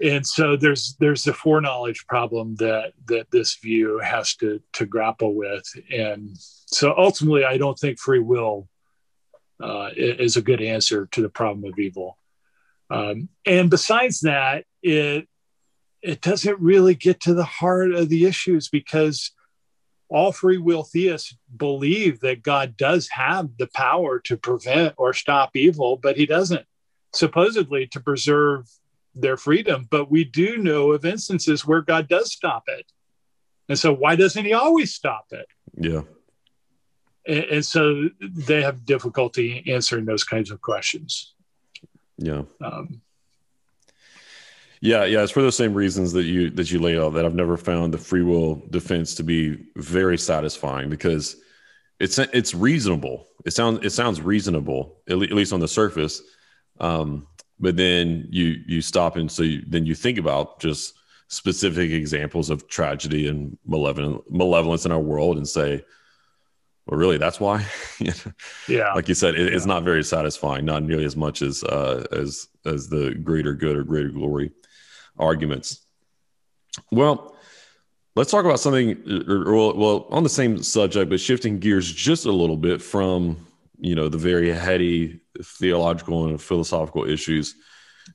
and 0.00 0.26
so 0.26 0.56
there's 0.56 0.96
there's 0.98 1.24
the 1.24 1.34
foreknowledge 1.34 2.06
problem 2.06 2.56
that 2.56 2.92
that 3.06 3.30
this 3.30 3.56
view 3.56 3.98
has 3.98 4.34
to 4.36 4.60
to 4.74 4.86
grapple 4.86 5.34
with. 5.34 5.64
And 5.92 6.30
so 6.36 6.94
ultimately 6.96 7.44
i 7.44 7.58
don't 7.58 7.78
think 7.78 7.98
free 7.98 8.20
will 8.20 8.68
uh, 9.62 9.90
is 9.96 10.36
a 10.36 10.42
good 10.42 10.62
answer 10.62 11.06
to 11.12 11.20
the 11.20 11.28
problem 11.28 11.70
of 11.70 11.78
evil. 11.78 12.16
Um, 12.88 13.28
and 13.46 13.70
besides 13.70 14.20
that, 14.20 14.64
it 14.82 15.28
it 16.02 16.22
doesn't 16.22 16.58
really 16.60 16.94
get 16.94 17.20
to 17.20 17.34
the 17.34 17.44
heart 17.44 17.92
of 17.92 18.08
the 18.08 18.24
issues 18.24 18.68
because 18.68 19.32
all 20.08 20.32
free 20.32 20.56
will 20.56 20.82
theists 20.82 21.36
believe 21.54 22.20
that 22.20 22.42
God 22.42 22.76
does 22.76 23.08
have 23.08 23.50
the 23.58 23.68
power 23.74 24.18
to 24.20 24.38
prevent 24.38 24.94
or 24.96 25.12
stop 25.12 25.54
evil, 25.54 25.96
but 25.96 26.16
he 26.16 26.26
doesn't. 26.26 26.64
Supposedly 27.12 27.86
to 27.88 28.00
preserve 28.00 28.66
their 29.14 29.36
freedom. 29.36 29.86
But 29.90 30.10
we 30.10 30.24
do 30.24 30.58
know 30.58 30.92
of 30.92 31.04
instances 31.04 31.66
where 31.66 31.82
God 31.82 32.08
does 32.08 32.32
stop 32.32 32.64
it. 32.68 32.90
And 33.68 33.78
so 33.78 33.94
why 33.94 34.16
doesn't 34.16 34.44
he 34.44 34.52
always 34.52 34.94
stop 34.94 35.26
it? 35.30 35.46
Yeah. 35.76 36.02
And, 37.26 37.44
and 37.44 37.64
so 37.64 38.08
they 38.20 38.62
have 38.62 38.84
difficulty 38.84 39.64
answering 39.68 40.04
those 40.04 40.24
kinds 40.24 40.50
of 40.50 40.60
questions. 40.60 41.34
Yeah. 42.18 42.42
Um, 42.60 43.00
yeah, 44.82 45.04
yeah, 45.04 45.22
it's 45.22 45.32
for 45.32 45.42
those 45.42 45.56
same 45.56 45.74
reasons 45.74 46.12
that 46.14 46.24
you 46.24 46.48
that 46.50 46.70
you 46.70 46.78
lay 46.78 46.98
out 46.98 47.10
that 47.10 47.26
I've 47.26 47.34
never 47.34 47.58
found 47.58 47.92
the 47.92 47.98
free 47.98 48.22
will 48.22 48.62
defense 48.70 49.14
to 49.16 49.22
be 49.22 49.66
very 49.76 50.16
satisfying 50.16 50.88
because 50.88 51.36
it's 51.98 52.18
it's 52.18 52.54
reasonable. 52.54 53.28
It 53.44 53.52
sounds 53.52 53.84
it 53.84 53.90
sounds 53.90 54.22
reasonable 54.22 54.96
at, 55.08 55.18
le- 55.18 55.26
at 55.26 55.32
least 55.32 55.52
on 55.52 55.60
the 55.60 55.68
surface, 55.68 56.22
um, 56.80 57.26
but 57.60 57.76
then 57.76 58.26
you 58.30 58.56
you 58.66 58.80
stop 58.80 59.16
and 59.16 59.30
so 59.30 59.42
you, 59.42 59.62
then 59.66 59.86
you 59.86 59.94
think 59.94 60.18
about 60.18 60.58
just 60.60 60.94
specific 61.28 61.92
examples 61.92 62.50
of 62.50 62.66
tragedy 62.68 63.28
and 63.28 63.56
malevolent 63.66 64.22
malevolence 64.30 64.84
in 64.84 64.92
our 64.92 64.98
world 64.98 65.36
and 65.36 65.48
say, 65.48 65.84
well, 66.86 66.98
really, 66.98 67.18
that's 67.18 67.38
why. 67.38 67.64
yeah, 68.68 68.92
like 68.94 69.08
you 69.08 69.14
said, 69.14 69.34
it, 69.36 69.48
yeah. 69.48 69.56
it's 69.56 69.66
not 69.66 69.84
very 69.84 70.02
satisfying. 70.02 70.64
Not 70.64 70.82
nearly 70.82 71.04
as 71.04 71.16
much 71.16 71.42
as 71.42 71.62
uh, 71.62 72.06
as 72.10 72.48
as 72.64 72.88
the 72.88 73.14
greater 73.14 73.54
good 73.54 73.76
or 73.76 73.84
greater 73.84 74.08
glory 74.08 74.50
arguments. 75.18 75.86
Well, 76.90 77.36
let's 78.16 78.30
talk 78.30 78.44
about 78.44 78.60
something, 78.60 79.24
or, 79.28 79.52
or, 79.52 79.74
well, 79.74 80.06
on 80.10 80.22
the 80.22 80.28
same 80.28 80.62
subject, 80.62 81.10
but 81.10 81.20
shifting 81.20 81.58
gears 81.58 81.92
just 81.92 82.26
a 82.26 82.32
little 82.32 82.56
bit 82.56 82.82
from 82.82 83.46
you 83.78 83.94
know 83.94 84.08
the 84.08 84.18
very 84.18 84.50
heady 84.50 85.20
theological 85.44 86.26
and 86.26 86.40
philosophical 86.40 87.04
issues 87.08 87.54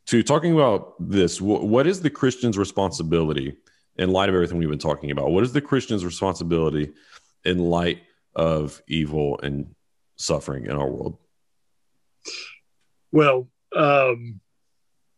to 0.08 0.24
talking 0.24 0.54
about 0.54 0.94
this. 1.00 1.40
what 1.42 1.88
is 1.88 2.02
the 2.02 2.10
Christian's 2.10 2.58
responsibility 2.58 3.56
in 3.98 4.12
light 4.12 4.30
of 4.30 4.36
everything 4.36 4.58
we've 4.58 4.70
been 4.70 4.80
talking 4.80 5.12
about? 5.12 5.32
What 5.32 5.44
is 5.44 5.54
the 5.54 5.62
Christian's 5.62 6.04
responsibility 6.04 6.92
in 7.44 7.60
light 7.60 8.02
of 8.36 8.82
evil 8.88 9.40
and 9.42 9.74
suffering 10.18 10.66
in 10.66 10.72
our 10.72 10.90
world? 10.90 11.18
Well, 13.12 13.48
um, 13.76 14.42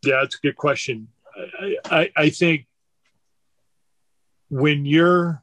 yeah, 0.04 0.20
that's 0.20 0.36
a 0.36 0.40
good 0.40 0.56
question. 0.56 1.08
I, 1.86 2.10
I 2.16 2.30
think 2.30 2.66
when 4.50 4.86
your 4.86 5.42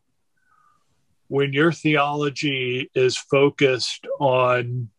when 1.28 1.53
your 1.53 1.72
theology 1.72 2.89
is 2.93 3.18
focused 3.18 4.05
on 4.20 4.89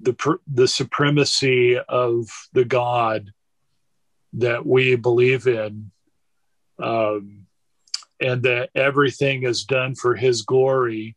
the 0.00 0.38
the 0.46 0.68
supremacy 0.68 1.78
of 1.78 2.28
the 2.52 2.64
God 2.64 3.32
that 4.34 4.64
we 4.64 4.96
believe 4.96 5.46
in, 5.46 5.90
um, 6.78 7.46
and 8.20 8.42
that 8.42 8.70
everything 8.74 9.42
is 9.42 9.64
done 9.64 9.94
for 9.94 10.14
His 10.14 10.42
glory, 10.42 11.16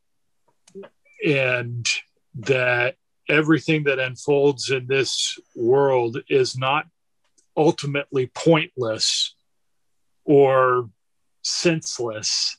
and 1.26 1.88
that 2.36 2.96
everything 3.30 3.84
that 3.86 4.00
unfolds 4.00 4.70
in 4.70 4.88
this 4.88 5.38
world 5.56 6.18
is 6.30 6.58
not 6.58 6.86
ultimately 7.56 8.28
pointless 8.28 9.36
or 10.26 10.90
senseless 11.44 12.58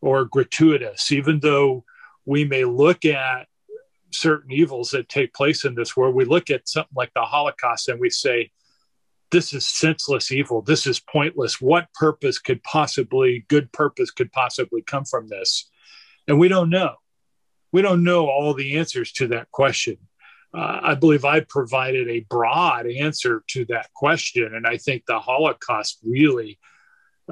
or 0.00 0.24
gratuitous, 0.24 1.12
even 1.12 1.40
though 1.40 1.84
we 2.26 2.44
may 2.44 2.64
look 2.64 3.04
at 3.04 3.46
certain 4.14 4.52
evils 4.52 4.90
that 4.90 5.08
take 5.08 5.34
place 5.34 5.64
in 5.64 5.74
this 5.74 5.96
world. 5.96 6.14
We 6.14 6.24
look 6.24 6.50
at 6.50 6.68
something 6.68 6.94
like 6.94 7.12
the 7.14 7.22
Holocaust 7.22 7.88
and 7.88 8.00
we 8.00 8.10
say, 8.10 8.50
this 9.30 9.52
is 9.52 9.66
senseless 9.66 10.30
evil. 10.30 10.62
This 10.62 10.86
is 10.86 11.00
pointless. 11.00 11.60
What 11.60 11.92
purpose 11.94 12.38
could 12.38 12.62
possibly, 12.62 13.44
good 13.48 13.72
purpose 13.72 14.10
could 14.10 14.30
possibly 14.32 14.82
come 14.82 15.04
from 15.04 15.28
this? 15.28 15.68
And 16.28 16.38
we 16.38 16.48
don't 16.48 16.70
know. 16.70 16.94
We 17.72 17.82
don't 17.82 18.04
know 18.04 18.28
all 18.28 18.54
the 18.54 18.78
answers 18.78 19.10
to 19.12 19.28
that 19.28 19.50
question 19.50 19.98
uh, 20.54 20.78
I 20.82 20.94
believe 20.94 21.24
I 21.24 21.40
provided 21.40 22.08
a 22.08 22.20
broad 22.20 22.86
answer 22.86 23.42
to 23.48 23.64
that 23.66 23.92
question, 23.92 24.54
and 24.54 24.66
I 24.66 24.76
think 24.76 25.04
the 25.04 25.18
Holocaust 25.18 25.98
really, 26.04 26.60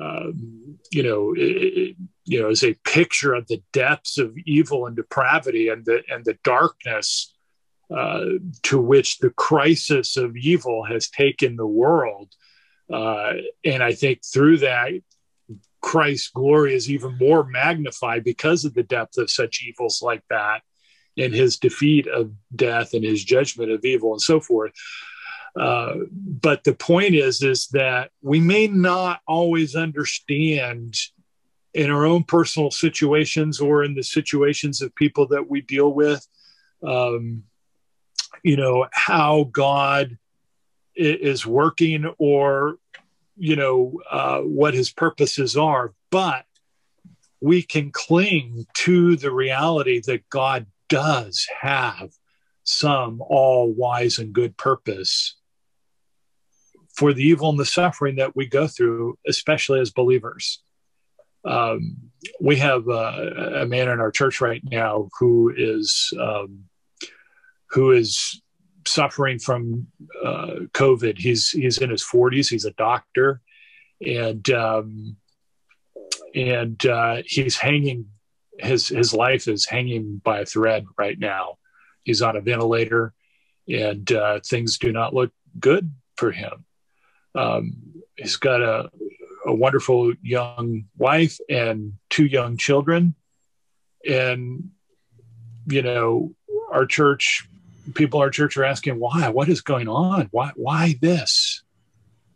um, 0.00 0.78
you 0.90 1.04
know, 1.04 1.32
it, 1.36 1.96
you 2.24 2.40
know, 2.40 2.50
is 2.50 2.64
a 2.64 2.74
picture 2.84 3.34
of 3.34 3.46
the 3.48 3.62
depths 3.72 4.18
of 4.18 4.36
evil 4.46 4.86
and 4.86 4.96
depravity 4.96 5.68
and 5.68 5.84
the 5.84 6.02
and 6.08 6.24
the 6.24 6.38
darkness 6.44 7.34
uh, 7.94 8.24
to 8.62 8.80
which 8.80 9.18
the 9.18 9.30
crisis 9.30 10.16
of 10.16 10.36
evil 10.36 10.84
has 10.84 11.08
taken 11.08 11.56
the 11.56 11.66
world. 11.66 12.32
Uh, 12.92 13.34
and 13.64 13.82
I 13.82 13.92
think 13.92 14.20
through 14.24 14.58
that, 14.58 14.92
Christ's 15.80 16.28
glory 16.28 16.74
is 16.74 16.90
even 16.90 17.18
more 17.18 17.44
magnified 17.44 18.24
because 18.24 18.64
of 18.64 18.74
the 18.74 18.82
depth 18.82 19.18
of 19.18 19.30
such 19.30 19.62
evils 19.62 20.00
like 20.00 20.22
that 20.30 20.62
and 21.18 21.34
his 21.34 21.58
defeat 21.58 22.06
of 22.06 22.32
death 22.54 22.94
and 22.94 23.04
his 23.04 23.22
judgment 23.24 23.70
of 23.70 23.84
evil 23.84 24.12
and 24.12 24.22
so 24.22 24.40
forth. 24.40 24.72
Uh, 25.58 25.94
but 26.10 26.64
the 26.64 26.74
point 26.74 27.14
is, 27.14 27.42
is 27.42 27.66
that 27.68 28.10
we 28.22 28.40
may 28.40 28.68
not 28.68 29.20
always 29.26 29.76
understand 29.76 30.96
in 31.74 31.90
our 31.90 32.04
own 32.04 32.24
personal 32.24 32.70
situations 32.70 33.60
or 33.60 33.84
in 33.84 33.94
the 33.94 34.02
situations 34.02 34.82
of 34.82 34.94
people 34.94 35.26
that 35.28 35.48
we 35.48 35.60
deal 35.60 35.92
with, 35.92 36.26
um, 36.82 37.44
you 38.42 38.56
know, 38.56 38.86
how 38.92 39.44
God 39.52 40.18
is 40.94 41.46
working 41.46 42.12
or, 42.18 42.76
you 43.36 43.56
know, 43.56 44.00
uh, 44.10 44.40
what 44.40 44.74
his 44.74 44.90
purposes 44.90 45.56
are. 45.56 45.94
But 46.10 46.44
we 47.40 47.62
can 47.62 47.90
cling 47.90 48.66
to 48.74 49.16
the 49.16 49.32
reality 49.32 50.00
that 50.06 50.28
God 50.28 50.66
does 50.88 51.46
have 51.60 52.10
some 52.64 53.22
all 53.22 53.72
wise 53.72 54.18
and 54.18 54.32
good 54.32 54.56
purpose 54.56 55.36
for 56.94 57.12
the 57.12 57.22
evil 57.22 57.48
and 57.48 57.58
the 57.58 57.64
suffering 57.64 58.16
that 58.16 58.36
we 58.36 58.46
go 58.46 58.66
through, 58.66 59.18
especially 59.26 59.80
as 59.80 59.90
believers. 59.90 60.62
Um, 61.44 61.96
we 62.40 62.56
have 62.56 62.88
a, 62.88 63.62
a, 63.62 63.66
man 63.66 63.88
in 63.88 63.98
our 63.98 64.12
church 64.12 64.40
right 64.40 64.62
now 64.62 65.08
who 65.18 65.52
is 65.56 66.12
um, 66.20 66.64
who 67.70 67.90
is 67.90 68.40
suffering 68.86 69.38
from 69.38 69.88
uh, 70.24 70.66
COVID. 70.72 71.18
He's 71.18 71.50
he's 71.50 71.78
in 71.78 71.90
his 71.90 72.02
40s. 72.02 72.48
He's 72.48 72.64
a 72.64 72.72
doctor, 72.72 73.40
and 74.00 74.48
um, 74.50 75.16
and 76.34 76.84
uh, 76.86 77.22
he's 77.26 77.56
hanging 77.56 78.06
his 78.58 78.88
his 78.88 79.12
life 79.12 79.48
is 79.48 79.66
hanging 79.66 80.20
by 80.22 80.40
a 80.40 80.46
thread 80.46 80.86
right 80.96 81.18
now. 81.18 81.58
He's 82.04 82.22
on 82.22 82.36
a 82.36 82.40
ventilator, 82.40 83.14
and 83.68 84.10
uh, 84.12 84.40
things 84.46 84.78
do 84.78 84.92
not 84.92 85.14
look 85.14 85.32
good 85.58 85.92
for 86.16 86.30
him. 86.32 86.64
Um, 87.34 87.76
he's 88.16 88.36
got 88.36 88.60
a, 88.60 88.90
a 89.46 89.54
wonderful 89.54 90.12
young 90.22 90.84
wife 90.96 91.38
and 91.48 91.94
two 92.10 92.26
young 92.26 92.56
children, 92.56 93.14
and 94.08 94.70
you 95.66 95.82
know 95.82 96.34
our 96.70 96.86
church 96.86 97.46
people 97.94 98.20
our 98.20 98.30
church 98.30 98.56
are 98.56 98.64
asking 98.64 98.98
why 98.98 99.28
what 99.28 99.48
is 99.48 99.60
going 99.60 99.88
on 99.88 100.28
why 100.30 100.50
why 100.54 100.94
this 101.00 101.62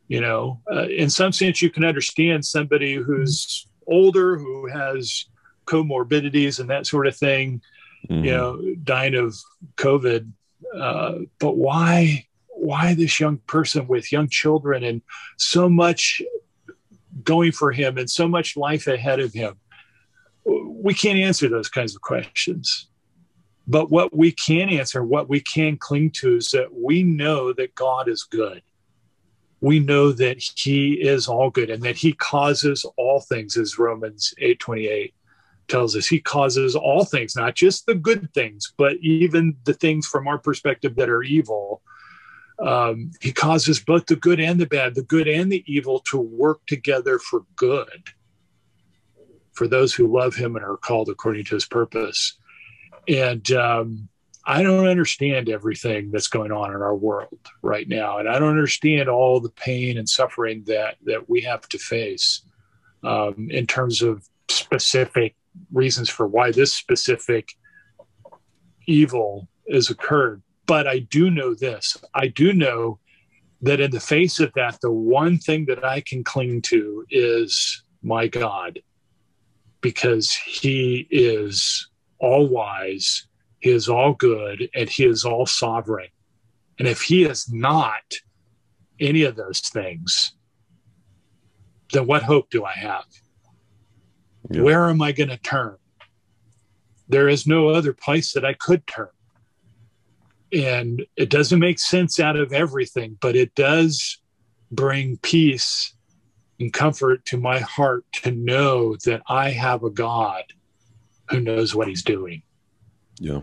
you 0.08 0.20
know 0.20 0.60
uh, 0.70 0.86
in 0.88 1.08
some 1.08 1.32
sense 1.32 1.62
you 1.62 1.70
can 1.70 1.84
understand 1.84 2.44
somebody 2.44 2.94
who's 2.94 3.66
older 3.86 4.36
who 4.36 4.66
has 4.66 5.26
comorbidities 5.66 6.60
and 6.60 6.70
that 6.70 6.86
sort 6.86 7.06
of 7.06 7.16
thing, 7.16 7.60
mm-hmm. 8.08 8.24
you 8.24 8.30
know, 8.30 8.74
dying 8.82 9.14
of 9.14 9.36
COVID. 9.76 10.30
Uh, 10.74 11.14
but 11.38 11.56
why, 11.56 12.26
why 12.48 12.94
this 12.94 13.20
young 13.20 13.38
person 13.38 13.86
with 13.86 14.12
young 14.12 14.28
children 14.28 14.82
and 14.82 15.02
so 15.36 15.68
much 15.68 16.22
going 17.26 17.52
for 17.52 17.70
him 17.70 17.98
and 17.98 18.08
so 18.08 18.26
much 18.26 18.56
life 18.56 18.86
ahead 18.86 19.20
of 19.20 19.34
him? 19.34 19.56
We 20.46 20.94
can't 20.94 21.18
answer 21.18 21.48
those 21.48 21.68
kinds 21.68 21.94
of 21.94 22.00
questions. 22.00 22.88
But 23.66 23.90
what 23.90 24.16
we 24.16 24.32
can 24.32 24.68
answer, 24.70 25.02
what 25.02 25.28
we 25.28 25.40
can 25.40 25.76
cling 25.76 26.12
to 26.12 26.36
is 26.36 26.50
that 26.52 26.72
we 26.72 27.02
know 27.02 27.52
that 27.52 27.74
God 27.74 28.08
is 28.08 28.22
good. 28.22 28.62
We 29.60 29.80
know 29.80 30.12
that 30.12 30.40
he 30.56 30.94
is 30.94 31.26
all 31.26 31.50
good 31.50 31.70
and 31.70 31.82
that 31.82 31.96
he 31.96 32.12
causes 32.12 32.86
all 32.96 33.20
things, 33.20 33.56
as 33.56 33.78
Romans 33.78 34.32
8 34.38 34.60
28 34.60 35.14
tells 35.68 35.96
us 35.96 36.06
he 36.06 36.20
causes 36.20 36.76
all 36.76 37.04
things, 37.04 37.34
not 37.34 37.54
just 37.54 37.86
the 37.86 37.94
good 37.94 38.32
things, 38.34 38.72
but 38.76 38.96
even 38.98 39.56
the 39.64 39.74
things 39.74 40.06
from 40.06 40.28
our 40.28 40.38
perspective 40.38 40.96
that 40.96 41.08
are 41.08 41.22
evil. 41.22 41.82
Um, 42.58 43.10
he 43.20 43.32
causes 43.32 43.80
both 43.80 44.06
the 44.06 44.16
good 44.16 44.40
and 44.40 44.58
the 44.58 44.66
bad, 44.66 44.94
the 44.94 45.02
good 45.02 45.28
and 45.28 45.52
the 45.52 45.62
evil 45.66 46.00
to 46.10 46.18
work 46.18 46.64
together 46.66 47.18
for 47.18 47.44
good 47.54 48.10
for 49.52 49.66
those 49.66 49.94
who 49.94 50.06
love 50.06 50.34
him 50.34 50.56
and 50.56 50.64
are 50.64 50.76
called 50.76 51.08
according 51.08 51.44
to 51.46 51.54
his 51.54 51.66
purpose. 51.66 52.38
And 53.08 53.50
um, 53.52 54.08
I 54.44 54.62
don't 54.62 54.86
understand 54.86 55.48
everything 55.48 56.10
that's 56.10 56.28
going 56.28 56.52
on 56.52 56.70
in 56.70 56.82
our 56.82 56.94
world 56.94 57.38
right 57.62 57.88
now, 57.88 58.18
and 58.18 58.28
I 58.28 58.38
don't 58.38 58.50
understand 58.50 59.08
all 59.08 59.40
the 59.40 59.50
pain 59.50 59.98
and 59.98 60.08
suffering 60.08 60.62
that 60.66 60.96
that 61.04 61.28
we 61.28 61.40
have 61.42 61.68
to 61.70 61.78
face 61.78 62.42
um, 63.02 63.48
in 63.50 63.66
terms 63.66 64.02
of 64.02 64.28
specific 64.48 65.34
reasons 65.72 66.08
for 66.08 66.26
why 66.26 66.52
this 66.52 66.72
specific 66.72 67.54
evil 68.86 69.48
has 69.70 69.90
occurred. 69.90 70.42
But 70.66 70.86
I 70.86 71.00
do 71.00 71.30
know 71.30 71.54
this: 71.54 71.96
I 72.14 72.28
do 72.28 72.52
know 72.52 72.98
that 73.62 73.80
in 73.80 73.90
the 73.90 74.00
face 74.00 74.40
of 74.40 74.52
that, 74.54 74.78
the 74.80 74.92
one 74.92 75.38
thing 75.38 75.66
that 75.66 75.84
I 75.84 76.00
can 76.00 76.22
cling 76.22 76.62
to 76.62 77.04
is 77.10 77.82
my 78.02 78.26
God, 78.26 78.80
because 79.80 80.32
He 80.34 81.06
is 81.10 81.88
all 82.18 82.46
wise 82.46 83.26
he 83.66 83.72
is 83.72 83.88
all 83.88 84.14
good 84.14 84.68
and 84.74 84.88
he 84.88 85.04
is 85.04 85.24
all 85.24 85.44
sovereign. 85.44 86.08
And 86.78 86.86
if 86.86 87.02
he 87.02 87.24
is 87.24 87.52
not 87.52 88.14
any 89.00 89.22
of 89.24 89.34
those 89.34 89.60
things, 89.60 90.34
then 91.92 92.06
what 92.06 92.22
hope 92.22 92.48
do 92.50 92.64
I 92.64 92.74
have? 92.74 93.06
Yeah. 94.50 94.62
Where 94.62 94.88
am 94.88 95.02
I 95.02 95.10
going 95.10 95.30
to 95.30 95.36
turn? 95.38 95.78
There 97.08 97.28
is 97.28 97.46
no 97.46 97.68
other 97.70 97.92
place 97.92 98.32
that 98.34 98.44
I 98.44 98.52
could 98.52 98.86
turn. 98.86 99.08
And 100.56 101.04
it 101.16 101.28
doesn't 101.28 101.58
make 101.58 101.78
sense 101.78 102.18
out 102.18 102.36
of 102.36 102.52
everything, 102.52 103.18
but 103.20 103.36
it 103.36 103.54
does 103.54 104.18
bring 104.70 105.18
peace 105.18 105.94
and 106.58 106.72
comfort 106.72 107.24
to 107.26 107.36
my 107.36 107.58
heart 107.58 108.04
to 108.22 108.30
know 108.30 108.96
that 109.04 109.22
I 109.28 109.50
have 109.50 109.84
a 109.84 109.90
God 109.90 110.44
who 111.28 111.40
knows 111.40 111.74
what 111.74 111.88
he's 111.88 112.02
doing. 112.02 112.42
Yeah 113.18 113.40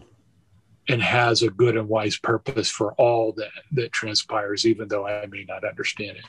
and 0.90 1.02
has 1.02 1.42
a 1.42 1.50
good 1.50 1.78
and 1.78 1.88
wise 1.88 2.18
purpose 2.18 2.70
for 2.70 2.94
all 2.94 3.34
that 3.34 3.52
that 3.72 3.92
transpires, 3.92 4.66
even 4.66 4.88
though 4.88 5.08
I 5.08 5.26
may 5.28 5.46
not 5.46 5.64
understand 5.64 6.18
it. 6.18 6.26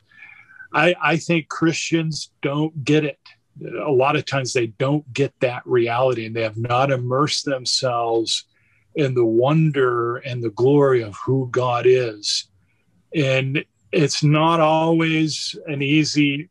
I, 0.73 0.95
I 1.03 1.17
think 1.17 1.49
Christians 1.49 2.31
don't 2.43 2.85
get 2.85 3.05
it. 3.05 3.19
A 3.81 3.91
lot 3.91 4.17
of 4.17 4.27
times 4.27 4.53
they 4.53 4.69
don't 4.69 5.11
get 5.13 5.33
that 5.41 5.63
reality 5.65 6.27
and 6.27 6.35
they 6.35 6.43
have 6.43 6.57
not 6.57 6.91
immersed 6.91 7.45
themselves 7.45 8.45
in 8.95 9.15
the 9.15 9.25
wonder 9.25 10.17
and 10.19 10.43
the 10.43 10.51
glory 10.51 11.03
of 11.03 11.17
who 11.17 11.49
God 11.51 11.87
is. 11.87 12.49
And 13.15 13.65
it's 13.93 14.23
not 14.23 14.61
always 14.61 15.57
an 15.67 15.83
easy, 15.83 16.49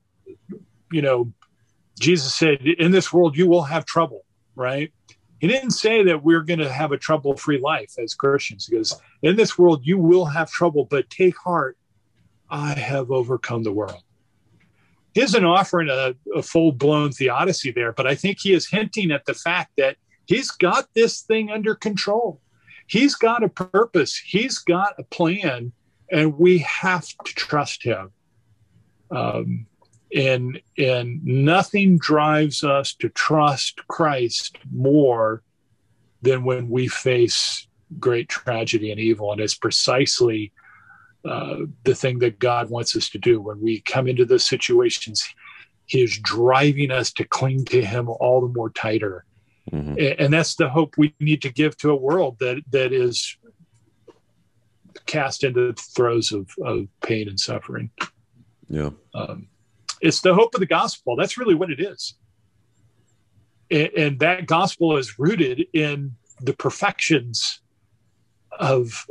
you 0.91 1.01
know, 1.01 1.31
Jesus 1.99 2.33
said, 2.33 2.61
in 2.61 2.91
this 2.91 3.13
world 3.13 3.37
you 3.37 3.47
will 3.47 3.63
have 3.63 3.85
trouble, 3.85 4.25
right? 4.55 4.91
He 5.43 5.49
didn't 5.49 5.71
say 5.71 6.03
that 6.03 6.23
we're 6.23 6.41
going 6.41 6.59
to 6.59 6.71
have 6.71 6.93
a 6.93 6.97
trouble 6.97 7.35
free 7.35 7.59
life 7.59 7.95
as 8.01 8.13
Christians. 8.13 8.65
He 8.65 8.77
goes, 8.77 8.95
In 9.21 9.35
this 9.35 9.57
world, 9.57 9.81
you 9.83 9.97
will 9.97 10.23
have 10.23 10.49
trouble, 10.49 10.85
but 10.85 11.09
take 11.09 11.35
heart. 11.37 11.77
I 12.49 12.73
have 12.75 13.11
overcome 13.11 13.63
the 13.63 13.73
world. 13.73 14.01
He 15.13 15.19
isn't 15.19 15.43
offering 15.43 15.89
a, 15.89 16.15
a 16.33 16.41
full 16.41 16.71
blown 16.71 17.11
theodicy 17.11 17.71
there, 17.71 17.91
but 17.91 18.07
I 18.07 18.15
think 18.15 18.37
he 18.39 18.53
is 18.53 18.69
hinting 18.69 19.11
at 19.11 19.25
the 19.25 19.33
fact 19.33 19.71
that 19.75 19.97
he's 20.25 20.51
got 20.51 20.85
this 20.93 21.21
thing 21.21 21.51
under 21.51 21.75
control. 21.75 22.39
He's 22.87 23.15
got 23.15 23.43
a 23.43 23.49
purpose, 23.49 24.17
he's 24.17 24.59
got 24.59 24.95
a 24.99 25.03
plan, 25.03 25.71
and 26.11 26.37
we 26.37 26.59
have 26.59 27.07
to 27.07 27.33
trust 27.33 27.83
him. 27.83 28.11
Um, 29.09 29.67
and 30.15 30.61
and 30.77 31.23
nothing 31.25 31.97
drives 31.97 32.63
us 32.63 32.93
to 32.95 33.09
trust 33.09 33.87
Christ 33.87 34.57
more 34.71 35.41
than 36.21 36.43
when 36.43 36.69
we 36.69 36.87
face 36.87 37.67
great 37.99 38.29
tragedy 38.29 38.91
and 38.91 38.99
evil, 38.99 39.31
and 39.31 39.41
it's 39.41 39.55
precisely 39.55 40.51
uh, 41.25 41.57
the 41.83 41.95
thing 41.95 42.19
that 42.19 42.39
God 42.39 42.69
wants 42.69 42.95
us 42.95 43.09
to 43.09 43.17
do 43.17 43.41
when 43.41 43.61
we 43.61 43.81
come 43.81 44.07
into 44.07 44.25
those 44.25 44.45
situations. 44.45 45.23
He 45.85 46.01
is 46.01 46.17
driving 46.17 46.91
us 46.91 47.11
to 47.13 47.25
cling 47.25 47.65
to 47.65 47.83
Him 47.83 48.09
all 48.09 48.41
the 48.41 48.53
more 48.53 48.69
tighter, 48.69 49.25
mm-hmm. 49.71 49.95
and, 50.19 50.33
that's 50.33 50.55
the 50.55 50.69
hope 50.69 50.95
we 50.97 51.13
need 51.19 51.41
to 51.41 51.51
give 51.51 51.77
to 51.77 51.91
a 51.91 51.95
world 51.95 52.37
that 52.39 52.61
that 52.71 52.91
is 52.91 53.37
cast 55.05 55.43
into 55.43 55.71
the 55.71 55.73
throes 55.73 56.31
of, 56.31 56.49
of 56.63 56.87
pain 57.01 57.27
and 57.27 57.39
suffering. 57.39 57.89
Yeah. 58.69 58.91
Um, 59.13 59.47
it's 60.01 60.21
the 60.21 60.33
hope 60.33 60.53
of 60.53 60.59
the 60.59 60.65
gospel. 60.65 61.15
That's 61.15 61.37
really 61.37 61.55
what 61.55 61.71
it 61.71 61.79
is. 61.79 62.15
And, 63.71 63.89
and 63.97 64.19
that 64.19 64.45
gospel 64.45 64.97
is 64.97 65.17
rooted 65.17 65.67
in 65.73 66.15
the 66.41 66.53
perfections 66.53 67.61
of, 68.59 69.05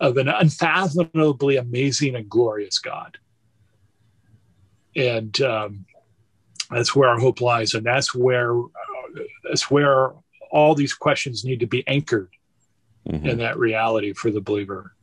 of 0.00 0.16
an 0.16 0.28
unfathomably 0.28 1.56
amazing 1.56 2.14
and 2.14 2.28
glorious 2.28 2.78
God. 2.78 3.18
And 4.96 5.40
um, 5.40 5.86
that's 6.70 6.94
where 6.94 7.08
our 7.08 7.18
hope 7.18 7.40
lies. 7.40 7.74
And 7.74 7.84
that's 7.84 8.14
where, 8.14 8.54
that's 9.44 9.70
where 9.70 10.12
all 10.50 10.74
these 10.74 10.94
questions 10.94 11.44
need 11.44 11.60
to 11.60 11.66
be 11.66 11.86
anchored 11.86 12.30
mm-hmm. 13.08 13.26
in 13.26 13.38
that 13.38 13.58
reality 13.58 14.12
for 14.12 14.30
the 14.30 14.40
believer. 14.40 14.94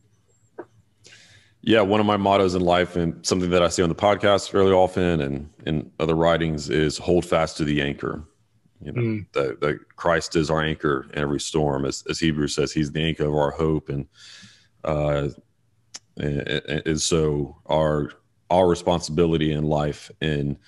Yeah, 1.64 1.82
one 1.82 2.00
of 2.00 2.06
my 2.06 2.16
mottos 2.16 2.56
in 2.56 2.62
life 2.62 2.96
and 2.96 3.24
something 3.24 3.50
that 3.50 3.62
I 3.62 3.68
see 3.68 3.82
on 3.82 3.88
the 3.88 3.94
podcast 3.94 4.50
fairly 4.50 4.72
often 4.72 5.20
and 5.20 5.48
in 5.64 5.90
other 6.00 6.16
writings 6.16 6.70
is 6.70 6.98
hold 6.98 7.24
fast 7.24 7.56
to 7.58 7.64
the 7.64 7.80
anchor. 7.80 8.24
You 8.80 8.92
know, 8.92 9.00
mm. 9.00 9.26
that, 9.32 9.60
that 9.60 9.78
Christ 9.94 10.34
is 10.34 10.50
our 10.50 10.60
anchor 10.60 11.06
in 11.12 11.20
every 11.20 11.38
storm. 11.38 11.84
As, 11.84 12.02
as 12.10 12.18
Hebrews 12.18 12.56
says, 12.56 12.72
he's 12.72 12.90
the 12.90 13.04
anchor 13.04 13.26
of 13.26 13.36
our 13.36 13.52
hope. 13.52 13.90
And, 13.90 14.08
uh, 14.82 15.28
and, 16.16 16.48
and 16.84 17.00
so 17.00 17.58
our, 17.66 18.10
our 18.50 18.68
responsibility 18.68 19.52
in 19.52 19.62
life 19.62 20.10
in, 20.20 20.58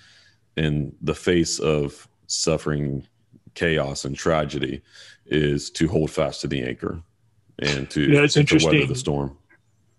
in 0.57 0.95
the 1.03 1.15
face 1.15 1.59
of 1.59 2.07
suffering, 2.29 3.05
chaos 3.55 4.05
and 4.05 4.17
tragedy 4.17 4.83
is 5.27 5.71
to 5.71 5.89
hold 5.89 6.11
fast 6.11 6.41
to 6.43 6.49
the 6.49 6.63
anchor 6.63 7.01
and 7.61 7.89
to, 7.91 8.03
yeah, 8.03 8.21
it's 8.21 8.37
interesting. 8.37 8.73
weather 8.73 8.87
the 8.87 8.95
storm 8.95 9.37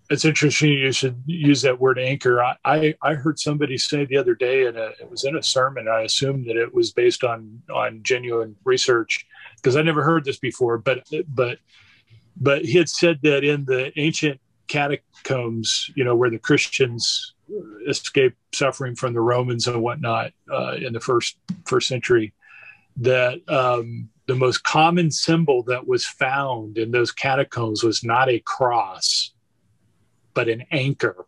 it's 0.10 0.26
interesting 0.26 0.74
you 0.74 0.92
should 0.92 1.22
use 1.26 1.62
that 1.64 1.80
word 1.80 1.98
anchor. 1.98 2.44
I, 2.44 2.56
I, 2.64 2.96
I 3.02 3.14
heard 3.16 3.40
somebody 3.40 3.78
say 3.78 4.06
the 4.06 4.18
other 4.18 4.36
day, 4.36 4.68
and 4.68 4.78
it 4.78 5.10
was 5.10 5.24
in 5.24 5.36
a 5.36 5.44
sermon. 5.44 5.88
I 5.88 6.02
assumed 6.02 6.46
that 6.48 6.58
it 6.58 6.74
was 6.74 6.92
based 6.92 7.24
on 7.24 7.62
on 7.74 8.04
genuine 8.04 8.56
research 8.64 9.26
because 9.56 9.76
I 9.76 9.82
never 9.82 10.04
heard 10.04 10.24
this 10.24 10.38
before. 10.38 10.78
But 10.78 11.08
but 11.28 11.58
but 12.38 12.66
he 12.66 12.78
had 12.78 12.90
said 12.90 13.20
that 13.24 13.44
in 13.44 13.66
the 13.66 13.98
ancient 14.00 14.40
catacombs, 14.68 15.90
you 15.96 16.04
know, 16.04 16.16
where 16.16 16.30
the 16.30 16.40
Christians 16.40 17.34
escaped 17.88 18.38
suffering 18.54 18.96
from 18.96 19.14
the 19.14 19.22
Romans 19.22 19.68
and 19.68 19.82
whatnot 19.82 20.34
uh, 20.52 20.74
in 20.74 20.94
the 20.94 21.00
first 21.00 21.38
first 21.66 21.88
century, 21.88 22.32
that 22.98 23.48
um, 23.50 24.10
the 24.28 24.36
most 24.36 24.64
common 24.64 25.12
symbol 25.12 25.64
that 25.64 25.88
was 25.88 26.06
found 26.06 26.78
in 26.78 26.92
those 26.92 27.12
catacombs 27.12 27.84
was 27.84 28.04
not 28.04 28.30
a 28.30 28.40
cross 28.40 29.34
but 30.36 30.48
an 30.48 30.66
anchor. 30.70 31.26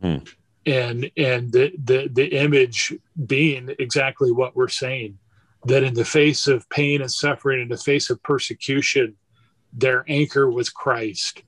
Hmm. 0.00 0.18
And 0.66 1.10
and 1.16 1.50
the, 1.50 1.72
the 1.82 2.08
the 2.12 2.26
image 2.36 2.94
being 3.26 3.74
exactly 3.80 4.30
what 4.30 4.54
we're 4.54 4.68
saying, 4.68 5.18
that 5.64 5.82
in 5.82 5.94
the 5.94 6.04
face 6.04 6.46
of 6.46 6.68
pain 6.70 7.00
and 7.00 7.10
suffering, 7.10 7.60
in 7.60 7.68
the 7.68 7.76
face 7.76 8.08
of 8.08 8.22
persecution, 8.22 9.16
their 9.72 10.04
anchor 10.08 10.48
was 10.48 10.70
Christ. 10.70 11.42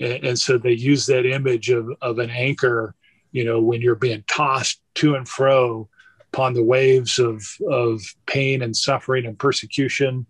And, 0.00 0.24
and 0.24 0.38
so 0.38 0.58
they 0.58 0.72
use 0.72 1.06
that 1.06 1.24
image 1.24 1.70
of, 1.70 1.88
of 2.02 2.18
an 2.18 2.30
anchor, 2.30 2.94
you 3.32 3.44
know, 3.44 3.60
when 3.60 3.80
you're 3.80 3.94
being 3.94 4.24
tossed 4.26 4.82
to 4.96 5.14
and 5.14 5.28
fro 5.28 5.88
upon 6.32 6.54
the 6.54 6.62
waves 6.62 7.18
of, 7.18 7.42
of 7.68 8.00
pain 8.26 8.62
and 8.62 8.76
suffering 8.76 9.26
and 9.26 9.38
persecution 9.38 10.26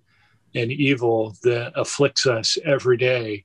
and 0.55 0.73
evil 0.73 1.37
that 1.43 1.73
afflicts 1.77 2.27
us 2.27 2.59
every 2.65 2.97
day 2.97 3.45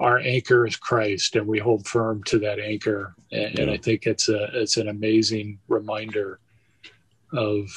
our 0.00 0.18
anchor 0.18 0.66
is 0.66 0.76
Christ, 0.76 1.36
and 1.36 1.46
we 1.46 1.58
hold 1.58 1.86
firm 1.86 2.22
to 2.24 2.38
that 2.40 2.58
anchor. 2.58 3.14
And, 3.32 3.54
yeah. 3.54 3.62
and, 3.62 3.70
I 3.70 3.76
think 3.76 4.06
it's 4.06 4.28
a 4.28 4.48
it's 4.52 4.76
an 4.76 4.88
amazing 4.88 5.58
reminder 5.68 6.40
of 7.32 7.68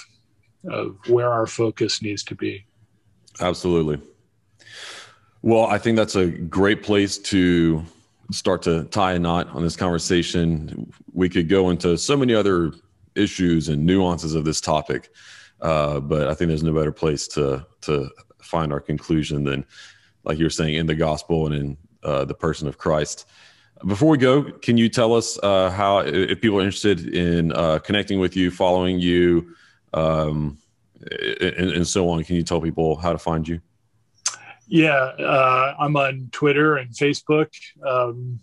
of 0.69 0.97
where 1.07 1.31
our 1.31 1.47
focus 1.47 2.01
needs 2.01 2.23
to 2.25 2.35
be. 2.35 2.65
Absolutely. 3.39 4.01
Well, 5.41 5.65
I 5.65 5.77
think 5.77 5.95
that's 5.95 6.15
a 6.15 6.27
great 6.27 6.83
place 6.83 7.17
to 7.17 7.85
start 8.31 8.61
to 8.63 8.83
tie 8.85 9.13
a 9.13 9.19
knot 9.19 9.47
on 9.49 9.63
this 9.63 9.77
conversation. 9.77 10.91
We 11.13 11.29
could 11.29 11.47
go 11.47 11.69
into 11.69 11.97
so 11.97 12.17
many 12.17 12.35
other 12.35 12.73
issues 13.19 13.69
and 13.69 13.85
nuances 13.85 14.35
of 14.35 14.45
this 14.45 14.61
topic, 14.61 15.11
uh, 15.61 15.99
but 15.99 16.27
I 16.27 16.33
think 16.33 16.49
there's 16.49 16.63
no 16.63 16.73
better 16.73 16.91
place 16.91 17.27
to 17.29 17.65
to 17.81 18.09
find 18.41 18.71
our 18.73 18.79
conclusion 18.79 19.43
than, 19.43 19.65
like 20.23 20.37
you 20.37 20.45
were 20.45 20.49
saying, 20.49 20.75
in 20.75 20.87
the 20.87 20.95
gospel 20.95 21.45
and 21.47 21.55
in 21.55 21.77
uh, 22.03 22.25
the 22.25 22.33
person 22.33 22.67
of 22.67 22.77
Christ. 22.77 23.25
Before 23.85 24.09
we 24.09 24.17
go, 24.17 24.43
can 24.43 24.77
you 24.77 24.89
tell 24.89 25.13
us 25.13 25.39
uh, 25.41 25.69
how, 25.69 25.99
if 25.99 26.41
people 26.41 26.59
are 26.59 26.63
interested 26.63 27.13
in 27.13 27.53
uh, 27.53 27.79
connecting 27.79 28.19
with 28.19 28.35
you, 28.35 28.51
following 28.51 28.99
you, 28.99 29.55
um, 29.93 30.57
and, 31.39 31.71
and, 31.71 31.87
so 31.87 32.09
on, 32.09 32.21
can 32.25 32.35
you 32.35 32.43
tell 32.43 32.59
people 32.59 32.97
how 32.97 33.13
to 33.13 33.17
find 33.17 33.47
you? 33.47 33.61
Yeah, 34.69 34.93
uh, 34.93 35.75
I'm 35.79 35.97
on 35.97 36.29
Twitter 36.31 36.77
and 36.77 36.91
Facebook. 36.91 37.49
Um, 37.85 38.39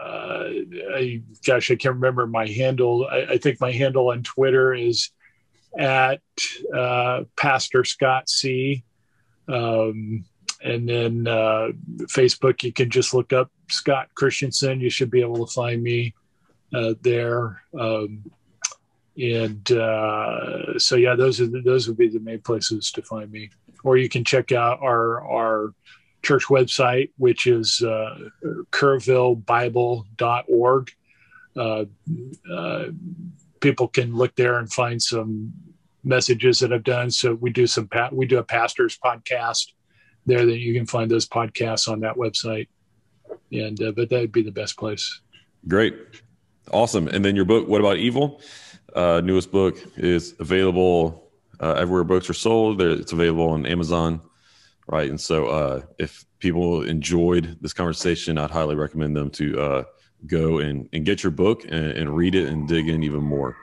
uh, 0.00 0.48
I, 0.94 1.22
gosh, 1.46 1.70
I 1.70 1.76
can't 1.76 1.94
remember 1.94 2.26
my 2.26 2.48
handle. 2.48 3.06
I, 3.08 3.26
I, 3.30 3.38
think 3.38 3.60
my 3.60 3.70
handle 3.70 4.10
on 4.10 4.24
Twitter 4.24 4.74
is 4.74 5.10
at 5.78 6.20
uh, 6.74 7.22
Pastor 7.36 7.84
Scott 7.84 8.28
C. 8.28 8.82
Um, 9.46 10.24
and 10.62 10.88
then 10.88 11.28
uh, 11.28 11.68
Facebook, 12.06 12.64
you 12.64 12.72
can 12.72 12.90
just 12.90 13.14
look 13.14 13.32
up 13.32 13.50
Scott 13.68 14.08
Christensen. 14.16 14.80
You 14.80 14.90
should 14.90 15.10
be 15.10 15.20
able 15.20 15.46
to 15.46 15.52
find 15.52 15.82
me 15.82 16.14
uh, 16.74 16.94
there. 17.00 17.62
Um, 17.78 18.24
and 19.16 19.70
uh, 19.70 20.78
so, 20.78 20.96
yeah, 20.96 21.14
those 21.14 21.40
are 21.40 21.46
the, 21.46 21.60
those 21.60 21.86
would 21.86 21.96
be 21.96 22.08
the 22.08 22.20
main 22.20 22.40
places 22.40 22.90
to 22.92 23.02
find 23.02 23.30
me. 23.30 23.50
Or 23.84 23.96
you 23.96 24.08
can 24.08 24.24
check 24.24 24.50
out 24.52 24.80
our 24.82 25.22
our 25.22 25.72
church 26.22 26.46
website, 26.46 27.10
which 27.16 27.46
is 27.46 27.80
uh, 27.82 28.18
kerrvillebible.org. 28.70 30.90
Uh, 31.56 31.84
uh, 32.52 32.84
people 33.60 33.88
can 33.88 34.14
look 34.14 34.36
there 34.36 34.58
and 34.58 34.70
find 34.72 35.02
some 35.02 35.52
messages 36.04 36.60
that 36.60 36.72
I've 36.72 36.84
done. 36.84 37.10
So 37.10 37.34
we 37.34 37.50
do 37.50 37.66
some 37.66 37.88
pa- 37.88 38.10
we 38.12 38.26
do 38.26 38.38
a 38.38 38.44
pastors 38.44 38.96
podcast 39.02 39.72
there 40.26 40.46
that 40.46 40.58
you 40.58 40.74
can 40.74 40.86
find 40.86 41.10
those 41.10 41.28
podcasts 41.28 41.90
on 41.90 42.00
that 42.00 42.16
website. 42.16 42.68
And 43.52 43.82
uh, 43.82 43.92
but 43.92 44.10
that 44.10 44.20
would 44.20 44.32
be 44.32 44.42
the 44.42 44.52
best 44.52 44.76
place. 44.76 45.20
Great, 45.68 45.96
awesome. 46.72 47.08
And 47.08 47.24
then 47.24 47.36
your 47.36 47.44
book, 47.44 47.68
what 47.68 47.80
about 47.80 47.98
evil? 47.98 48.40
Uh, 48.94 49.20
newest 49.22 49.52
book 49.52 49.78
is 49.96 50.34
available 50.40 51.29
uh, 51.60 51.74
everywhere 51.74 52.04
books 52.04 52.28
are 52.30 52.34
sold. 52.34 52.80
It's 52.80 53.12
available 53.12 53.50
on 53.50 53.66
Amazon, 53.66 54.20
right? 54.86 55.08
And 55.08 55.20
so, 55.20 55.48
uh, 55.48 55.82
if 55.98 56.24
people 56.38 56.82
enjoyed 56.82 57.58
this 57.60 57.72
conversation, 57.72 58.38
I'd 58.38 58.50
highly 58.50 58.74
recommend 58.74 59.16
them 59.16 59.30
to 59.30 59.60
uh, 59.60 59.84
go 60.26 60.58
and, 60.58 60.88
and 60.92 61.04
get 61.04 61.22
your 61.22 61.30
book 61.30 61.64
and, 61.64 61.92
and 61.92 62.16
read 62.16 62.34
it 62.34 62.48
and 62.48 62.66
dig 62.66 62.88
in 62.88 63.02
even 63.02 63.22
more. 63.22 63.56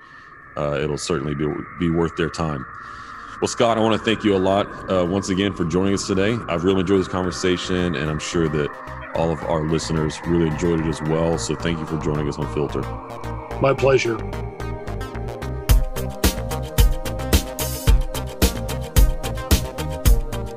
Uh, 0.55 0.79
it'll 0.81 0.97
certainly 0.97 1.35
be, 1.35 1.47
be 1.79 1.89
worth 1.89 2.15
their 2.15 2.29
time. 2.29 2.65
Well, 3.41 3.47
Scott, 3.47 3.77
I 3.77 3.81
want 3.81 3.99
to 3.99 4.03
thank 4.03 4.23
you 4.23 4.35
a 4.35 4.39
lot 4.39 4.65
uh, 4.91 5.05
once 5.05 5.29
again 5.29 5.53
for 5.53 5.63
joining 5.63 5.93
us 5.93 6.07
today. 6.07 6.35
I've 6.49 6.63
really 6.63 6.79
enjoyed 6.79 7.01
this 7.01 7.07
conversation, 7.07 7.95
and 7.95 8.09
I'm 8.09 8.17
sure 8.17 8.47
that 8.49 8.69
all 9.15 9.31
of 9.31 9.43
our 9.43 9.67
listeners 9.67 10.19
really 10.25 10.47
enjoyed 10.47 10.79
it 10.79 10.87
as 10.87 11.01
well. 11.03 11.37
So 11.37 11.55
thank 11.55 11.77
you 11.77 11.85
for 11.85 11.99
joining 11.99 12.27
us 12.27 12.39
on 12.39 12.51
Filter. 12.53 12.81
My 13.61 13.75
pleasure. 13.75 14.17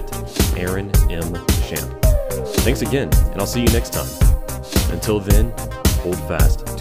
at 0.00 0.58
Aaron 0.58 0.90
M. 1.10 1.34
Champ. 1.68 1.90
Thanks 2.64 2.82
again, 2.82 3.10
and 3.32 3.40
I'll 3.40 3.46
see 3.46 3.60
you 3.60 3.68
next 3.68 3.92
time. 3.92 4.08
Until 4.92 5.20
then, 5.20 5.52
hold 6.02 6.18
fast. 6.28 6.79